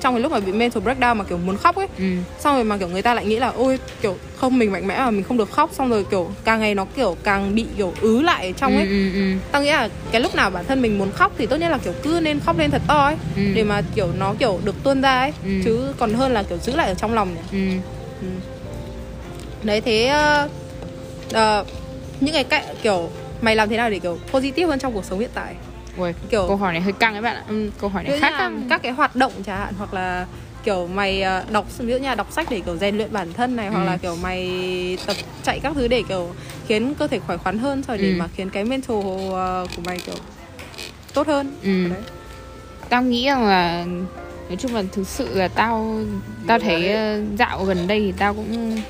trong 0.00 0.14
cái 0.14 0.22
lúc 0.22 0.32
mà 0.32 0.40
bị 0.40 0.52
mental 0.52 0.82
breakdown 0.82 1.14
mà 1.16 1.24
kiểu 1.24 1.38
muốn 1.38 1.56
khóc 1.56 1.76
ấy 1.76 1.86
ừ 1.98 2.04
xong 2.38 2.54
rồi 2.54 2.64
mà 2.64 2.76
kiểu 2.76 2.88
người 2.88 3.02
ta 3.02 3.14
lại 3.14 3.26
nghĩ 3.26 3.38
là 3.38 3.48
ôi 3.48 3.78
kiểu 4.02 4.16
không 4.36 4.58
mình 4.58 4.72
mạnh 4.72 4.86
mẽ 4.86 4.96
mà 4.98 5.10
mình 5.10 5.22
không 5.22 5.36
được 5.36 5.50
khóc 5.50 5.70
xong 5.72 5.90
rồi 5.90 6.04
kiểu 6.10 6.30
càng 6.44 6.60
ngày 6.60 6.74
nó 6.74 6.84
kiểu 6.96 7.16
càng 7.24 7.54
bị 7.54 7.66
kiểu 7.76 7.92
ứ 8.00 8.20
lại 8.22 8.46
ở 8.46 8.52
trong 8.52 8.76
ấy 8.76 8.86
ừ, 8.86 9.12
ừ, 9.12 9.14
ừ. 9.14 9.36
tao 9.52 9.62
nghĩ 9.62 9.70
là 9.70 9.88
cái 10.12 10.20
lúc 10.20 10.34
nào 10.34 10.50
bản 10.50 10.64
thân 10.68 10.82
mình 10.82 10.98
muốn 10.98 11.10
khóc 11.12 11.32
thì 11.38 11.46
tốt 11.46 11.56
nhất 11.56 11.68
là 11.68 11.78
kiểu 11.78 11.92
cứ 12.02 12.20
nên 12.22 12.40
khóc 12.40 12.58
lên 12.58 12.70
thật 12.70 12.82
to 12.86 13.04
ấy 13.04 13.16
Ừ. 13.36 13.42
để 13.54 13.64
mà 13.64 13.82
kiểu 13.94 14.08
nó 14.18 14.34
kiểu 14.38 14.60
được 14.64 14.74
tuôn 14.82 15.00
ra 15.02 15.20
ấy 15.20 15.32
Ừ. 15.44 15.50
chứ 15.64 15.92
còn 15.98 16.14
hơn 16.14 16.32
là 16.32 16.42
kiểu 16.42 16.58
giữ 16.58 16.76
lại 16.76 16.88
ở 16.88 16.94
trong 16.94 17.14
lòng 17.14 17.28
nhỉ 17.52 17.58
ừ. 18.22 18.26
Đấy 19.62 19.80
thế 19.80 20.06
ờ, 21.32 21.64
những 22.20 22.34
cái 22.34 22.44
cách 22.44 22.64
kiểu 22.82 23.10
mày 23.40 23.56
làm 23.56 23.68
thế 23.68 23.76
nào 23.76 23.90
để 23.90 23.98
kiểu 23.98 24.18
positive 24.30 24.66
hơn 24.66 24.78
trong 24.78 24.92
cuộc 24.92 25.04
sống 25.04 25.18
hiện 25.18 25.30
tại 25.34 25.54
Ui, 25.96 26.12
Kiểu- 26.30 26.46
câu 26.48 26.56
hỏi 26.56 26.72
này 26.72 26.82
hơi 26.82 26.92
căng 26.92 27.12
đấy 27.12 27.22
bạn 27.22 27.36
ạ 27.36 27.42
ừ. 27.48 27.70
câu 27.80 27.90
hỏi 27.90 28.04
này 28.04 28.20
khác 28.20 28.34
căng 28.38 28.62
các 28.70 28.82
cái 28.82 28.92
hoạt 28.92 29.16
động 29.16 29.32
chẳng 29.46 29.58
hạn 29.58 29.74
hoặc 29.78 29.94
là 29.94 30.26
kiểu 30.64 30.86
mày 30.86 31.22
ờ, 31.22 31.44
đọc 31.50 31.66
ví 31.78 31.92
dụ 31.92 31.98
như 31.98 32.08
là 32.08 32.14
đọc 32.14 32.32
sách 32.32 32.46
để 32.50 32.60
kiểu 32.60 32.76
rèn 32.76 32.96
luyện 32.96 33.12
bản 33.12 33.32
thân 33.32 33.56
này 33.56 33.68
hoặc 33.68 33.80
Ừ. 33.80 33.86
là 33.86 33.96
kiểu 33.96 34.16
mày 34.16 34.98
tập 35.06 35.16
chạy 35.42 35.60
các 35.60 35.72
thứ 35.74 35.88
để 35.88 36.02
kiểu 36.08 36.28
khiến 36.68 36.94
cơ 36.98 37.06
thể 37.06 37.18
khỏe 37.18 37.36
khoắn 37.36 37.58
hơn 37.58 37.82
rồi 37.88 37.98
để 37.98 38.08
Ừ. 38.08 38.14
mà 38.18 38.28
khiến 38.36 38.50
cái 38.50 38.64
mental 38.64 38.96
của 39.02 39.82
mày 39.86 39.98
kiểu 39.98 40.14
tốt 41.14 41.26
hơn 41.26 41.54
ừ. 41.62 41.88
đấy 41.88 42.00
tao 42.88 43.02
nghĩ 43.02 43.26
rằng 43.26 43.46
là 43.46 43.84
nói 44.48 44.56
chung 44.58 44.74
là 44.74 44.82
thực 44.92 45.06
sự 45.06 45.34
là 45.38 45.48
tao 45.48 46.00
tao 46.46 46.58
thấy 46.58 46.96
dạo 47.38 47.64
gần 47.64 47.86
đây 47.86 48.00
thì 48.00 48.12
tao 48.18 48.34
cũng 48.34 48.80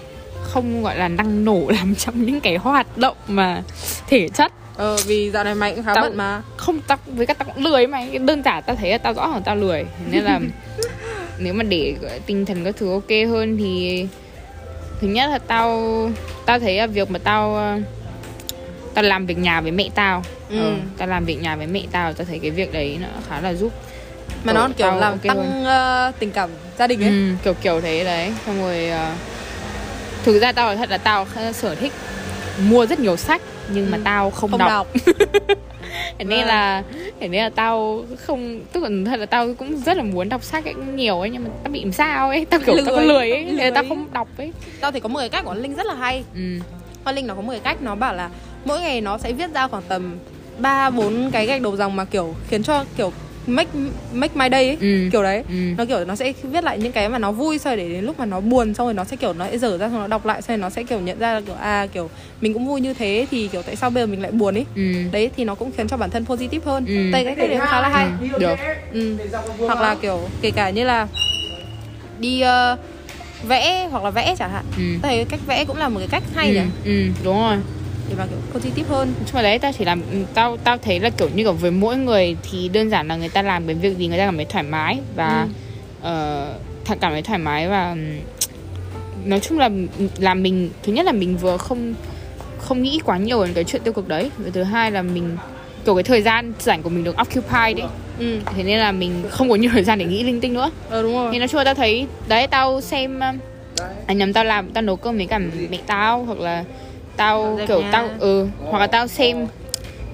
không 0.59 0.83
gọi 0.83 0.97
là 0.97 1.09
năng 1.09 1.45
nổ 1.45 1.69
làm 1.69 1.95
trong 1.95 2.25
những 2.27 2.41
cái 2.41 2.57
hoạt 2.57 2.99
động 2.99 3.17
mà 3.29 3.63
thể 4.07 4.29
chất. 4.29 4.53
Ờ 4.77 4.97
vì 5.07 5.31
dạo 5.31 5.45
này 5.45 5.55
mày 5.55 5.75
cũng 5.75 5.85
khá 5.85 5.95
Tao- 5.95 6.05
bận 6.05 6.17
mà. 6.17 6.43
không 6.57 6.81
tao 6.81 6.99
với 7.07 7.27
cả 7.27 7.35
tao 7.35 7.49
cũng 7.55 7.65
lười 7.65 7.87
mà 7.87 7.99
Cái 8.11 8.19
đơn 8.19 8.43
giản 8.45 8.63
tao 8.67 8.77
thấy 8.77 8.91
là 8.91 8.99
tao 8.99 9.15
rõ 9.15 9.31
ràng 9.33 9.43
tao 9.45 9.57
lười. 9.57 9.85
Nên 10.11 10.25
là 10.25 10.41
nếu 11.39 11.55
mà 11.55 11.63
để 11.65 11.95
là 12.01 12.19
tinh 12.27 12.47
thần 12.47 12.65
các 12.65 12.75
thứ 12.79 12.93
ok 12.93 13.11
hơn 13.29 13.57
thì 13.59 14.07
thứ 15.01 15.09
nhất 15.09 15.31
là 15.31 15.39
tao 15.39 15.91
tao 16.47 16.59
thấy 16.59 16.77
là 16.77 16.87
việc 16.87 17.11
mà 17.11 17.19
tao 17.19 17.55
ờ, 17.55 17.79
tao 18.95 19.05
làm 19.05 19.27
việc 19.27 19.39
nhà 19.39 19.61
với 19.61 19.71
mẹ 19.71 19.89
tao. 19.95 20.23
Ừ. 20.49 20.59
Ờ, 20.59 20.75
tao 20.99 21.09
làm 21.09 21.25
việc 21.25 21.43
nhà 21.43 21.57
với 21.57 21.67
mẹ 21.67 21.83
tao 21.93 22.13
tao 22.13 22.25
thấy 22.25 22.39
cái 22.39 22.51
việc 22.51 22.73
đấy 22.73 22.99
nó 23.01 23.09
khá 23.29 23.41
là 23.41 23.55
giúp 23.55 23.73
mà 24.45 24.53
nó 24.53 24.69
kiểu 24.77 24.95
làm 24.95 25.13
ok 25.13 25.23
tăng 25.23 25.37
hơn. 25.37 25.65
ờ, 25.65 26.13
tình 26.19 26.31
cảm 26.31 26.51
gia 26.79 26.87
đình 26.87 27.01
ấy. 27.03 27.09
Ừ, 27.11 27.33
kiểu 27.45 27.55
kiểu 27.55 27.81
thế 27.81 28.05
đấy. 28.05 28.33
Xong 28.47 28.61
rồi 28.63 28.91
thực 30.25 30.39
ra 30.39 30.53
tao 30.53 30.77
thật 30.77 30.91
là 30.91 30.99
tao 30.99 31.27
sở 31.53 31.75
thích 31.75 31.93
mua 32.69 32.87
rất 32.87 33.01
nhiều 33.01 33.17
sách 33.17 33.43
nhưng 33.73 33.91
mà 33.91 33.97
Ừ. 33.97 34.03
tao 34.05 34.31
không, 34.31 34.51
không 34.51 34.59
đọc, 34.61 34.69
đọc 34.69 34.87
Thế 36.19 36.25
nên 36.25 36.39
Vâng. 36.39 36.49
là 36.49 36.83
thế 37.21 37.29
nên 37.29 37.43
là 37.43 37.51
tao 37.51 38.05
không 38.27 38.61
tức 38.73 38.83
là 38.83 38.89
thật 39.07 39.17
là 39.21 39.27
tao 39.27 39.55
cũng 39.59 39.77
rất 39.87 39.97
là 39.97 40.03
muốn 40.03 40.29
đọc 40.29 40.45
sách 40.45 40.65
ấy, 40.65 40.75
nhiều 40.95 41.21
ấy 41.21 41.31
nhưng 41.31 41.45
mà 41.45 41.51
tao 41.65 41.73
bị 41.73 41.83
làm 41.85 41.93
sao 41.93 42.29
ấy 42.29 42.45
tao 42.45 42.61
kiểu 42.67 42.77
tao 42.87 42.95
có 42.95 43.01
Lười. 43.01 43.07
lười 43.07 43.31
ấy 43.31 43.45
là 43.45 43.71
tao 43.75 43.83
Lười. 43.83 43.89
không 43.89 44.07
đọc 44.13 44.29
ấy 44.39 44.53
tao 44.81 44.93
thì 44.93 45.01
có 45.01 45.09
một 45.09 45.19
cái 45.21 45.29
cách 45.29 45.45
của 45.45 45.55
linh 45.55 45.75
rất 45.75 45.87
là 45.87 45.95
hay 45.95 46.25
ừ 46.35 46.41
Hoa 47.05 47.13
Linh 47.13 47.27
nó 47.27 47.35
có 47.35 47.41
một 47.41 47.51
cái 47.51 47.61
cách 47.61 47.83
nó 47.83 47.95
bảo 47.95 48.15
là 48.15 48.31
mỗi 48.65 48.81
ngày 48.81 49.01
nó 49.01 49.19
sẽ 49.19 49.33
viết 49.33 49.51
ra 49.55 49.69
khoảng 49.69 49.83
tầm 49.89 50.17
3 50.59 50.91
4 50.91 51.31
cái 51.33 51.47
gạch 51.47 51.63
đầu 51.63 51.77
dòng 51.77 51.97
mà 51.97 52.05
kiểu 52.05 52.35
khiến 52.51 52.63
cho 52.63 52.85
kiểu 52.97 53.13
make 53.49 53.71
make 54.13 54.35
my 54.35 54.49
day 54.53 54.67
ấy. 54.69 54.77
ừ 54.81 55.09
Kiểu 55.13 55.23
đấy. 55.23 55.43
ừ 55.49 55.55
Nó 55.79 55.85
kiểu 55.85 56.05
nó 56.05 56.15
sẽ 56.15 56.33
viết 56.43 56.65
lại 56.65 56.79
những 56.79 56.93
cái 56.93 57.09
mà 57.09 57.19
nó 57.19 57.33
vui 57.33 57.59
xong 57.59 57.71
rồi 57.71 57.77
để 57.77 57.93
đến 57.95 58.05
lúc 58.05 58.19
mà 58.19 58.25
nó 58.27 58.41
buồn 58.41 58.75
xong 58.75 58.87
rồi 58.87 58.95
nó 58.95 59.05
sẽ 59.05 59.17
kiểu 59.17 59.33
nó 59.33 59.47
sẽ 59.51 59.59
dở 59.59 59.79
ra 59.79 59.89
xong 59.89 59.99
nó 60.01 60.07
đọc 60.07 60.27
lại 60.27 60.43
xong 60.43 60.57
rồi 60.57 60.63
nó 60.63 60.71
sẽ 60.71 60.83
kiểu 60.83 61.01
nhận 61.01 61.19
ra 61.19 61.33
là 61.35 61.41
kiểu 61.41 61.55
à 61.55 61.87
kiểu 61.93 62.11
mình 62.41 62.55
cũng 62.55 62.67
vui 62.67 62.81
như 62.81 62.95
thế 62.95 63.27
thì 63.31 63.49
kiểu 63.49 63.63
tại 63.63 63.77
sao 63.77 63.91
bây 63.91 64.03
giờ 64.03 64.07
mình 64.07 64.23
lại 64.23 64.31
buồn 64.33 64.55
ấy. 64.55 64.67
ừ 64.77 64.83
Đấy 65.13 65.31
thì 65.37 65.45
nó 65.45 65.55
cũng 65.55 65.71
khiến 65.77 65.89
cho 65.89 65.97
bản 65.97 66.11
thân 66.11 66.25
positive 66.27 66.71
hơn. 66.73 66.87
Ừ. 66.87 67.11
Đây 67.13 67.25
cái 67.25 67.35
cách 67.37 67.49
đấy 67.49 67.59
cũng 67.59 67.67
khá 67.71 67.81
là 67.81 67.89
hay. 67.89 68.07
Ừ, 68.33 68.39
được 68.39 68.59
Ừ. 68.93 69.17
Hoặc 69.67 69.81
là 69.81 69.95
kiểu 69.95 70.21
kể 70.43 70.51
cả 70.51 70.71
như 70.71 70.85
là 70.85 71.07
đi 72.21 72.41
ờ, 72.41 72.77
vẽ 73.49 73.89
hoặc 73.91 74.05
là 74.05 74.11
vẽ 74.11 74.35
chẳng 74.39 74.51
hạn. 74.51 74.65
ừ 74.77 74.83
thấy 75.03 75.25
cách 75.25 75.41
vẽ 75.47 75.65
cũng 75.65 75.77
là 75.77 75.89
một 75.89 75.99
cái 75.99 76.09
cách 76.11 76.23
hay 76.35 76.49
ừ, 76.49 76.55
nhỉ 76.55 76.61
ừ 76.85 77.11
đúng 77.25 77.39
rồi 77.39 77.57
để 78.09 78.15
mà 78.19 78.27
kiểu 78.27 78.39
positive 78.53 78.89
hơn. 78.89 79.13
nhưng 79.19 79.35
mà 79.35 79.43
đấy 79.43 79.59
tao 79.59 79.73
chỉ 79.79 79.85
làm 79.85 80.03
ừ, 80.13 80.17
tao 80.35 80.57
tao 80.57 80.79
thấy 80.79 81.01
là 81.01 81.11
kiểu 81.11 81.29
như 81.35 81.43
kiểu 81.43 81.53
với 81.53 81.71
mỗi 81.71 81.97
người 81.97 82.37
thì 82.51 82.69
đơn 82.69 82.91
giản 82.91 83.09
là 83.09 83.17
người 83.17 83.29
ta 83.29 83.43
làm 83.43 83.67
cái 83.67 83.75
việc 83.75 83.97
gì 83.99 84.07
người 84.07 84.19
ta 84.19 84.25
cảm 84.27 84.37
thấy 84.37 84.45
thoải 84.45 84.65
mái 84.65 84.99
và 85.17 85.49
ờ, 86.03 86.55
thật 86.85 86.99
cảm 87.01 87.13
thấy 87.13 87.23
thoải 87.23 87.39
mái 87.39 87.69
và 87.69 87.91
ừm, 87.91 88.21
nói 89.25 89.41
chung 89.41 89.59
là 89.59 89.71
là 90.19 90.35
mình 90.35 90.71
thứ 90.83 90.93
nhất 90.93 91.07
là 91.07 91.13
mình 91.13 91.37
vừa 91.37 91.57
không 91.57 91.95
không 92.59 92.83
nghĩ 92.83 93.01
quá 93.05 93.19
nhiều 93.19 93.45
đến 93.45 93.55
cái 93.55 93.65
chuyện 93.65 93.83
tiêu 93.85 93.93
cực 93.93 94.09
đấy 94.09 94.31
và 94.39 94.51
thứ 94.55 94.63
hai 94.63 94.91
là 94.91 95.03
mình 95.03 95.37
kiểu 95.85 95.95
cái 95.95 96.03
thời 96.05 96.23
gian 96.23 96.53
rảnh 96.59 96.83
của 96.83 96.91
mình 96.91 97.05
được 97.05 97.17
occupied 97.17 97.77
đấy 97.79 97.87
Ừ. 98.21 98.39
thế 98.57 98.63
nên 98.63 98.79
là 98.79 98.93
mình 98.93 99.13
không 99.31 99.49
có 99.49 99.55
nhiều 99.55 99.71
thời 99.75 99.85
gian 99.85 99.99
để 99.99 100.05
nghĩ 100.05 100.23
linh 100.23 100.41
tinh 100.41 100.55
nữa 100.55 100.71
Ờ 100.91 101.03
đúng 101.03 101.13
rồi. 101.15 101.29
thì 101.33 101.39
nói 101.39 101.49
chung 101.49 101.59
là 101.59 101.65
tao 101.65 101.75
thấy 101.75 102.07
đấy 102.29 102.47
tao 102.47 102.81
xem 102.81 103.21
à 104.07 104.15
nhầm 104.15 104.33
tao 104.33 104.45
làm 104.45 104.71
tao 104.73 104.83
nấu 104.83 104.97
cơm 104.97 105.17
với 105.17 105.27
cả 105.27 105.39
mẹ 105.71 105.79
tao 105.87 106.25
hoặc 106.25 106.39
là 106.39 106.65
tao 107.19 107.59
kiểu 107.69 107.83
tao 107.93 108.09
ừ 108.19 108.47
hoặc 108.71 108.79
là 108.79 108.87
tao 108.87 109.07
xem 109.07 109.47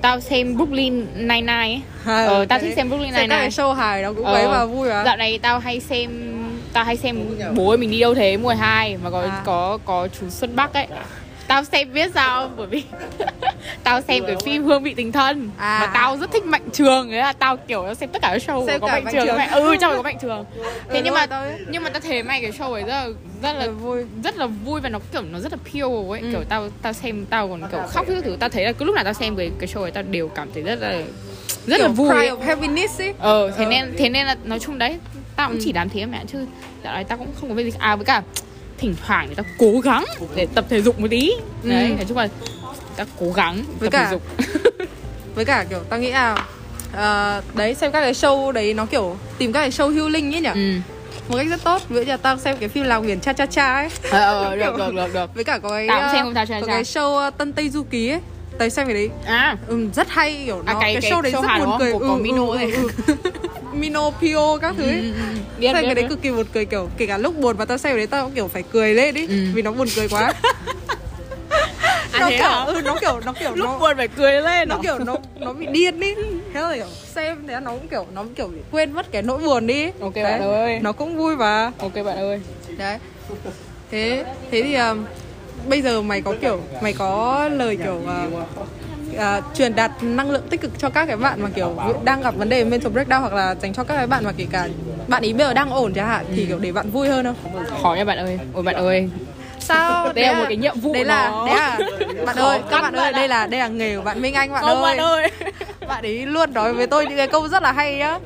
tao 0.03 0.21
xem 0.21 0.57
Brooklyn 0.57 1.07
Nine 1.17 1.41
Nine 1.41 1.53
ấy 1.53 2.27
ờ, 2.27 2.45
tao 2.45 2.59
thích 2.59 2.73
xem 2.77 2.89
Brooklyn 2.89 3.13
Nine 3.15 3.27
Nine 3.27 3.49
show 3.49 3.73
hài 3.73 4.03
nó 4.03 4.13
cũng 4.13 4.25
Ờ. 4.25 4.35
ấy 4.35 4.47
và 4.49 4.65
vui 4.67 4.89
mà. 4.89 5.05
dạo 5.05 5.17
này 5.17 5.39
tao 5.39 5.59
hay 5.59 5.81
xem 5.81 6.11
tao 6.73 6.85
hay 6.85 6.97
xem 6.97 7.17
bố 7.55 7.69
ơi 7.69 7.77
mình 7.79 7.91
đi 7.91 8.01
đâu 8.01 8.15
thế 8.15 8.37
mùa 8.37 8.55
2 8.59 8.97
mà 9.05 9.11
có 9.11 9.21
À. 9.21 9.43
có 9.45 9.79
có 9.85 10.09
chú 10.21 10.29
Xuân 10.31 10.57
Bắc 10.57 10.75
ấy 10.75 10.87
tao 11.49 11.65
xem 11.65 11.93
biết 11.93 12.11
sao 12.15 12.41
không? 12.43 12.53
bởi 12.57 12.67
vì 12.67 12.83
tao 13.85 14.01
xem 14.01 14.25
cái 14.27 14.37
phim 14.45 14.65
hương 14.65 14.83
vị 14.83 14.95
tình 14.95 15.13
thân 15.13 15.51
À. 15.59 15.79
mà 15.81 15.91
tao 15.95 16.17
rất 16.17 16.33
thích 16.33 16.45
mạnh 16.45 16.63
trường 16.73 17.11
ấy 17.11 17.19
là 17.19 17.33
tao 17.33 17.57
kiểu 17.57 17.83
tao 17.85 17.95
xem 17.95 18.09
tất 18.13 18.23
cả 18.23 18.29
các 18.33 18.43
show 18.47 18.67
Xem 18.67 18.81
có 18.81 18.87
mạnh 18.87 19.05
Mạnh 19.05 19.15
trường 19.15 19.27
Trường. 19.27 19.37
mẹ 19.37 19.47
ừ 19.53 19.77
trong 19.81 19.97
có 19.97 20.03
mạnh 20.03 20.17
trường 20.23 20.45
thế 20.91 20.99
Ừ, 20.99 21.01
nhưng 21.05 21.15
mà 21.15 21.27
tao 21.27 21.45
nhưng 21.69 21.83
mà 21.83 21.91
tao 21.91 22.01
thấy 22.01 22.23
mày 22.23 22.41
cái 22.41 22.51
show 22.51 22.73
ấy 22.73 22.83
rất 22.83 22.89
là 22.89 23.07
rất 23.43 23.53
là 23.53 23.67
Là 23.67 23.73
vui. 23.73 24.05
rất 24.25 24.37
là 24.37 24.47
vui 24.47 24.81
và 24.81 24.89
nó 24.89 24.99
kiểu 25.13 25.23
nó 25.23 25.39
rất 25.41 25.53
là 25.53 25.59
pure 25.65 26.13
ấy 26.15 26.21
Ừ. 26.21 26.29
kiểu 26.33 26.45
tao 26.49 26.69
tao 26.83 26.93
xem 26.93 27.27
tao 27.31 27.49
còn 27.49 27.63
kiểu 27.73 27.81
khóc 27.89 28.07
cái 28.09 28.21
thứ 28.25 28.37
tao 28.41 28.49
thấy 28.49 28.65
là 28.65 28.73
cứ 28.73 28.85
lúc 28.85 28.95
nào 28.95 29.05
tao 29.05 29.13
xem 29.13 29.37
cái 29.37 29.51
cái 29.59 29.69
show 29.75 29.83
ấy 29.83 29.91
tao 29.91 30.03
đều 30.03 30.29
cảm 30.29 30.49
thấy 30.55 30.63
rất 30.63 30.79
là 30.81 30.91
rất 31.67 31.81
là 31.81 31.87
Kiểu 31.87 31.93
vui 31.93 32.09
cry 32.11 32.29
of 32.29 32.41
happiness 32.41 33.01
ấy. 33.01 33.15
ờ 33.19 33.51
thế 33.59 33.65
Ờ. 33.65 33.71
nên 33.71 33.95
thế 33.99 34.09
nên 34.09 34.27
là 34.27 34.37
nói 34.45 34.59
chung 34.59 34.79
đấy 34.79 34.99
tao 35.37 35.49
cũng 35.49 35.59
Ừ. 35.59 35.63
chỉ 35.65 35.73
làm 35.73 35.89
thế 35.89 36.07
mẹ 36.07 36.23
chứ 36.27 36.47
dạo 36.85 36.95
này 36.95 37.05
tao 37.05 37.19
cũng 37.19 37.29
không 37.41 37.49
có 37.49 37.55
việc 37.55 37.65
gì 37.65 37.79
à 37.79 37.97
với 37.97 38.05
cả 38.05 38.23
thỉnh 38.79 38.95
thoảng 39.07 39.27
thì 39.29 39.35
tao 39.35 39.47
cố 39.59 39.81
gắng 39.81 40.05
để 40.37 40.47
tập 40.55 40.65
thể 40.71 40.83
dục 40.83 41.01
một 41.01 41.07
tí. 41.11 41.33
Đấy. 41.63 41.89
Nói 41.97 42.05
chung 42.09 42.19
là 42.19 42.29
tao 42.97 43.07
cố 43.21 43.33
gắng 43.33 43.65
Với 43.79 43.91
tập 43.91 43.99
cả- 43.99 44.05
thể 44.05 44.11
dục. 44.11 44.23
Với 45.35 45.45
cả 45.45 45.65
kiểu 45.71 45.79
tao 45.91 46.01
nghĩ 46.01 46.11
là 46.11 46.37
ờ, 46.93 47.43
đấy 47.55 47.75
xem 47.75 47.93
các 47.93 48.01
cái 48.01 48.13
show 48.13 48.53
đấy 48.53 48.75
nó 48.75 48.87
kiểu 48.87 49.17
tìm 49.39 49.53
các 49.53 49.61
cái 49.61 49.71
show 49.71 49.95
healing 49.95 50.35
ấy 50.35 50.41
nhỉ? 50.41 50.49
Ừ. 50.55 50.79
Một 51.29 51.37
cách 51.39 51.47
rất 51.51 51.65
tốt. 51.65 51.83
Như 51.89 52.05
là 52.05 52.17
tao 52.17 52.39
xem 52.39 52.57
cái 52.61 52.69
phim 52.69 52.85
làng 52.85 53.07
biển 53.07 53.21
cha 53.21 53.33
cha 53.33 53.47
cha 53.47 53.75
ấy. 53.75 53.89
Ờ, 54.11 54.19
ờ 54.45 54.57
được 54.57 54.77
được 54.79 54.95
được 54.95 55.15
được. 55.15 55.35
với 55.35 55.45
cả 55.45 55.59
có 55.59 55.69
cái 55.69 55.89
Tao 55.89 55.99
cũng 56.01 56.07
ờ, 56.09 56.13
xem 56.13 56.25
không 56.25 56.35
Cha 56.35 56.47
Cha 56.47 56.61
có 56.61 56.67
cái 56.67 56.83
show 56.83 57.17
ờ, 57.17 57.31
tân 57.31 57.53
tây 57.53 57.69
du 57.69 57.83
ký 57.83 58.09
ấy 58.11 58.21
tao 58.59 58.69
xem 58.69 58.87
cái 58.87 58.95
đấy 58.95 59.11
à 59.27 59.57
ừ, 59.69 59.89
rất 59.95 60.09
hay 60.11 60.43
kiểu 60.47 60.63
nó 60.63 60.73
À, 60.73 60.79
cái- 60.81 60.97
cái 61.01 61.11
show 61.13 61.21
đấy 61.21 61.33
show 61.33 61.43
rất 61.43 61.49
Hàn 61.49 61.61
buồn 61.65 61.71
cười? 61.79 61.93
Của- 61.93 61.99
của 61.99 62.17
Mino 62.17 62.55
này. 62.55 62.73
Mino 63.73 64.11
Pio 64.21 64.59
các 64.59 64.75
thứ 64.79 64.85
ấy 64.89 65.01
ừ, 65.01 65.13
ừ, 65.13 65.19
biết, 65.59 65.67
xem 65.73 65.83
biết, 65.83 65.87
cái 65.87 65.95
đấy 65.95 66.05
biết. 66.05 66.09
cực 66.09 66.23
kỳ 66.23 66.31
buồn 66.31 66.47
cười 66.53 66.65
kiểu 66.65 66.89
kể 66.97 67.07
cả 67.07 67.19
lúc 67.19 67.39
buồn 67.41 67.59
mà 67.59 67.65
tao 67.65 67.79
xem 67.79 67.91
cái 67.91 67.97
đấy 67.99 68.07
tao 68.07 68.25
cũng 68.25 68.35
kiểu 68.35 68.49
phải 68.49 68.63
cười 68.73 68.95
lên 68.95 69.15
ý 69.15 69.27
Ừ. 69.27 69.35
vì 69.55 69.63
nó 69.63 69.73
buồn 69.73 69.89
cười 69.97 70.09
quá 70.09 70.33
À, 72.13 72.21
nó 72.21 72.31
thế 72.31 72.37
kiểu 72.39 72.47
hả? 72.49 72.65
ừ, 72.65 72.81
nó 72.85 72.97
kiểu 73.01 73.21
nó 73.27 73.33
kiểu 73.33 73.51
lúc 73.55 73.69
nó 73.69 73.79
buồn 73.79 73.97
phải 73.97 74.09
cười 74.09 74.43
lên 74.43 74.69
nó 74.69 74.75
à? 74.75 74.79
kiểu 74.83 74.99
nó 74.99 75.17
nó 75.41 75.53
bị 75.53 75.67
điên 75.67 76.01
đi 76.01 76.15
thế 76.55 76.61
là 76.61 76.75
kiểu 76.75 76.87
xem 77.15 77.45
thế 77.49 77.61
nó 77.61 77.71
cũng 77.71 77.89
kiểu 77.89 78.07
nó 78.15 78.23
cũng 78.23 78.35
kiểu 78.35 78.47
bị 78.47 78.59
quên 78.71 78.93
mất 78.93 79.13
cái 79.13 79.23
nỗi 79.23 79.39
buồn 79.39 79.67
đi 79.67 79.85
Ok 80.01 80.15
Đấy, 80.15 80.25
bạn 80.25 80.41
ơi. 80.41 80.79
nó 80.83 80.93
cũng 80.93 81.17
vui 81.17 81.37
mà 81.37 81.73
ok 81.79 81.95
bạn 81.95 82.17
ơi 82.17 82.41
đấy 82.79 82.99
thế 83.91 84.25
thế 84.51 84.63
thì 84.63 84.75
um, 84.75 85.05
bây 85.69 85.83
giờ 85.83 86.03
mày 86.03 86.21
có 86.21 86.35
kiểu 86.41 86.61
mày 86.83 86.93
có 86.93 87.49
lời 87.53 87.77
kiểu 87.77 88.01
uh, 88.05 88.49
uh, 89.17 89.45
truyền 89.55 89.75
đạt 89.75 89.91
năng 90.03 90.31
lượng 90.31 90.49
tích 90.51 90.61
cực 90.61 90.79
cho 90.79 90.91
các 90.91 91.07
cái 91.07 91.17
bạn 91.17 91.43
mà 91.43 91.49
kiểu 91.55 91.77
đang 92.05 92.23
gặp 92.23 92.35
vấn 92.37 92.49
đề 92.49 92.65
mental 92.65 92.93
breakdown 92.93 93.21
hoặc 93.21 93.33
là 93.33 93.55
dành 93.63 93.73
cho 93.73 93.85
các 93.85 93.97
cái 93.97 94.07
bạn 94.07 94.25
mà 94.25 94.33
kể 94.37 94.47
cả 94.53 94.69
bạn 95.09 95.23
ý 95.23 95.33
bây 95.33 95.47
giờ 95.47 95.55
đang 95.55 95.71
ổn 95.71 95.93
chẳng 95.95 96.09
hạn 96.09 96.25
thì 96.37 96.47
kiểu 96.47 96.59
để 96.59 96.73
bạn 96.73 96.91
vui 96.91 97.09
hơn 97.09 97.25
không? 97.25 97.37
Khó 97.83 97.95
nha 97.95 98.05
bạn 98.05 98.19
ơi. 98.19 98.39
Ôi 98.55 98.63
bạn 98.63 98.75
ơi. 98.75 99.09
Sao? 99.59 100.13
Đây 100.13 100.25
là 100.25 100.39
một 100.39 100.45
cái 100.49 100.57
nhiệm 100.57 100.81
vụ 100.81 100.95
đấy 100.95 101.05
là 101.05 101.31
nó. 101.31 101.47
đấy 101.47 101.57
là 101.57 101.79
bạn 102.27 102.37
ơi 102.37 102.61
các 102.71 102.81
bạn 102.81 102.95
ơi 102.95 103.13
đây 103.13 103.29
là 103.29 103.47
đây 103.47 103.61
là 103.61 103.69
nghề 103.69 103.97
của 103.97 104.03
bạn 104.03 104.23
Minh 104.23 104.35
Anh 104.35 104.53
bạn 104.53 104.63
không 104.63 104.83
ơi. 104.83 104.97
bạn 104.97 105.07
ơi. 105.07 105.31
Bạn 105.89 106.05
ấy 106.05 106.27
luôn 106.27 106.55
nói 106.55 106.73
với 106.73 106.87
tôi 106.87 107.07
những 107.07 107.17
cái 107.17 107.29
câu 107.29 107.49
rất 107.49 107.63
là 107.63 107.73
hay 107.73 107.97
nhá. 107.97 108.19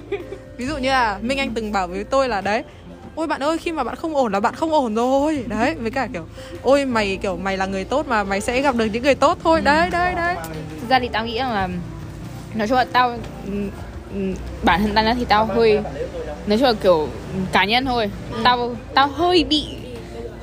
Ví 0.57 0.67
dụ 0.67 0.77
như 0.77 0.91
là 0.91 1.19
minh 1.23 1.39
anh 1.39 1.51
từng 1.55 1.73
bảo 1.73 1.89
với 1.89 2.05
tôi 2.05 2.29
là 2.29 2.41
đấy 2.41 2.63
ôi 3.19 3.27
bạn 3.27 3.43
ơi 3.43 3.59
khi 3.59 3.73
mà 3.73 3.85
bạn 3.85 3.97
không 3.97 4.17
ổn 4.17 4.33
là 4.33 4.41
bạn 4.41 4.55
không 4.55 4.73
ổn 4.73 4.95
rồi. 4.95 5.45
Đấy 5.49 5.75
với 5.75 5.91
cả 5.91 6.09
kiểu 6.13 6.27
ôi 6.63 6.85
mày 6.85 7.19
kiểu 7.23 7.37
mày 7.37 7.57
là 7.57 7.67
người 7.67 7.85
tốt 7.85 8.07
mà 8.09 8.25
mày 8.25 8.41
sẽ 8.41 8.61
gặp 8.61 8.77
được 8.77 8.85
những 8.85 9.03
người 9.03 9.15
tốt 9.15 9.39
thôi. 9.45 9.61
Đấy 9.61 9.91
đấy 9.91 10.15
đấy. 10.15 10.37
Thực 10.81 10.91
ra 10.91 11.01
thì 11.01 11.09
tao 11.09 11.27
nghĩ 11.27 11.39
rằng 11.39 11.53
là 11.53 11.69
nói 12.55 12.69
chung 12.69 12.77
là 12.77 12.85
tao 12.85 13.17
bản 14.63 14.83
thân 14.83 14.95
tao 14.95 15.15
thì 15.19 15.25
tao 15.25 15.45
hơi 15.47 15.81
nói 16.47 16.59
chung 16.59 16.63
là 16.63 16.73
kiểu 16.73 17.09
cá 17.53 17.65
nhân 17.65 17.85
thôi. 17.85 18.11
Tao 18.45 18.77
tao 18.95 19.09
hơi 19.09 19.45
bị 19.45 19.67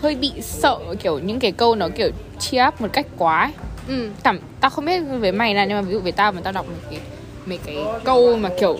hơi 0.02 0.16
bị 0.16 0.32
sợ 0.42 0.80
kiểu 1.00 1.20
những 1.20 1.40
cái 1.40 1.52
câu 1.52 1.76
nó 1.76 1.90
kiểu 1.96 2.10
cheer 2.40 2.68
up 2.68 2.82
một 2.82 2.88
cách 2.94 3.06
quá 3.18 3.42
ấy. 3.42 3.52
ừ. 3.88 4.10
Cảm 4.24 4.40
tao 4.62 4.70
không 4.72 4.86
biết 4.86 5.00
với 5.20 5.32
mày 5.32 5.56
là 5.56 5.66
nhưng 5.66 5.78
mà 5.78 5.82
ví 5.82 5.94
dụ 5.94 6.00
với 6.00 6.12
tao 6.12 6.32
mà 6.32 6.42
tao 6.44 6.54
đọc 6.54 6.66
một 6.68 6.88
cái 6.90 7.00
mấy 7.46 7.60
cái 7.66 7.78
câu 8.04 8.38
mà 8.38 8.50
kiểu 8.60 8.80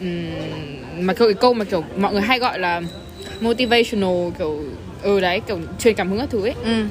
ừm, 0.00 1.06
mà 1.06 1.14
câu 1.14 1.28
cái 1.28 1.34
câu 1.34 1.54
mà 1.54 1.64
kiểu 1.64 1.84
mọi 1.96 2.12
người 2.12 2.22
hay 2.22 2.38
gọi 2.38 2.58
là 2.58 2.82
motivational 3.42 4.30
kiểu 4.38 4.58
ừ 5.02 5.20
đấy 5.20 5.40
kiểu 5.40 5.58
truyền 5.78 5.94
cảm 5.94 6.10
hứng 6.10 6.18
các 6.18 6.28
thứ 6.30 6.42
ấy. 6.46 6.54
Ừ. 6.64 6.84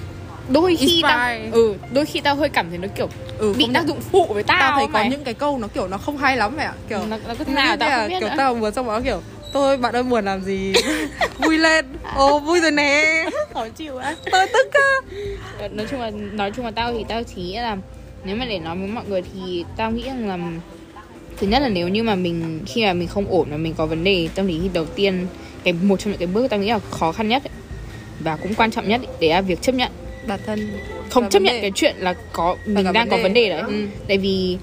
đôi 0.50 0.76
khi 0.76 1.00
tao 1.04 1.30
Inspire. 1.34 1.52
ừ 1.58 1.76
đôi 1.94 2.06
khi 2.06 2.20
tao 2.22 2.36
hơi 2.36 2.50
cảm 2.50 2.70
thấy 2.70 2.78
nó 2.78 2.88
kiểu 2.98 3.08
Ừ, 3.40 3.54
bị 3.58 3.68
tác 3.74 3.88
dụng 3.88 4.02
phụ 4.12 4.26
với 4.34 4.44
tao, 4.44 4.60
tao 4.60 4.78
thấy 4.78 4.88
có 4.88 5.00
mày. 5.00 5.10
những 5.10 5.24
cái 5.24 5.34
câu 5.34 5.58
nó 5.58 5.68
kiểu 5.68 5.88
nó 5.88 5.98
không 5.98 6.18
hay 6.18 6.38
lắm 6.38 6.54
mẹ 6.58 6.64
ạ. 6.64 6.74
Kiểu 6.90 7.00
nó, 7.10 7.18
nó 7.28 7.36
có 7.40 7.44
thế 7.44 7.54
nào 7.54 7.78
tao 7.78 8.00
không 8.00 8.08
biết 8.08 8.20
kiểu 8.20 8.30
nữa. 8.30 8.36
tao 8.38 8.56
vừa 8.56 8.72
xong 8.72 8.88
đó 8.88 9.02
kiểu 9.02 9.22
tôi 9.54 9.78
bạn 9.78 9.96
ơi 9.96 10.04
buồn 10.04 10.26
làm 10.26 10.42
gì? 10.42 10.74
Vui 11.38 11.58
lên. 11.58 11.86
Ồ 12.16 12.40
vui 12.40 12.60
rồi 12.60 12.72
nè. 12.72 13.26
Khó 13.54 13.68
chịu 13.70 13.98
á 13.98 14.16
tôi 14.32 14.46
tức 14.54 14.68
á. 14.74 15.68
Nói 15.72 15.86
chung 15.92 16.00
là 16.02 16.12
nói 16.32 16.52
chung 16.56 16.66
là 16.66 16.72
tao 16.72 16.94
thì 16.94 17.06
tao 17.08 17.24
chỉ 17.36 17.56
là 17.56 17.78
nếu 18.26 18.36
mà 18.36 18.46
để 18.46 18.60
nói 18.60 18.76
với 18.78 18.88
mọi 18.88 19.04
người 19.10 19.22
thì 19.34 19.66
tao 19.78 19.92
nghĩ 19.92 20.04
rằng 20.04 20.28
là 20.28 20.38
thứ 21.38 21.48
nhất 21.48 21.60
là 21.62 21.70
nếu 21.70 21.88
như 21.88 22.04
mà 22.04 22.16
mình 22.16 22.60
khi 22.66 22.86
mà 22.86 22.94
mình 22.94 23.08
không 23.08 23.26
ổn 23.30 23.48
và 23.52 23.58
mình 23.58 23.74
có 23.78 23.86
vấn 23.86 24.04
đề 24.04 24.30
tâm 24.36 24.48
lý 24.48 24.60
thì 24.64 24.70
đầu 24.74 24.86
tiên 24.86 25.28
cái 25.64 25.74
một 25.74 26.00
trong 26.00 26.12
những 26.12 26.20
cái 26.20 26.28
bước 26.28 26.48
tao 26.50 26.60
nghĩ 26.60 26.70
là 26.70 26.80
khó 26.92 27.12
khăn 27.12 27.28
nhất 27.28 27.44
ấy, 27.44 27.52
và 28.20 28.36
cũng 28.36 28.54
quan 28.56 28.72
trọng 28.72 28.88
nhất 28.90 29.02
ấy, 29.02 29.08
để 29.20 29.30
là 29.30 29.42
việc 29.42 29.62
chấp 29.62 29.76
nhận 29.76 29.92
bản 30.28 30.40
thân 30.46 30.72
không 31.10 31.24
chấp 31.30 31.40
vấn 31.40 31.44
nhận 31.44 31.56
đề. 31.56 31.62
cái 31.62 31.72
chuyện 31.76 31.96
là 32.00 32.14
có 32.34 32.56
mình 32.66 32.94
đang 32.94 33.10
có 33.10 33.16
vấn 33.16 33.24
vấn 33.24 33.34
đề. 33.34 33.44
đề 33.44 33.50
đấy 33.50 33.62
Ừ. 33.68 33.88
tại 34.08 34.18
vì 34.18 34.58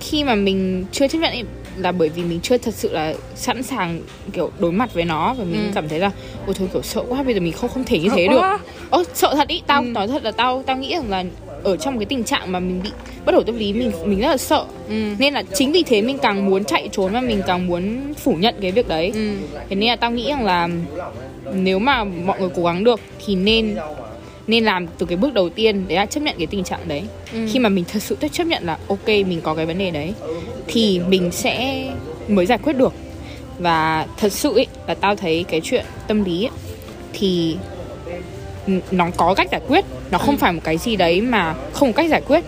khi 0.00 0.24
mà 0.24 0.34
mình 0.34 0.84
chưa 0.92 1.08
chấp 1.08 1.18
nhận 1.18 1.30
ấy, 1.30 1.44
là 1.76 1.92
bởi 1.92 2.08
vì 2.08 2.22
mình 2.22 2.40
chưa 2.42 2.58
thật 2.58 2.74
sự 2.74 2.92
là 2.92 3.14
sẵn 3.34 3.62
sàng 3.62 4.00
kiểu 4.32 4.50
đối 4.58 4.72
mặt 4.72 4.94
với 4.94 5.04
nó 5.04 5.34
và 5.34 5.44
mình 5.44 5.66
Ừ. 5.66 5.70
cảm 5.74 5.88
thấy 5.88 5.98
là 5.98 6.10
ôi 6.46 6.54
thôi 6.58 6.68
kiểu 6.72 6.82
sợ 6.82 7.02
quá 7.08 7.22
bây 7.22 7.34
giờ 7.34 7.40
mình 7.40 7.52
không 7.52 7.70
không 7.70 7.84
thể 7.84 7.98
như 7.98 8.08
Sợ 8.08 8.14
thế 8.16 8.26
quá. 8.28 8.58
được 8.58 8.70
ơ 8.90 9.04
sợ 9.14 9.34
thật 9.34 9.48
ý 9.48 9.62
tao 9.66 9.82
Ừ. 9.82 9.86
nói 9.86 10.08
thật 10.08 10.24
là 10.24 10.30
tao 10.32 10.62
tao 10.66 10.76
nghĩ 10.76 10.94
rằng 10.94 11.10
là 11.10 11.24
ở 11.62 11.76
trong 11.76 11.98
cái 11.98 12.06
tình 12.06 12.24
trạng 12.24 12.52
mà 12.52 12.60
mình 12.60 12.80
bị 12.82 12.90
bất 13.26 13.34
ổn 13.34 13.44
tâm 13.46 13.56
lý 13.58 13.72
mình 13.72 13.92
mình 14.04 14.20
rất 14.20 14.28
là 14.28 14.36
sợ 14.36 14.64
ừ. 14.88 14.94
nên 15.18 15.34
là 15.34 15.42
chính 15.54 15.72
vì 15.72 15.82
thế 15.82 16.02
mình 16.02 16.18
càng 16.18 16.46
muốn 16.46 16.64
chạy 16.64 16.88
trốn 16.92 17.12
và 17.12 17.20
mình 17.20 17.42
càng 17.46 17.66
muốn 17.66 18.14
phủ 18.14 18.34
nhận 18.34 18.54
cái 18.60 18.72
việc 18.72 18.88
đấy 18.88 19.10
Ừ. 19.14 19.30
thế 19.68 19.76
nên 19.76 19.88
là 19.88 19.96
tao 19.96 20.10
nghĩ 20.10 20.28
rằng 20.28 20.44
là 20.44 20.68
nếu 21.54 21.78
mà 21.78 22.04
mọi 22.04 22.40
người 22.40 22.50
cố 22.54 22.64
gắng 22.64 22.84
được 22.84 23.00
thì 23.26 23.34
nên 23.34 23.76
nên 24.46 24.64
làm 24.64 24.86
từ 24.98 25.06
cái 25.06 25.16
bước 25.16 25.34
đầu 25.34 25.48
tiên 25.48 25.84
đấy 25.88 25.96
là 25.96 26.06
chấp 26.06 26.20
nhận 26.22 26.34
cái 26.38 26.46
tình 26.46 26.64
trạng 26.64 26.80
đấy 26.88 27.02
Ừ. 27.32 27.38
khi 27.52 27.58
mà 27.58 27.68
mình 27.68 27.84
thật 27.92 28.02
sự 28.02 28.16
chấp 28.32 28.44
nhận 28.46 28.64
là 28.64 28.78
ok 28.88 29.06
mình 29.08 29.40
có 29.42 29.54
cái 29.54 29.66
vấn 29.66 29.78
đề 29.78 29.90
đấy 29.90 30.12
thì 30.68 31.00
mình 31.08 31.30
sẽ 31.32 31.84
mới 32.28 32.46
giải 32.46 32.58
quyết 32.58 32.72
được 32.72 32.92
và 33.58 34.06
thật 34.16 34.32
sự 34.32 34.54
ấy 34.54 34.66
là 34.86 34.94
tao 34.94 35.16
thấy 35.16 35.44
cái 35.48 35.60
chuyện 35.64 35.84
tâm 36.08 36.24
lý 36.24 36.44
ấy, 36.44 36.50
thì 37.12 37.56
nó 38.90 39.06
có 39.16 39.34
cách 39.34 39.48
giải 39.50 39.60
quyết. 39.68 39.84
Nó 40.10 40.18
không 40.18 40.36
phải 40.36 40.52
một 40.52 40.60
cái 40.64 40.78
gì 40.78 40.96
đấy 40.96 41.20
mà 41.20 41.54
không 41.72 41.92
có 41.92 41.96
cách 41.96 42.10
giải 42.10 42.22
quyết. 42.26 42.44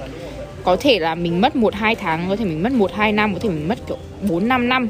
Có 0.65 0.77
thể 0.77 0.99
là 0.99 1.15
mình 1.15 1.41
mất 1.41 1.57
một 1.57 1.75
hai 1.75 1.95
tháng 1.95 2.27
có 2.29 2.37
thể 2.37 2.45
mình 2.45 2.63
mất 2.63 2.73
một 2.73 2.93
hai 2.93 3.13
năm 3.13 3.35
có 3.35 3.41
thể 3.41 3.49
mình 3.49 3.69
mất 3.69 3.79
kiểu 3.87 3.97
bốn 4.29 4.49
năm 4.49 4.69
năm. 4.69 4.89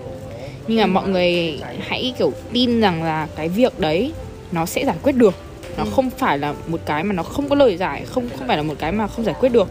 Nhưng 0.69 0.81
mà 0.81 0.87
mọi 0.87 1.09
người 1.09 1.61
hãy 1.89 2.15
kiểu 2.19 2.33
tin 2.53 2.81
rằng 2.81 3.03
là 3.03 3.29
cái 3.37 3.49
việc 3.49 3.81
đấy 3.81 4.13
nó 4.53 4.67
sẽ 4.67 4.85
giải 4.85 4.97
quyết 5.03 5.13
được. 5.13 5.35
Nó 5.79 5.85
không 5.85 6.11
phải 6.11 6.39
là 6.39 6.55
một 6.67 6.81
cái 6.87 7.05
mà 7.05 7.13
nó 7.13 7.23
không 7.23 7.49
có 7.49 7.57
lời 7.57 7.77
giải 7.77 8.05
không 8.07 8.29
không 8.39 8.49
phải 8.49 8.57
là 8.57 8.63
một 8.63 8.75
cái 8.79 8.93
mà 8.93 9.07
không 9.07 9.25
giải 9.25 9.35
quyết 9.41 9.49
được. 9.49 9.69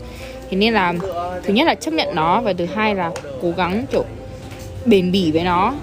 Thế 0.50 0.58
nên 0.58 0.74
là 0.74 0.94
thứ 1.44 1.54
nhất 1.54 1.68
là 1.68 1.76
chấp 1.76 1.94
nhận 1.94 2.16
nó 2.16 2.42
và 2.42 2.54
thứ 2.54 2.66
hai 2.66 2.96
là 2.96 3.12
cố 3.42 3.52
gắng 3.58 3.86
kiểu 3.92 4.06
bền 4.86 5.12
bỉ 5.12 5.32
với 5.32 5.44
nó 5.44 5.74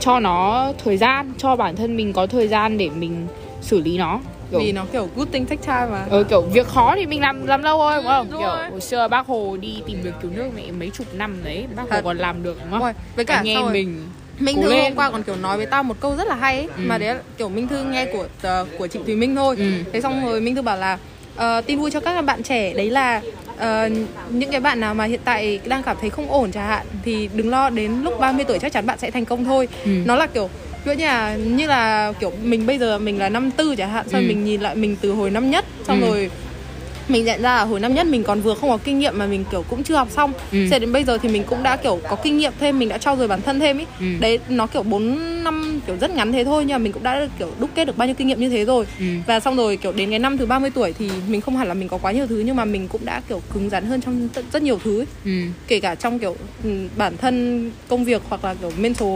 cho 0.00 0.20
nó 0.20 0.72
thời 0.84 0.96
gian 0.96 1.32
cho 1.38 1.56
bản 1.56 1.76
thân 1.76 1.96
mình 1.96 2.12
có 2.12 2.26
thời 2.26 2.48
gian 2.48 2.78
để 2.78 2.88
mình 2.88 3.26
xử 3.60 3.80
lý 3.80 3.98
nó 3.98 4.20
kiểu 4.52 4.60
vì 4.60 4.72
nó 4.72 4.86
kiểu 4.92 5.08
good 5.16 5.28
thing 5.32 5.46
take 5.46 5.62
time 5.62 5.86
mà 5.90 6.06
ờ, 6.10 6.22
kiểu 6.24 6.40
việc 6.42 6.66
khó 6.66 6.94
thì 6.96 7.06
mình 7.06 7.20
làm 7.20 7.46
làm 7.46 7.62
lâu 7.62 7.78
thôi 7.78 7.94
đúng 7.96 8.06
không 8.06 8.26
đúng 8.30 8.40
kiểu 8.40 8.48
rồi. 8.48 8.68
hồi 8.70 8.80
xưa 8.80 9.08
bác 9.08 9.26
hồ 9.26 9.56
đi 9.60 9.82
tìm 9.86 10.02
việc 10.02 10.14
cứu 10.22 10.30
nước 10.34 10.50
mẹ 10.56 10.62
mấy 10.78 10.90
chục 10.90 11.06
năm 11.14 11.36
đấy 11.44 11.66
bác 11.76 11.82
hồ 11.82 11.88
Thật. 11.90 12.00
còn 12.04 12.18
làm 12.18 12.42
được 12.42 12.58
đúng 12.70 12.80
không 12.80 12.92
với 13.16 13.24
cả 13.24 13.42
rồi- 13.54 13.72
mình 13.72 14.06
Minh 14.38 14.62
Thư 14.62 14.72
hôm 14.72 14.94
qua 14.94 15.10
còn 15.10 15.22
kiểu 15.22 15.36
nói 15.36 15.56
với 15.56 15.66
tao 15.66 15.82
một 15.82 15.96
câu 16.00 16.16
rất 16.16 16.26
là 16.26 16.34
hay 16.34 16.56
ấy, 16.56 16.66
Ừ. 16.76 16.82
mà 16.86 16.98
đấy 16.98 17.08
là 17.14 17.20
kiểu 17.38 17.48
Minh 17.48 17.68
Thư 17.68 17.84
nghe 17.84 18.06
của 18.06 18.26
ờ, 18.42 18.66
của 18.78 18.86
chị 18.86 18.98
Thùy 19.06 19.14
Minh 19.16 19.36
thôi. 19.36 19.56
Ừ. 19.58 19.64
Thế 19.92 20.00
xong 20.00 20.26
rồi 20.26 20.40
Minh 20.40 20.54
Thư 20.54 20.62
bảo 20.62 20.76
là 20.76 20.98
ờ, 21.36 21.60
tin 21.60 21.78
vui 21.78 21.90
cho 21.90 22.00
các 22.00 22.22
bạn 22.24 22.42
trẻ 22.42 22.72
đấy 22.74 22.90
là 22.90 23.20
ờ, 23.56 23.88
những 24.30 24.50
cái 24.50 24.60
bạn 24.60 24.80
nào 24.80 24.94
mà 24.94 25.04
hiện 25.04 25.20
tại 25.24 25.60
đang 25.64 25.82
cảm 25.82 25.96
thấy 26.00 26.10
không 26.10 26.30
ổn 26.30 26.52
chẳng 26.52 26.66
hạn 26.66 26.86
thì 27.04 27.28
đừng 27.34 27.50
lo 27.50 27.70
đến 27.70 28.02
lúc 28.02 28.14
30 28.20 28.44
tuổi 28.44 28.58
chắc 28.58 28.72
chắn 28.72 28.86
bạn 28.86 28.98
sẽ 28.98 29.10
thành 29.10 29.24
công 29.24 29.44
thôi. 29.44 29.68
Ừ. 29.84 29.90
Nó 30.04 30.16
là 30.16 30.26
kiểu 30.26 30.50
như 30.86 30.94
là 31.04 31.36
như 31.36 31.66
là 31.66 32.12
kiểu 32.20 32.32
mình 32.42 32.66
bây 32.66 32.78
giờ 32.78 32.98
mình 32.98 33.18
là 33.18 33.28
năm 33.28 33.50
tư 33.50 33.74
chẳng 33.78 33.90
hạn 33.90 34.08
xong 34.08 34.20
Ừ. 34.22 34.28
mình 34.28 34.44
nhìn 34.44 34.60
lại 34.60 34.74
mình 34.74 34.96
từ 35.00 35.12
hồi 35.12 35.30
năm 35.30 35.50
nhất 35.50 35.64
xong 35.88 36.00
Ừ. 36.00 36.06
rồi 36.06 36.30
mình 37.08 37.24
nhận 37.24 37.42
ra 37.42 37.54
là 37.56 37.62
hồi 37.64 37.80
năm 37.80 37.94
nhất 37.94 38.06
mình 38.06 38.22
còn 38.24 38.40
vừa 38.40 38.54
không 38.54 38.70
có 38.70 38.78
kinh 38.84 38.98
nghiệm 38.98 39.18
mà 39.18 39.26
mình 39.26 39.44
kiểu 39.50 39.64
cũng 39.70 39.82
chưa 39.82 39.94
học 39.96 40.08
xong 40.10 40.32
Ừ. 40.52 40.58
Cho 40.70 40.78
đến 40.78 40.92
bây 40.92 41.04
giờ 41.04 41.18
thì 41.18 41.28
mình 41.28 41.44
cũng 41.44 41.62
đã 41.62 41.76
kiểu 41.76 42.00
có 42.08 42.16
kinh 42.16 42.38
nghiệm 42.38 42.52
thêm 42.60 42.78
mình 42.78 42.88
đã 42.88 42.98
trau 42.98 43.16
dồi 43.16 43.28
bản 43.28 43.42
thân 43.42 43.60
thêm 43.60 43.78
ý 43.78 43.84
Ừ. 44.00 44.06
đấy 44.20 44.38
nó 44.48 44.66
kiểu 44.66 44.82
4 44.82 45.44
năm 45.44 45.80
kiểu 45.86 45.96
rất 46.00 46.10
ngắn 46.10 46.32
thế 46.32 46.44
thôi 46.44 46.64
nhưng 46.66 46.74
mà 46.74 46.78
mình 46.78 46.92
cũng 46.92 47.02
đã 47.02 47.28
kiểu 47.38 47.48
đúc 47.60 47.70
kết 47.74 47.84
được 47.84 47.96
bao 47.96 48.06
nhiêu 48.08 48.14
kinh 48.14 48.26
nghiệm 48.28 48.40
như 48.40 48.48
thế 48.48 48.64
rồi 48.64 48.86
Ừ. 48.98 49.04
và 49.26 49.40
xong 49.40 49.56
rồi 49.56 49.76
kiểu 49.76 49.92
đến 49.92 50.10
cái 50.10 50.18
năm 50.18 50.38
thứ 50.38 50.46
30 50.46 50.70
tuổi 50.70 50.92
thì 50.98 51.10
mình 51.28 51.40
không 51.40 51.56
hẳn 51.56 51.68
là 51.68 51.74
mình 51.74 51.88
có 51.88 51.98
quá 51.98 52.12
nhiều 52.12 52.26
thứ 52.26 52.42
nhưng 52.46 52.56
mà 52.56 52.64
mình 52.64 52.88
cũng 52.88 53.04
đã 53.04 53.20
kiểu 53.28 53.42
cứng 53.54 53.70
rắn 53.70 53.86
hơn 53.86 54.00
trong 54.00 54.28
rất, 54.34 54.44
rất 54.52 54.62
nhiều 54.62 54.78
thứ 54.84 55.00
ấy. 55.00 55.06
ừ. 55.24 55.30
kể 55.68 55.80
cả 55.80 55.94
trong 55.94 56.18
kiểu 56.18 56.36
ừ, 56.64 56.70
bản 56.96 57.16
thân 57.16 57.70
công 57.88 58.04
việc 58.04 58.22
hoặc 58.28 58.44
là 58.44 58.54
kiểu 58.54 58.70
mental 58.78 59.08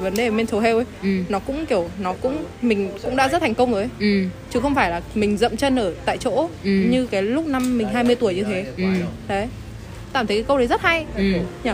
vấn 0.00 0.14
đề 0.16 0.30
mental 0.30 0.60
health 0.60 0.78
ấy 0.78 0.84
Ừ. 1.02 1.08
nó 1.28 1.38
cũng 1.38 1.66
kiểu 1.66 1.88
nó 2.00 2.12
cũng 2.12 2.36
mình 2.62 2.88
cũng 3.02 3.16
đã 3.16 3.28
rất 3.28 3.40
thành 3.40 3.54
công 3.54 3.72
rồi 3.72 3.82
ấy 3.82 3.90
Ừ. 4.00 4.24
chứ 4.50 4.60
không 4.60 4.74
phải 4.74 4.90
là 4.90 5.00
mình 5.14 5.36
dậm 5.38 5.56
chân 5.56 5.76
ở 5.76 5.92
tại 6.04 6.18
chỗ 6.18 6.48
Ừ. 6.64 6.70
như 6.70 7.06
cái 7.10 7.22
lúc 7.22 7.46
năm 7.46 7.78
mình 7.78 7.88
20 7.88 8.14
tuổi 8.14 8.34
như 8.34 8.42
thế 8.44 8.64
Ừ. 8.76 8.84
đấy 9.28 9.48
cảm 10.12 10.26
thấy 10.26 10.36
cái 10.36 10.44
câu 10.48 10.58
đấy 10.58 10.66
rất 10.66 10.82
hay 10.82 11.04
Ừ. 11.16 11.22
nhỉ 11.64 11.70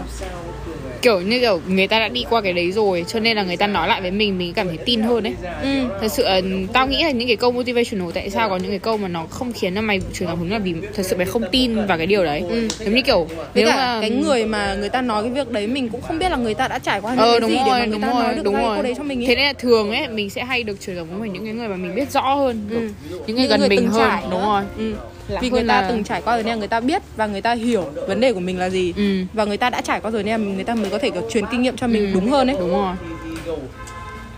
kiểu 1.03 1.21
như 1.21 1.41
kiểu 1.41 1.61
người 1.69 1.87
ta 1.87 1.99
đã 1.99 2.09
đi 2.09 2.25
qua 2.31 2.41
cái 2.41 2.53
đấy 2.53 2.73
rồi 2.73 3.05
cho 3.09 3.21
nên 3.21 3.37
là 3.37 3.43
người 3.43 3.57
ta 3.57 3.67
nói 3.67 3.89
lại 3.89 4.01
với 4.01 4.11
mình 4.11 4.39
mình 4.39 4.55
cảm 4.55 4.69
thấy 4.69 4.77
tin 4.77 5.03
hơn 5.03 5.23
đấy 5.23 5.35
ừ. 5.63 5.85
thật 6.01 6.09
sự 6.09 6.25
tao 6.73 6.87
nghĩ 6.87 7.03
là 7.05 7.11
những 7.11 7.29
cái 7.29 7.37
câu 7.37 7.53
motivational 7.53 8.09
tại 8.15 8.31
sao 8.31 8.49
có 8.49 8.57
những 8.57 8.71
cái 8.71 8.79
câu 8.79 8.97
mà 8.97 9.09
nó 9.09 9.27
không 9.31 9.53
khiến 9.53 9.75
cho 9.75 9.81
mày 9.81 10.01
truyền 10.15 10.29
cảm 10.29 10.39
hứng 10.39 10.53
là 10.53 10.59
vì 10.59 10.75
thật 10.95 11.03
sự 11.07 11.17
mày 11.17 11.27
không 11.27 11.43
tin 11.53 11.87
vào 11.87 11.99
cái 11.99 12.07
điều 12.07 12.25
đấy 12.25 12.43
Ừ. 12.49 12.69
giống 12.85 12.95
như 12.95 13.03
kiểu 13.03 13.25
với 13.25 13.37
nếu 13.55 13.69
cả 13.69 13.77
mà 13.77 13.99
cái 14.01 14.11
người 14.11 14.47
mà 14.47 14.75
người 14.75 14.89
ta 14.89 15.03
nói 15.03 15.23
cái 15.23 15.31
việc 15.33 15.51
đấy 15.53 15.67
mình 15.67 15.89
cũng 15.89 16.03
không 16.03 16.19
biết 16.19 16.29
là 16.31 16.37
người 16.37 16.55
ta 16.55 16.69
đã 16.69 16.79
trải 16.79 17.01
qua 17.01 17.11
những 17.15 17.21
ờ 17.21 17.31
cái 17.33 17.41
đúng 17.41 17.51
gì 17.51 17.57
để 17.57 17.71
rồi 17.71 17.81
mà 17.81 17.87
người 17.87 17.99
ta 18.03 18.09
rồi 18.13 18.23
nói 18.23 18.35
được 18.35 18.43
đúng 18.45 18.55
rồi 18.55 18.77
câu 18.77 18.83
đấy 18.83 18.95
cho 18.97 19.03
mình 19.03 19.21
ấy. 19.21 19.27
thế 19.27 19.35
nên 19.35 19.45
là 19.47 19.53
thường 19.53 19.91
ấy 19.91 20.09
mình 20.09 20.31
sẽ 20.31 20.45
hay 20.45 20.63
được 20.63 20.77
truyền 20.87 20.97
cảm 20.97 21.09
hứng 21.11 21.21
bởi 21.21 21.29
những 21.29 21.45
cái 21.45 21.55
người 21.55 21.69
mà 21.69 21.77
mình 21.77 21.95
biết 21.95 22.11
rõ 22.13 22.35
hơn 22.35 22.61
Ừ. 22.71 22.89
những 23.27 23.37
người 23.37 23.47
gần 23.47 23.61
mình 23.61 23.71
từng 23.79 23.89
hơn 23.91 24.11
trải 24.11 24.23
đúng 24.31 24.41
nữa. 24.41 24.47
rồi 24.47 24.63
ừ. 24.79 24.95
Là 25.29 25.41
vì 25.41 25.51
người 25.51 25.65
ta 25.69 25.81
là- 25.83 25.89
từng 25.89 26.05
trải 26.05 26.23
qua 26.23 26.35
rồi 26.35 26.43
nên 26.45 26.59
người 26.59 26.69
ta 26.69 26.81
biết 26.81 27.03
và 27.17 27.27
người 27.27 27.41
ta 27.41 27.55
hiểu 27.55 27.85
vấn 28.07 28.21
đề 28.21 28.33
của 28.33 28.41
mình 28.41 28.59
là 28.59 28.71
gì. 28.71 28.93
Ừ. 28.97 29.25
Và 29.33 29.45
người 29.45 29.57
ta 29.57 29.71
đã 29.71 29.81
trải 29.81 30.01
qua 30.01 30.11
rồi 30.11 30.23
nên 30.23 30.41
là 30.41 30.47
người 30.55 30.65
ta 30.65 30.75
mới 30.75 30.91
có 30.91 30.99
thể 30.99 31.11
kiểu 31.11 31.23
truyền 31.31 31.45
kinh 31.51 31.63
nghiệm 31.63 31.77
cho 31.77 31.87
mình 31.87 32.07
Ừ. 32.07 32.15
đúng 32.21 32.31
hơn 32.31 32.51
ấy. 32.51 32.57
Đúng 32.59 32.71
rồi. 32.73 32.95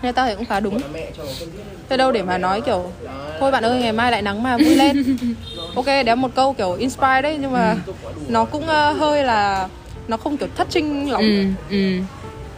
Nên 0.01 0.13
tao 0.13 0.25
thấy 0.25 0.35
cũng 0.35 0.45
khá 0.45 0.59
đúng. 0.59 0.79
Thế 1.89 1.97
đâu 1.97 2.11
để 2.11 2.23
mà 2.23 2.37
nói 2.37 2.61
kiểu 2.61 2.91
thôi 3.39 3.51
bạn 3.51 3.63
ơi 3.65 3.79
ngày 3.81 3.91
mai 3.93 4.11
lại 4.11 4.21
nắng 4.21 4.43
mà 4.43 4.57
vui 4.57 4.75
lên. 4.75 5.17
Ok 5.75 5.85
đấy 5.85 6.15
một 6.15 6.31
câu 6.35 6.53
kiểu 6.53 6.73
inspire 6.73 7.21
đấy 7.21 7.37
nhưng 7.41 7.51
mà 7.51 7.75
nó 8.27 8.45
cũng 8.45 8.67
ờ, 8.67 8.91
hơi 8.93 9.23
là 9.23 9.67
nó 10.07 10.17
không 10.17 10.37
kiểu 10.37 10.47
touching 10.57 11.11
lòng 11.11 11.21
ừ 11.21 11.43
ừ 11.69 11.99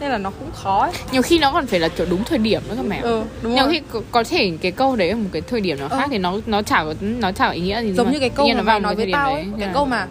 nên 0.01 0.11
là 0.11 0.17
nó 0.17 0.29
cũng 0.39 0.51
khó 0.51 0.79
ấy 0.83 0.91
nhiều 1.11 1.21
khi 1.21 1.39
nó 1.39 1.51
còn 1.51 1.67
phải 1.67 1.79
là 1.79 1.87
kiểu 1.87 2.07
đúng 2.09 2.23
thời 2.23 2.37
điểm 2.37 2.61
nữa 2.69 2.73
cơ 2.77 2.83
mẹ 2.83 2.99
ừ 3.01 3.23
đúng 3.41 3.55
nhiều 3.55 3.63
rồi 3.63 3.73
khi 3.73 3.81
có, 4.11 4.23
thể 4.23 4.51
cái 4.61 4.71
câu 4.71 4.95
đấy 4.95 5.09
ở 5.09 5.15
một 5.15 5.29
cái 5.31 5.41
thời 5.41 5.61
điểm 5.61 5.79
nào 5.79 5.89
khác 5.89 5.97
Ờ. 6.01 6.07
thì 6.11 6.17
nó 6.17 6.33
nó 6.45 6.61
chả 6.61 6.83
có 6.83 6.93
nó 7.01 7.31
chả 7.31 7.45
có 7.47 7.51
ý 7.51 7.61
nghĩa 7.61 7.81
gì 7.81 7.93
giống 7.93 8.05
mà 8.07 8.13
như 8.13 8.19
cái 8.19 8.29
câu 8.29 8.47
mà 8.47 8.53
nó 8.53 8.63
một 8.63 8.79
nói 8.79 8.95
với 8.95 9.09
tao 9.13 9.33
ấy 9.33 9.43
đấy. 9.43 9.53
cái 9.59 9.67
Thế 9.67 9.73
câu 9.73 9.85
mà 9.85 10.07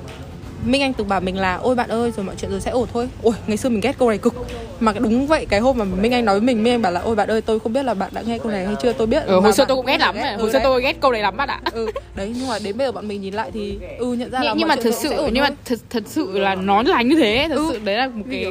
Minh 0.65 0.83
Anh 0.83 0.93
từng 0.93 1.09
bảo 1.09 1.21
mình 1.21 1.37
là 1.37 1.55
ôi 1.57 1.75
bạn 1.75 1.89
ơi 1.89 2.13
rồi 2.17 2.27
mọi 2.27 2.35
chuyện 2.39 2.51
rồi 2.51 2.61
sẽ 2.61 2.71
ổn 2.71 2.89
thôi 2.93 3.09
ôi 3.23 3.35
ngày 3.47 3.57
xưa 3.57 3.69
mình 3.69 3.81
ghét 3.81 3.99
câu 3.99 4.09
này 4.09 4.19
cực 4.19 4.35
mà 4.81 4.93
đúng 4.93 5.27
vậy 5.27 5.47
cái 5.49 5.61
hôm 5.61 5.79
mà 5.79 5.85
Minh 5.85 6.13
Anh 6.15 6.25
nói 6.25 6.35
với 6.35 6.47
mình 6.47 6.63
Minh 6.63 6.73
Anh 6.75 6.83
bảo 6.83 6.93
là 6.93 7.01
ôi 7.01 7.17
bạn 7.17 7.29
ơi 7.31 7.41
tôi 7.41 7.59
không 7.61 7.73
biết 7.73 7.83
là 7.83 7.95
bạn 7.95 8.11
đã 8.15 8.23
nghe 8.27 8.39
câu 8.39 8.53
này 8.53 8.67
hay 8.67 8.75
chưa 8.83 8.93
tôi 8.93 9.07
biết 9.07 9.25
ừ, 9.27 9.41
hồi 9.41 9.53
xưa 9.53 9.65
tôi 9.69 9.77
cũng 9.77 9.87
ghét 9.87 10.01
lắm 10.01 10.15
ghét. 10.15 10.23
ấy. 10.23 10.33
Ừ, 10.35 10.41
hồi 10.41 10.49
xưa 10.51 10.59
đấy. 10.59 10.65
tôi 10.65 10.83
ghét 10.83 11.01
câu 11.01 11.13
này 11.13 11.23
lắm 11.23 11.37
bạn 11.37 11.49
ạ 11.49 11.61
ừ 11.73 11.91
đấy 12.15 12.33
nhưng 12.39 12.49
mà 12.49 12.59
đến 12.65 12.77
bây 12.77 12.87
giờ 12.87 12.93
bọn 12.93 13.09
mình 13.09 13.21
nhìn 13.21 13.35
lại 13.35 13.51
thì 13.55 13.79
ừ 13.99 14.13
nhận 14.13 14.31
ra 14.31 14.43
là 14.43 14.55
nhưng, 14.57 14.69
mà 14.69 14.77
thật 14.77 14.95
sự 14.95 15.13
nhưng 15.33 15.43
mà 15.45 15.51
thật 15.65 15.79
thật 15.91 16.03
sự 16.07 16.39
là 16.39 16.55
nó 16.55 16.83
là 16.83 17.03
như 17.03 17.17
thế 17.17 17.47
thật 17.49 17.55
Ừ. 17.57 17.69
sự 17.73 17.79
đấy 17.85 17.97
là 17.97 18.07
một 18.09 18.25
cái 18.31 18.47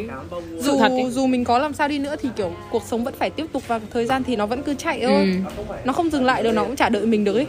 dù 0.60 0.78
thật 0.80 0.92
ấy. 0.98 1.12
dù 1.12 1.28
mình 1.28 1.44
có 1.44 1.60
làm 1.60 1.74
sao 1.74 1.88
đi 1.88 2.00
nữa 2.00 2.16
thì 2.22 2.30
kiểu 2.36 2.52
cuộc 2.72 2.84
sống 2.88 3.04
vẫn 3.04 3.14
phải 3.20 3.30
tiếp 3.30 3.46
tục 3.54 3.64
và 3.68 3.80
thời 3.94 4.06
gian 4.06 4.24
thì 4.24 4.36
nó 4.36 4.46
vẫn 4.46 4.64
cứ 4.64 4.74
chạy 4.74 5.00
thôi 5.06 5.14
Ừ. 5.58 5.64
nó 5.84 5.94
không 5.94 6.10
dừng 6.10 6.26
lại 6.26 6.44
được 6.44 6.52
nó 6.52 6.64
cũng 6.64 6.76
chả 6.76 6.90
đợi 6.90 7.06
mình 7.06 7.24
được 7.24 7.36
ấy 7.36 7.46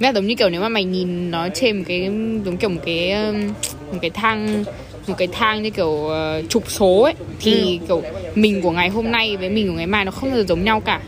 Nghĩa 0.00 0.06
là 0.06 0.12
giống 0.12 0.26
như 0.26 0.34
kiểu 0.34 0.48
nếu 0.50 0.60
mà 0.60 0.68
mày 0.68 0.84
nhìn 0.84 1.30
nó 1.30 1.48
trên 1.54 1.76
một 1.78 1.84
cái 1.88 2.10
giống 2.44 2.56
kiểu 2.56 2.70
một 2.70 2.80
cái 2.86 3.14
một 3.94 3.98
cái 4.02 4.10
thang 4.10 4.64
một 5.06 5.14
cái 5.18 5.28
thang 5.32 5.62
như 5.62 5.70
kiểu 5.70 5.88
uh, 5.90 6.50
trục 6.50 6.70
số 6.70 7.00
ấy 7.02 7.14
thì 7.40 7.78
Ừ. 7.82 7.86
kiểu 7.88 8.02
mình 8.34 8.62
của 8.62 8.70
ngày 8.70 8.88
hôm 8.88 9.10
nay 9.10 9.36
với 9.36 9.48
mình 9.50 9.68
của 9.68 9.74
ngày 9.74 9.86
mai 9.86 10.04
nó 10.04 10.10
không 10.10 10.30
bao 10.30 10.38
giờ 10.38 10.44
giống 10.48 10.64
nhau 10.64 10.80
cả 10.80 11.00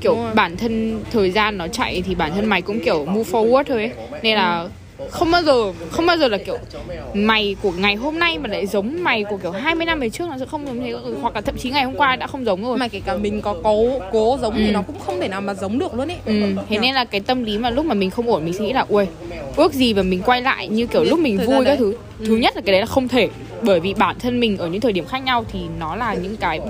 kiểu 0.00 0.16
bản 0.34 0.56
thân 0.56 1.00
thời 1.12 1.30
gian 1.30 1.58
nó 1.58 1.68
chạy 1.68 2.02
thì 2.06 2.14
bản 2.14 2.32
thân 2.34 2.46
mày 2.46 2.62
cũng 2.62 2.80
kiểu 2.80 3.04
move 3.06 3.30
forward 3.32 3.64
thôi 3.64 3.78
ấy. 3.82 3.90
nên 4.22 4.36
là 4.36 4.68
không 5.10 5.30
bao 5.30 5.42
giờ 5.42 5.72
không 5.90 6.06
bao 6.06 6.16
giờ 6.16 6.28
là 6.28 6.38
kiểu 6.38 6.56
mày 7.14 7.56
của 7.62 7.72
ngày 7.72 7.94
hôm 7.94 8.18
nay 8.18 8.38
mà 8.38 8.48
lại 8.48 8.66
giống 8.66 9.04
mày 9.04 9.24
của 9.24 9.36
kiểu 9.36 9.50
20 9.50 9.86
năm 9.86 10.00
về 10.00 10.10
trước 10.10 10.28
nó 10.28 10.38
sẽ 10.38 10.46
không 10.46 10.66
giống 10.66 10.80
thế. 10.80 10.94
Hoặc 11.20 11.34
là 11.34 11.40
thậm 11.40 11.56
chí 11.58 11.70
ngày 11.70 11.84
hôm 11.84 11.94
qua 11.96 12.16
đã 12.16 12.26
không 12.26 12.44
giống 12.44 12.64
rồi. 12.64 12.78
Mà 12.78 12.88
kể 12.88 13.00
cả 13.06 13.16
mình 13.16 13.42
có 13.42 13.56
cố 13.62 14.00
cố 14.12 14.38
giống 14.42 14.54
thì 14.56 14.66
Ừ. 14.66 14.72
nó 14.72 14.82
cũng 14.82 14.98
không 14.98 15.20
thể 15.20 15.28
nào 15.28 15.40
mà 15.40 15.54
giống 15.54 15.78
được 15.78 15.94
luôn 15.94 16.08
ấy 16.10 16.16
Ừ, 16.26 16.42
thế 16.68 16.78
nên 16.78 16.94
là 16.94 17.04
cái 17.04 17.20
tâm 17.20 17.44
lý 17.44 17.58
mà 17.58 17.70
lúc 17.70 17.84
mà 17.86 17.94
mình 17.94 18.10
không 18.10 18.26
ổn 18.30 18.44
mình 18.44 18.54
nghĩ 18.60 18.72
là 18.72 18.84
ui 18.88 19.04
ước 19.56 19.72
gì 19.74 19.94
mà 19.94 20.02
mình 20.02 20.22
quay 20.26 20.42
lại 20.42 20.68
như 20.68 20.86
kiểu 20.86 21.04
lúc 21.04 21.18
mình 21.18 21.38
vui 21.46 21.64
các 21.64 21.78
thứ. 21.78 21.94
Thứ 22.26 22.36
nhất 22.36 22.56
là 22.56 22.62
cái 22.66 22.72
đấy 22.72 22.80
là 22.80 22.86
không 22.86 23.08
thể 23.08 23.28
bởi 23.62 23.80
vì 23.80 23.94
bản 23.94 24.16
thân 24.18 24.40
mình 24.40 24.58
ở 24.58 24.66
những 24.68 24.80
thời 24.80 24.92
điểm 24.92 25.06
khác 25.06 25.18
nhau 25.24 25.44
thì 25.52 25.58
nó 25.80 25.96
là 25.96 26.14
những 26.14 26.36
cái 26.36 26.60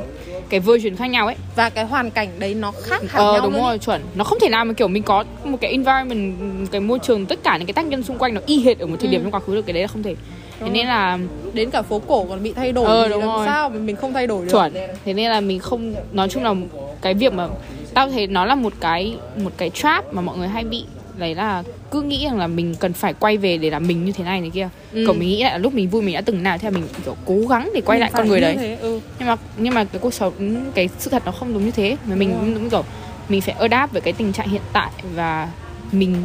cái 0.51 0.61
version 0.61 0.97
khác 0.97 1.07
nhau 1.07 1.27
ấy. 1.27 1.37
Và 1.57 1.71
cái 1.71 1.85
hoàn 1.85 2.11
cảnh 2.11 2.29
đấy 2.39 2.55
nó 2.55 2.73
khác 2.83 3.03
hẳn 3.09 3.23
ờ 3.27 3.33
nhau 3.33 3.41
đúng 3.43 3.53
luôn 3.53 3.63
rồi 3.63 3.73
ý. 3.73 3.79
chuẩn. 3.79 4.03
Nó 4.15 4.25
không 4.25 4.39
thể 4.41 4.49
nào 4.49 4.65
mà 4.65 4.73
kiểu 4.73 4.89
mình 4.89 5.03
có 5.03 5.25
một 5.45 5.59
cái 5.61 5.71
environment 5.71 6.35
cái 6.71 6.81
môi 6.81 6.99
trường 6.99 7.27
tất 7.27 7.39
cả 7.43 7.57
những 7.57 7.67
cái 7.67 7.73
tác 7.75 7.87
nhân 7.87 8.03
xung 8.03 8.19
quanh 8.19 8.35
nó 8.35 8.41
y 8.47 8.63
hệt 8.65 8.79
ở 8.79 8.87
một 8.87 8.97
thời 9.01 9.09
điểm 9.11 9.21
Ừ. 9.21 9.25
trong 9.25 9.33
quá 9.35 9.41
khứ 9.41 9.55
được 9.55 9.67
cái 9.67 9.73
đấy 9.73 9.83
là 9.83 9.87
không 9.89 10.03
thể. 10.03 10.15
Thế 10.61 10.69
nên 10.71 10.87
là 10.87 11.19
đến 11.53 11.71
cả 11.71 11.83
phố 11.83 11.99
cổ 12.07 12.25
còn 12.29 12.43
bị 12.43 12.53
thay 12.53 12.73
đổi 12.73 12.85
Ờ, 12.85 13.03
thì 13.05 13.11
đúng 13.13 13.21
làm 13.21 13.29
rồi. 13.37 13.47
sao 13.47 13.69
mà 13.69 13.79
mình 13.79 13.97
không 13.97 14.13
thay 14.13 14.27
đổi 14.27 14.45
được? 14.45 14.53
Chuẩn. 14.53 14.73
Thế 15.05 15.13
nên 15.13 15.31
là 15.31 15.41
mình 15.41 15.59
không 15.59 15.95
nói 16.13 16.29
chung 16.29 16.43
là 16.45 16.55
cái 17.03 17.15
việc 17.15 17.33
mà 17.33 17.49
tao 17.95 18.11
thấy 18.11 18.27
nó 18.27 18.45
là 18.45 18.55
một 18.55 18.73
cái 18.81 19.17
một 19.37 19.53
cái 19.57 19.71
trap 19.71 20.15
mà 20.15 20.21
mọi 20.23 20.39
người 20.39 20.49
hay 20.49 20.65
bị 20.65 20.85
đấy 21.19 21.35
là 21.35 21.63
cứ 21.91 22.03
nghĩ 22.03 22.25
rằng 22.25 22.39
là 22.39 22.47
mình 22.47 22.75
cần 22.81 22.93
phải 22.93 23.15
quay 23.15 23.37
về 23.37 23.59
để 23.59 23.71
làm 23.71 23.87
mình 23.87 24.05
như 24.05 24.13
thế 24.13 24.25
này 24.25 24.41
này 24.41 24.51
kia 24.55 24.69
Ừ. 24.93 25.05
kiểu 25.07 25.15
mình 25.15 25.29
nghĩ 25.29 25.43
lại 25.43 25.53
là 25.53 25.59
lúc 25.59 25.75
mình 25.75 25.89
vui 25.91 26.03
mình 26.03 26.15
đã 26.15 26.21
từng 26.21 26.43
nào 26.43 26.59
thế 26.59 26.71
là 26.71 26.79
mình 26.79 26.89
kiểu 27.05 27.17
cố 27.27 27.35
gắng 27.49 27.71
để 27.75 27.81
quay 27.81 27.97
Mình 27.97 28.01
lại 28.01 28.11
con 28.15 28.29
người 28.29 28.41
đấy 28.41 28.57
thế, 28.59 28.77
ừ. 28.81 29.01
nhưng 29.19 29.29
mà 29.29 29.37
nhưng 29.57 29.75
mà 29.75 29.85
cái 29.85 29.99
cuộc 30.01 30.15
sống 30.15 30.33
cái 30.75 30.89
sự 30.99 31.11
thật 31.11 31.23
nó 31.27 31.33
không 31.33 31.53
đúng 31.55 31.65
như 31.65 31.71
thế 31.71 31.97
mà 32.05 32.15
mình 32.17 32.31
Đúng 32.31 32.45
rồi. 32.45 32.55
đúng 32.55 32.71
kiểu 32.71 32.85
mình 33.29 33.41
phải 33.41 33.55
adapt 33.59 33.93
với 33.93 34.01
cái 34.01 34.13
tình 34.13 34.33
trạng 34.33 34.49
hiện 34.49 34.63
tại 34.73 34.91
và 35.15 35.49
mình 35.93 36.17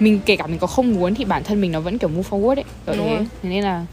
mình 0.00 0.20
kể 0.26 0.36
cả 0.36 0.46
mình 0.46 0.58
có 0.58 0.66
không 0.66 0.94
muốn 0.94 1.14
thì 1.14 1.24
bản 1.24 1.44
thân 1.44 1.60
mình 1.60 1.72
nó 1.72 1.80
vẫn 1.80 1.98
kiểu 1.98 2.08
move 2.08 2.28
forward 2.30 2.48
ấy 2.56 2.64
kiểu 2.86 2.94
Đúng 2.96 3.06
thế 3.06 3.14
rồi. 3.16 3.26
nên 3.42 3.64
là 3.64 3.84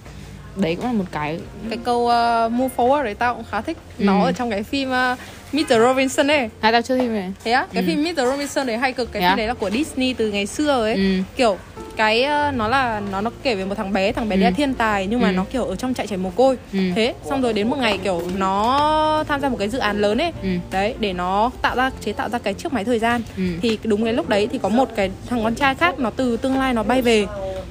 đấy 0.55 0.75
cũng 0.75 0.85
là 0.85 0.91
một 0.93 1.05
cái 1.11 1.39
cái 1.69 1.77
câu 1.83 1.99
uh, 2.01 2.51
move 2.51 2.75
forward 2.77 3.03
đấy 3.03 3.13
tao 3.15 3.35
cũng 3.35 3.43
khá 3.51 3.61
thích 3.61 3.77
Ừ. 3.99 4.03
nó 4.05 4.23
ở 4.23 4.31
trong 4.31 4.49
cái 4.49 4.63
phim 4.63 4.89
uh, 4.89 5.19
Mr. 5.53 5.79
Robinson 5.79 6.27
ấy 6.31 6.49
hai 6.61 6.71
tao 6.71 6.81
chưa 6.81 6.97
phim 6.97 7.13
này 7.13 7.31
thế 7.43 7.51
á 7.51 7.65
cái 7.73 7.83
Ừ. 7.83 7.87
phim 7.87 8.03
Mr. 8.03 8.17
Robinson 8.31 8.67
đấy 8.67 8.77
hay 8.77 8.93
cực 8.93 9.11
cái 9.11 9.21
Thế 9.21 9.27
phim 9.29 9.37
đấy 9.37 9.47
là 9.47 9.53
của 9.53 9.69
Disney 9.69 10.13
từ 10.13 10.31
ngày 10.31 10.45
xưa 10.45 10.81
ấy 10.81 10.93
ừ. 10.93 11.01
kiểu 11.35 11.57
cái 11.95 12.25
uh, 12.49 12.55
nó 12.55 12.67
là 12.67 13.01
nó 13.11 13.21
nó 13.21 13.31
kể 13.43 13.55
về 13.55 13.65
một 13.65 13.75
thằng 13.75 13.93
bé 13.93 14.11
thằng 14.11 14.29
bé 14.29 14.35
Ừ. 14.35 14.39
đấy 14.39 14.51
là 14.51 14.55
thiên 14.57 14.73
tài 14.73 15.07
nhưng 15.07 15.21
mà 15.21 15.27
Ừ. 15.27 15.33
nó 15.33 15.45
kiểu 15.51 15.65
ở 15.65 15.75
trong 15.75 15.93
trại 15.93 16.07
trẻ 16.07 16.17
mồ 16.17 16.29
côi 16.29 16.57
Ừ. 16.73 16.79
thế 16.95 17.13
xong 17.29 17.41
rồi 17.41 17.53
đến 17.53 17.67
một 17.69 17.77
ngày 17.79 17.99
kiểu 18.03 18.21
nó 18.37 19.23
tham 19.27 19.41
gia 19.41 19.49
một 19.49 19.55
cái 19.59 19.69
dự 19.69 19.77
án 19.79 20.01
lớn 20.01 20.17
ấy 20.17 20.31
Ừ. 20.43 20.49
đấy 20.71 20.95
để 20.99 21.13
nó 21.13 21.51
tạo 21.61 21.75
ra 21.75 21.91
chế 22.01 22.11
tạo 22.13 22.29
ra 22.29 22.39
cái 22.39 22.53
chiếc 22.53 22.73
máy 22.73 22.83
thời 22.83 22.99
gian 22.99 23.21
Ừ. 23.37 23.43
thì 23.61 23.77
đúng 23.83 24.03
cái 24.03 24.13
lúc 24.13 24.29
đấy 24.29 24.47
thì 24.51 24.57
có 24.57 24.69
một 24.69 24.89
cái 24.95 25.11
thằng 25.29 25.43
con 25.43 25.55
trai 25.55 25.75
khác 25.75 25.99
nó 25.99 26.09
từ 26.09 26.37
tương 26.37 26.59
lai 26.59 26.73
nó 26.73 26.83
bay 26.83 27.01
về 27.01 27.25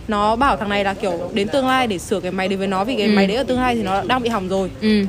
nó 0.09 0.37
bảo 0.37 0.57
thằng 0.57 0.69
này 0.69 0.85
là 0.85 0.95
kiểu 0.95 1.31
đến 1.35 1.49
tương 1.49 1.67
lai 1.67 1.87
để 1.87 1.99
sửa 1.99 2.21
cái 2.21 2.33
máy 2.33 2.49
đấy 2.49 2.57
với 2.57 2.67
nó 2.67 2.85
vì 2.85 2.97
cái 2.97 3.07
Ừ. 3.07 3.13
máy 3.13 3.27
đấy 3.27 3.37
ở 3.37 3.43
tương 3.45 3.61
lai 3.61 3.75
thì 3.75 3.83
nó 3.83 4.03
đang 4.07 4.23
bị 4.23 4.29
hỏng 4.29 4.49
rồi 4.49 4.71
ừ 4.81 5.05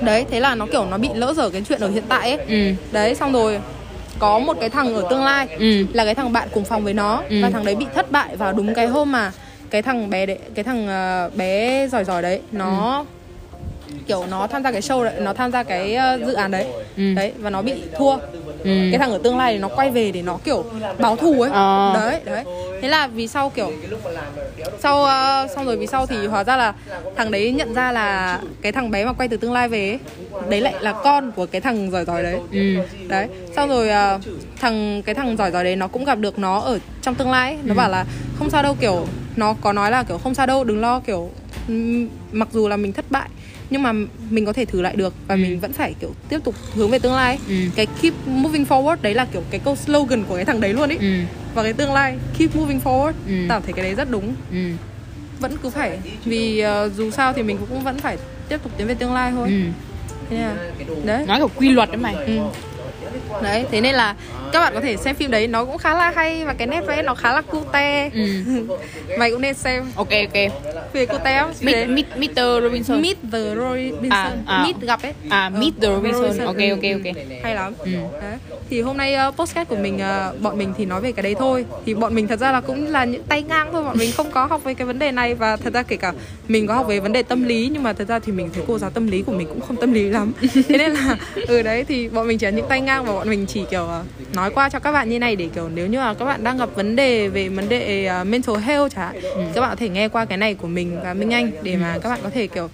đấy 0.00 0.24
thế 0.30 0.40
là 0.40 0.54
nó 0.54 0.66
kiểu 0.66 0.86
nó 0.90 0.98
bị 0.98 1.08
lỡ 1.14 1.34
dở 1.36 1.50
cái 1.50 1.62
chuyện 1.68 1.80
ở 1.80 1.90
hiện 1.90 2.04
tại 2.08 2.30
ấy. 2.36 2.46
Ừ. 2.48 2.74
Đấy 2.92 3.14
xong 3.14 3.32
rồi 3.32 3.60
có 4.18 4.38
một 4.38 4.56
cái 4.60 4.70
thằng 4.70 4.94
ở 4.94 5.04
tương 5.10 5.24
lai 5.24 5.46
ừ. 5.58 5.86
là 5.92 6.04
cái 6.04 6.14
thằng 6.14 6.32
bạn 6.32 6.48
cùng 6.52 6.64
phòng 6.64 6.84
với 6.84 6.94
nó. 6.94 7.22
Ừ. 7.30 7.36
và 7.42 7.50
thằng 7.50 7.64
đấy 7.64 7.74
bị 7.74 7.86
thất 7.94 8.10
bại 8.12 8.36
vào 8.36 8.52
đúng 8.52 8.74
cái 8.74 8.86
hôm 8.86 9.12
mà 9.12 9.32
cái 9.70 9.82
thằng 9.82 10.10
bé 10.10 10.26
đấy 10.26 10.38
cái 10.54 10.64
thằng 10.64 10.88
ờ, 10.88 11.30
bé 11.34 11.86
giỏi 11.88 12.04
giỏi 12.04 12.22
đấy 12.22 12.40
nó 12.52 13.04
kiểu 14.06 14.26
nó 14.30 14.46
tham 14.46 14.62
gia 14.62 14.72
cái 14.72 14.80
show 14.80 15.04
đấy 15.04 15.14
nó 15.20 15.32
tham 15.32 15.52
gia 15.52 15.62
cái 15.62 15.94
ờ, 15.94 16.18
dự 16.26 16.32
án 16.32 16.50
đấy. 16.50 16.66
Ừ. 16.96 17.14
đấy 17.14 17.32
và 17.38 17.50
nó 17.50 17.62
bị 17.62 17.74
thua 17.98 18.16
ừ. 18.64 18.70
Cái 18.90 18.98
thằng 18.98 19.12
ở 19.12 19.18
tương 19.22 19.38
lai 19.38 19.52
thì 19.52 19.58
nó 19.58 19.68
quay 19.68 19.90
về 19.90 20.10
để 20.12 20.22
nó 20.22 20.38
kiểu 20.44 20.64
báo 20.98 21.16
thù 21.16 21.40
ấy. 21.40 21.50
Ờ. 21.52 21.90
đấy 21.94 22.20
đấy. 22.24 22.44
Thế 22.82 22.88
là 22.88 23.06
vì 23.06 23.28
sau 23.28 23.50
kiểu 23.50 23.72
sau 24.78 25.04
ờ, 25.04 25.46
xong 25.56 25.66
rồi 25.66 25.76
vì 25.76 25.86
sau 25.86 26.06
thì 26.06 26.26
hóa 26.26 26.44
ra 26.44 26.56
là 26.56 26.74
thằng 27.16 27.30
đấy 27.30 27.52
nhận 27.52 27.74
ra 27.74 27.92
là 27.92 28.40
cái 28.62 28.72
thằng 28.72 28.90
bé 28.90 29.04
mà 29.04 29.12
quay 29.12 29.28
từ 29.28 29.36
tương 29.36 29.52
lai 29.52 29.68
về 29.68 29.88
ấy, 29.88 29.98
đấy 30.48 30.60
lại 30.60 30.74
là 30.80 30.92
con 30.92 31.32
của 31.32 31.46
cái 31.46 31.60
thằng 31.60 31.90
giỏi 31.90 32.04
giỏi 32.04 32.22
đấy. 32.22 32.40
Ừ. 32.52 32.58
Đấy. 33.08 33.28
Xong 33.56 33.68
rồi 33.68 33.88
ờ, 33.88 34.18
thằng 34.60 35.02
cái 35.02 35.14
thằng 35.14 35.36
giỏi 35.36 35.50
giỏi 35.50 35.64
đấy 35.64 35.76
nó 35.76 35.88
cũng 35.88 36.04
gặp 36.04 36.18
được 36.18 36.38
nó 36.38 36.58
ở 36.60 36.78
trong 37.02 37.14
tương 37.14 37.30
lai 37.30 37.50
ấy. 37.52 37.58
nó 37.64 37.74
bảo 37.74 37.90
là 37.90 38.04
không 38.38 38.50
sao 38.50 38.62
đâu 38.62 38.76
kiểu 38.80 39.06
nó 39.36 39.54
có 39.60 39.72
nói 39.72 39.90
là 39.90 40.02
kiểu 40.02 40.18
không 40.18 40.34
sao 40.34 40.46
đâu 40.46 40.64
đừng 40.64 40.80
lo 40.80 41.00
kiểu 41.00 41.30
mặc 42.32 42.48
dù 42.52 42.68
là 42.68 42.76
mình 42.76 42.92
thất 42.92 43.04
bại 43.10 43.28
nhưng 43.70 43.82
mà 43.82 43.92
mình 44.30 44.46
có 44.46 44.52
thể 44.52 44.64
thử 44.64 44.80
lại 44.82 44.96
được 44.96 45.14
và 45.28 45.34
Ừ. 45.34 45.38
mình 45.40 45.60
vẫn 45.60 45.72
phải 45.72 45.94
kiểu 46.00 46.14
tiếp 46.28 46.38
tục 46.44 46.54
hướng 46.74 46.90
về 46.90 46.98
tương 46.98 47.14
lai. 47.14 47.38
Ừ. 47.48 47.54
cái 47.76 47.86
keep 48.02 48.14
moving 48.26 48.64
forward 48.64 48.96
đấy 49.02 49.14
là 49.14 49.24
kiểu 49.24 49.42
cái 49.50 49.60
câu 49.64 49.76
slogan 49.76 50.24
của 50.24 50.36
cái 50.36 50.44
thằng 50.44 50.60
đấy 50.60 50.72
luôn 50.74 50.88
ấy 50.88 50.98
ừ 51.00 51.20
và 51.54 51.62
cái 51.62 51.72
tương 51.72 51.92
lai 51.92 52.16
keep 52.38 52.56
moving 52.56 52.80
forward 52.84 53.12
Ừ. 53.26 53.32
tao 53.48 53.60
thấy 53.60 53.72
cái 53.72 53.82
đấy 53.84 53.94
rất 53.94 54.10
đúng 54.10 54.34
ừ 54.52 54.70
vẫn 55.40 55.56
cứ 55.62 55.70
phải 55.70 55.98
vì 56.24 56.58
ờ, 56.60 56.88
dù 56.96 57.10
sao 57.10 57.32
thì 57.32 57.42
mình 57.42 57.58
cũng 57.68 57.80
vẫn 57.80 57.98
phải 57.98 58.16
tiếp 58.48 58.58
tục 58.62 58.72
tiến 58.78 58.86
về 58.86 58.94
tương 58.94 59.14
lai 59.14 59.30
thôi 59.32 59.48
ừ 59.48 59.60
thế 60.30 60.36
nên 60.36 60.46
là 60.46 60.56
đấy 61.04 61.26
nói 61.26 61.38
kiểu 61.38 61.50
quy 61.56 61.68
luật 61.68 61.88
đấy 61.88 61.96
mày 61.98 62.14
Ừ. 62.26 62.38
Đấy, 63.42 63.64
thế 63.70 63.80
nên 63.80 63.94
là 63.94 64.14
các 64.52 64.60
bạn 64.60 64.74
có 64.74 64.80
thể 64.80 64.96
xem 64.96 65.16
phim 65.16 65.30
đấy 65.30 65.46
Nó 65.46 65.64
cũng 65.64 65.78
khá 65.78 65.94
là 65.94 66.12
hay 66.16 66.44
và 66.44 66.54
cái 66.54 66.66
nét 66.66 66.80
vẽ 66.86 67.02
nó 67.02 67.14
khá 67.14 67.32
là 67.32 67.40
cute 67.40 68.10
ừ 68.14 68.20
Mày 69.18 69.30
cũng 69.30 69.40
nên 69.40 69.54
xem 69.54 69.84
ok 69.96 70.08
ok 70.10 70.52
về 70.92 71.06
cute 71.06 71.38
không? 71.40 71.52
Meet, 71.60 71.88
meet, 71.88 72.06
Mr. 72.16 72.62
Robinson 72.62 73.02
Meet 73.02 73.16
the 73.32 73.54
Robinson 73.54 74.10
À, 74.10 74.32
à. 74.46 74.62
Meet 74.64 74.80
gặp 74.80 75.02
ấy 75.02 75.12
À, 75.30 75.48
Meet 75.48 75.72
the 75.82 75.88
Robinson. 75.88 76.46
Ok, 76.46 76.56
Ừ, 76.56 76.70
ok, 76.70 76.82
ừ. 76.82 76.92
ok. 76.92 77.16
Hay 77.42 77.54
lắm 77.54 77.72
Ừ. 77.78 77.90
Đấy. 78.22 78.38
Thì 78.70 78.80
hôm 78.80 78.96
nay 78.96 79.16
uh, 79.28 79.36
podcast 79.36 79.68
của 79.68 79.76
mình 79.76 79.96
uh, 79.96 80.40
Bọn 80.42 80.58
mình 80.58 80.72
thì 80.78 80.84
nói 80.84 81.00
về 81.00 81.12
cái 81.12 81.22
đấy 81.22 81.34
thôi 81.38 81.64
Thì 81.86 81.94
bọn 81.94 82.14
mình 82.14 82.28
thật 82.28 82.38
ra 82.40 82.52
là 82.52 82.60
cũng 82.60 82.86
là 82.86 83.04
những 83.04 83.22
tay 83.22 83.42
ngang 83.42 83.68
thôi 83.72 83.82
Bọn 83.82 83.98
mình 83.98 84.12
không 84.12 84.30
có 84.30 84.46
học 84.46 84.64
về 84.64 84.74
cái 84.74 84.86
vấn 84.86 84.98
đề 84.98 85.12
này 85.12 85.34
Và 85.34 85.56
thật 85.56 85.72
ra 85.74 85.82
kể 85.82 85.96
cả 85.96 86.12
mình 86.48 86.66
có 86.66 86.74
học 86.74 86.86
về 86.86 87.00
vấn 87.00 87.12
đề 87.12 87.22
tâm 87.22 87.44
lý 87.44 87.68
Nhưng 87.72 87.82
mà 87.82 87.92
thật 87.92 88.08
ra 88.08 88.18
thì 88.18 88.32
mình 88.32 88.50
thấy 88.54 88.64
cô 88.66 88.78
giáo 88.78 88.90
tâm 88.90 89.06
lý 89.06 89.22
của 89.22 89.32
mình 89.32 89.48
cũng 89.48 89.60
không 89.60 89.76
tâm 89.76 89.92
lý 89.92 90.02
lắm 90.02 90.32
Thế 90.68 90.78
nên 90.78 90.90
là 90.92 91.16
Ừ 91.48 91.62
đấy 91.62 91.84
thì 91.88 92.08
bọn 92.08 92.28
mình 92.28 92.38
chỉ 92.38 92.46
là 92.46 92.50
những 92.50 92.68
tay 92.68 92.80
ngang 92.80 93.04
Và 93.04 93.12
bọn 93.12 93.30
mình 93.30 93.46
chỉ 93.46 93.62
kiểu 93.70 93.84
uh, 94.00 94.36
nói 94.40 94.50
qua 94.50 94.68
cho 94.68 94.78
các 94.78 94.92
bạn 94.92 95.08
như 95.08 95.18
này 95.18 95.36
Để 95.36 95.48
kiểu 95.54 95.68
nếu 95.74 95.86
như 95.86 95.98
là 95.98 96.14
các 96.14 96.24
bạn 96.24 96.44
đang 96.44 96.58
gặp 96.58 96.68
vấn 96.74 96.96
đề 96.96 97.28
Về 97.28 97.48
vấn 97.48 97.68
đề 97.68 98.10
uh, 98.20 98.26
mental 98.26 98.56
health 98.56 98.94
chẳng 98.94 99.04
hạn 99.06 99.20
Ừ. 99.34 99.42
Các 99.54 99.60
bạn 99.60 99.70
có 99.70 99.76
thể 99.76 99.88
nghe 99.88 100.08
qua 100.08 100.24
cái 100.24 100.38
này 100.38 100.54
của 100.54 100.68
mình 100.68 101.00
và 101.04 101.14
Minh 101.14 101.32
Anh 101.32 101.50
Để 101.62 101.76
mà 101.76 101.98
các 102.02 102.08
bạn 102.08 102.20
có 102.22 102.30
thể 102.30 102.46
kiểu 102.46 102.68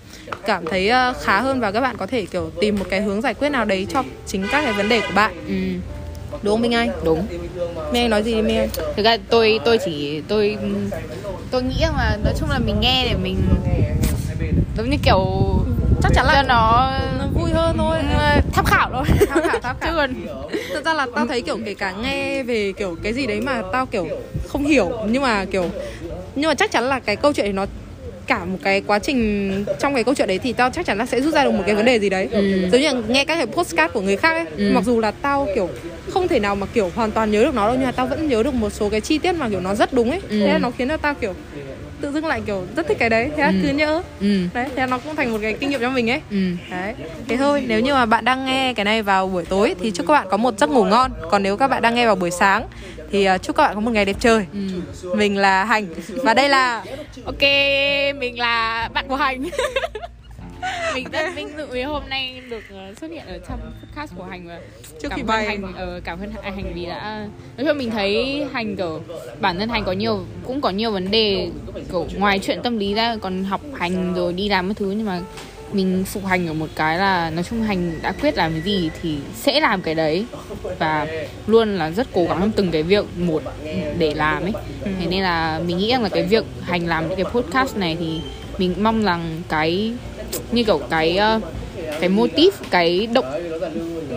cảm 0.46 0.64
thấy 0.66 0.90
uh, 1.10 1.16
khá 1.22 1.40
hơn 1.40 1.60
Và 1.60 1.72
các 1.72 1.80
bạn 1.80 1.96
có 1.96 2.06
thể 2.06 2.26
kiểu 2.26 2.50
tìm 2.60 2.76
một 2.78 2.84
cái 2.90 3.00
hướng 3.00 3.20
giải 3.20 3.34
quyết 3.34 3.48
nào 3.48 3.64
đấy 3.64 3.86
Cho 3.90 4.02
chính 4.26 4.46
các 4.50 4.62
cái 4.64 4.72
vấn 4.72 4.88
đề 4.88 5.00
của 5.00 5.14
bạn 5.14 5.34
ừ 5.48 5.54
Đúng 6.42 6.54
không 6.54 6.60
Minh 6.62 6.74
Anh? 6.74 6.90
đúng 7.04 7.26
Minh 7.92 8.02
Anh 8.02 8.10
nói 8.10 8.22
gì 8.22 8.34
đi 8.34 8.42
Minh 8.42 8.56
Anh? 8.56 8.68
thực 8.96 9.02
ra 9.04 9.16
tôi 9.30 9.60
tôi 9.64 9.78
chỉ 9.84 10.20
tôi 10.28 10.56
tôi 11.50 11.62
nghĩ 11.62 11.80
là 11.80 12.18
nói 12.24 12.32
chung 12.40 12.50
là 12.50 12.58
mình 12.58 12.80
nghe 12.80 13.06
để 13.10 13.16
mình 13.22 13.36
giống 14.76 14.90
như 14.90 14.96
kiểu 15.02 15.20
Chắc 16.06 16.14
chắn 16.14 16.26
là 16.26 16.34
cho 16.34 16.42
nó 16.48 16.92
nó 17.18 17.26
vui 17.26 17.50
hơn 17.50 17.76
thôi 17.78 17.98
tham 18.52 18.64
khảo 18.64 18.90
thôi 18.92 19.04
Tham 19.28 19.42
khảo, 19.42 19.60
tham 19.60 19.76
khảo. 19.80 19.90
chứ 19.90 19.96
còn 19.96 20.14
Thật 20.74 20.84
ra 20.84 20.94
là 20.94 21.06
tao 21.14 21.26
thấy 21.26 21.42
kiểu 21.42 21.58
kể 21.66 21.74
cả 21.74 21.92
nghe 22.02 22.42
về 22.42 22.72
kiểu 22.76 22.96
cái 23.02 23.12
gì 23.12 23.26
đấy 23.26 23.40
mà 23.40 23.62
tao 23.72 23.86
kiểu 23.86 24.08
không 24.48 24.66
hiểu 24.66 24.92
Nhưng 25.08 25.22
mà 25.22 25.44
kiểu 25.44 25.64
Nhưng 26.34 26.48
mà 26.48 26.54
chắc 26.54 26.70
chắn 26.70 26.84
là 26.84 27.00
cái 27.00 27.16
câu 27.16 27.32
chuyện 27.32 27.44
này 27.46 27.52
nó 27.52 27.66
cả 28.26 28.44
một 28.44 28.58
cái 28.62 28.80
quá 28.86 28.98
trình 28.98 29.64
trong 29.78 29.94
cái 29.94 30.04
câu 30.04 30.14
chuyện 30.14 30.28
đấy 30.28 30.38
thì 30.38 30.52
tao 30.52 30.70
chắc 30.70 30.86
chắn 30.86 30.98
là 30.98 31.06
sẽ 31.06 31.20
rút 31.20 31.34
ra 31.34 31.44
được 31.44 31.50
một 31.50 31.62
cái 31.66 31.74
vấn 31.74 31.84
đề 31.84 31.98
gì 32.00 32.08
đấy 32.10 32.28
Ừ. 32.32 32.68
giống 32.72 32.80
như 32.80 32.88
là 32.92 33.00
nghe 33.08 33.24
các 33.24 33.36
cái 33.36 33.46
postcard 33.46 33.92
của 33.94 34.00
người 34.00 34.16
khác 34.16 34.32
ấy 34.36 34.46
Ừ. 34.56 34.70
mặc 34.74 34.84
dù 34.84 35.00
là 35.00 35.10
tao 35.10 35.48
kiểu 35.54 35.68
không 36.10 36.28
thể 36.28 36.40
nào 36.40 36.54
mà 36.56 36.66
kiểu 36.74 36.90
hoàn 36.94 37.10
toàn 37.10 37.30
nhớ 37.30 37.44
được 37.44 37.54
nó 37.54 37.66
đâu 37.66 37.74
nhưng 37.76 37.86
mà 37.86 37.92
tao 37.92 38.06
vẫn 38.06 38.28
nhớ 38.28 38.42
được 38.42 38.54
một 38.54 38.70
số 38.70 38.88
cái 38.88 39.00
chi 39.00 39.18
tiết 39.18 39.32
mà 39.32 39.48
kiểu 39.48 39.60
nó 39.60 39.74
rất 39.74 39.92
đúng 39.92 40.10
ấy 40.10 40.20
Ừ. 40.28 40.40
thế 40.40 40.52
là 40.52 40.58
nó 40.58 40.70
khiến 40.78 40.88
cho 40.88 40.96
tao 40.96 41.14
kiểu 41.14 41.34
tự 42.00 42.12
dưng 42.12 42.26
lại 42.26 42.42
kiểu 42.46 42.64
rất 42.76 42.86
thích 42.88 42.96
cái 43.00 43.10
đấy 43.10 43.30
thế 43.36 43.42
là 43.42 43.48
Ừ. 43.48 43.54
cứ 43.62 43.68
nhớ 43.68 44.02
ừ. 44.20 44.40
Đấy 44.54 44.66
thế 44.76 44.86
nó 44.86 44.98
cũng 44.98 45.16
thành 45.16 45.32
một 45.32 45.38
cái 45.42 45.52
kinh 45.52 45.70
nghiệm 45.70 45.80
cho 45.80 45.90
mình 45.90 46.10
ấy. 46.10 46.20
Ừ. 46.30 46.36
Đấy, 46.70 46.94
thế 47.28 47.36
thôi 47.36 47.64
nếu 47.66 47.80
như 47.80 47.94
mà 47.94 48.06
bạn 48.06 48.24
đang 48.24 48.46
nghe 48.46 48.74
cái 48.74 48.84
này 48.84 49.02
vào 49.02 49.26
buổi 49.28 49.44
tối 49.44 49.74
thì 49.80 49.90
chúc 49.90 50.06
các 50.06 50.12
bạn 50.14 50.26
có 50.30 50.36
một 50.36 50.58
giấc 50.58 50.70
ngủ 50.70 50.84
ngon. 50.84 51.10
Còn 51.30 51.42
nếu 51.42 51.56
các 51.56 51.68
bạn 51.68 51.82
đang 51.82 51.94
nghe 51.94 52.06
vào 52.06 52.14
buổi 52.16 52.30
sáng 52.30 52.66
thì 53.12 53.24
ờ, 53.24 53.38
chúc 53.38 53.56
các 53.56 53.62
bạn 53.66 53.74
có 53.74 53.80
một 53.80 53.90
ngày 53.90 54.04
đẹp 54.04 54.16
trời. 54.20 54.46
Ừ. 54.52 54.58
Mình 55.16 55.36
là 55.38 55.64
Hành. 55.64 55.86
Và 56.08 56.34
đây 56.34 56.48
là 56.48 56.84
ok 57.24 57.42
mình 58.18 58.38
là 58.38 58.88
bạn 58.94 59.08
của 59.08 59.16
hành 59.16 59.44
mình 60.94 61.06
rất 61.12 61.26
vinh 61.36 61.48
dự 61.56 61.66
vì 61.66 61.82
hôm 61.82 62.02
nay 62.08 62.40
được 62.50 62.62
ờ, 62.70 62.94
xuất 63.00 63.10
hiện 63.10 63.26
ở 63.26 63.38
trong 63.48 63.60
podcast 63.82 64.12
của 64.16 64.24
hành 64.24 64.48
và 64.48 64.60
Trước 65.02 65.08
khi 65.08 65.08
cảm 65.08 65.20
ơn 65.20 65.26
bay. 65.26 65.46
hành 65.46 65.72
ờ, 65.76 66.00
cảm 66.04 66.20
ơn 66.20 66.30
hành 66.42 66.72
vì 66.74 66.86
đã 66.86 67.26
nói 67.56 67.66
chung 67.66 67.78
mình 67.78 67.90
thấy 67.90 68.44
hành 68.52 68.76
kiểu 68.76 69.00
bản 69.40 69.58
thân 69.58 69.68
hành 69.68 69.84
có 69.84 69.92
nhiều 69.92 70.24
cũng 70.46 70.60
có 70.60 70.70
nhiều 70.70 70.90
vấn 70.90 71.10
đề 71.10 71.50
kiểu 71.92 72.06
ngoài 72.16 72.38
chuyện 72.38 72.60
tâm 72.62 72.78
lý 72.78 72.94
ra 72.94 73.16
còn 73.16 73.44
học 73.44 73.60
hành 73.74 74.14
rồi 74.14 74.32
đi 74.32 74.48
làm 74.48 74.68
các 74.68 74.76
thứ 74.76 74.90
nhưng 74.90 75.06
mà 75.06 75.20
mình 75.72 76.04
phục 76.04 76.24
hành 76.26 76.46
ở 76.46 76.52
một 76.54 76.66
cái 76.76 76.98
là 76.98 77.30
nói 77.30 77.44
chung 77.50 77.62
hành 77.62 77.92
đã 78.02 78.12
quyết 78.12 78.36
làm 78.36 78.52
cái 78.52 78.60
gì 78.60 78.90
thì 79.02 79.18
sẽ 79.34 79.60
làm 79.60 79.82
cái 79.82 79.94
đấy. 79.94 80.26
Và 80.78 81.06
luôn 81.46 81.76
là 81.76 81.90
rất 81.90 82.06
cố 82.12 82.24
gắng 82.24 82.40
trong 82.40 82.50
từng 82.52 82.70
cái 82.70 82.82
việc 82.82 83.04
một 83.18 83.42
để 83.98 84.14
làm 84.14 84.42
ấy. 84.42 84.52
Thế 84.84 85.06
nên 85.10 85.22
là 85.22 85.60
mình 85.66 85.78
nghĩ 85.78 85.90
rằng 85.90 86.02
là 86.02 86.08
cái 86.08 86.22
việc 86.22 86.44
hành 86.62 86.86
làm 86.86 87.08
những 87.08 87.16
cái 87.16 87.24
podcast 87.24 87.76
này 87.76 87.96
thì 88.00 88.20
mình 88.58 88.74
mong 88.78 89.04
rằng 89.04 89.42
cái 89.48 89.92
như 90.52 90.64
kiểu 90.64 90.80
cái 90.90 91.16
ờ, 91.16 91.40
cái 92.00 92.08
motif 92.10 92.50
cái 92.70 93.06
động 93.12 93.24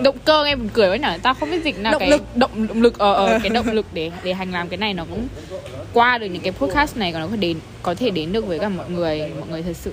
động 0.03 0.17
cơ 0.25 0.43
nghe 0.45 0.55
buồn 0.55 0.69
cười 0.73 0.89
quá 0.89 0.95
nhở 0.97 1.17
tao 1.23 1.33
không 1.33 1.51
biết 1.51 1.63
dịch 1.63 1.79
nào 1.79 1.91
Động 1.91 1.99
cái 1.99 2.09
lực. 2.09 2.21
động 2.35 2.67
động 2.67 2.81
lực 2.81 2.97
ờ 2.99 3.13
ờ 3.13 3.39
cái 3.43 3.49
động 3.49 3.71
lực 3.71 3.85
để 3.93 4.11
để 4.23 4.33
hành 4.33 4.51
làm 4.51 4.67
cái 4.69 4.77
này 4.77 4.93
nó 4.93 5.05
cũng 5.09 5.27
qua 5.93 6.17
được 6.17 6.25
những 6.27 6.41
cái 6.41 6.51
podcast 6.51 6.97
này 6.97 7.11
còn 7.11 7.21
nó 7.21 7.27
có 7.27 7.35
đến 7.35 7.57
có 7.83 7.93
thể 7.93 8.09
đến 8.09 8.31
được 8.31 8.47
với 8.47 8.59
cả 8.59 8.69
mọi 8.69 8.89
người 8.89 9.19
mọi 9.39 9.47
người 9.49 9.61
thật 9.63 9.75
sự 9.81 9.91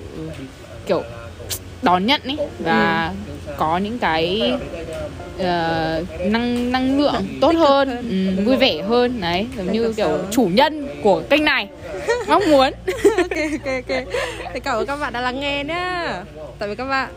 kiểu 0.87 1.03
đón 1.83 2.07
nhận 2.07 2.21
ấy. 2.25 2.37
Và 2.59 3.13
có 3.57 3.79
những 3.79 3.99
cái 3.99 4.53
uh, 5.37 6.33
năng 6.33 6.73
năng 6.73 7.01
lượng 7.01 7.27
tốt 7.41 7.55
hơn 7.57 7.89
ừ, 8.11 8.45
vui 8.45 8.57
vẻ 8.57 8.83
hơn 8.83 9.21
đấy 9.21 9.47
giống 9.57 9.73
như 9.73 9.93
kiểu 9.97 10.19
chủ 10.31 10.51
nhân 10.53 10.89
của 11.03 11.23
kênh 11.31 11.45
này. 11.45 11.69
Mong 12.29 12.43
muốn. 12.51 12.73
Ok 13.17 13.37
ok 13.53 13.67
ok. 13.89 14.05
Thì 14.55 14.61
cảm 14.61 14.77
ơn 14.77 14.87
các 14.87 14.97
bạn 14.97 15.13
đã 15.13 15.21
lắng 15.21 15.41
nghe 15.41 15.65
nhá. 15.65 16.23
Tạm 16.59 16.69
biệt 16.69 16.75
các 16.75 16.85
bạn. 16.85 17.09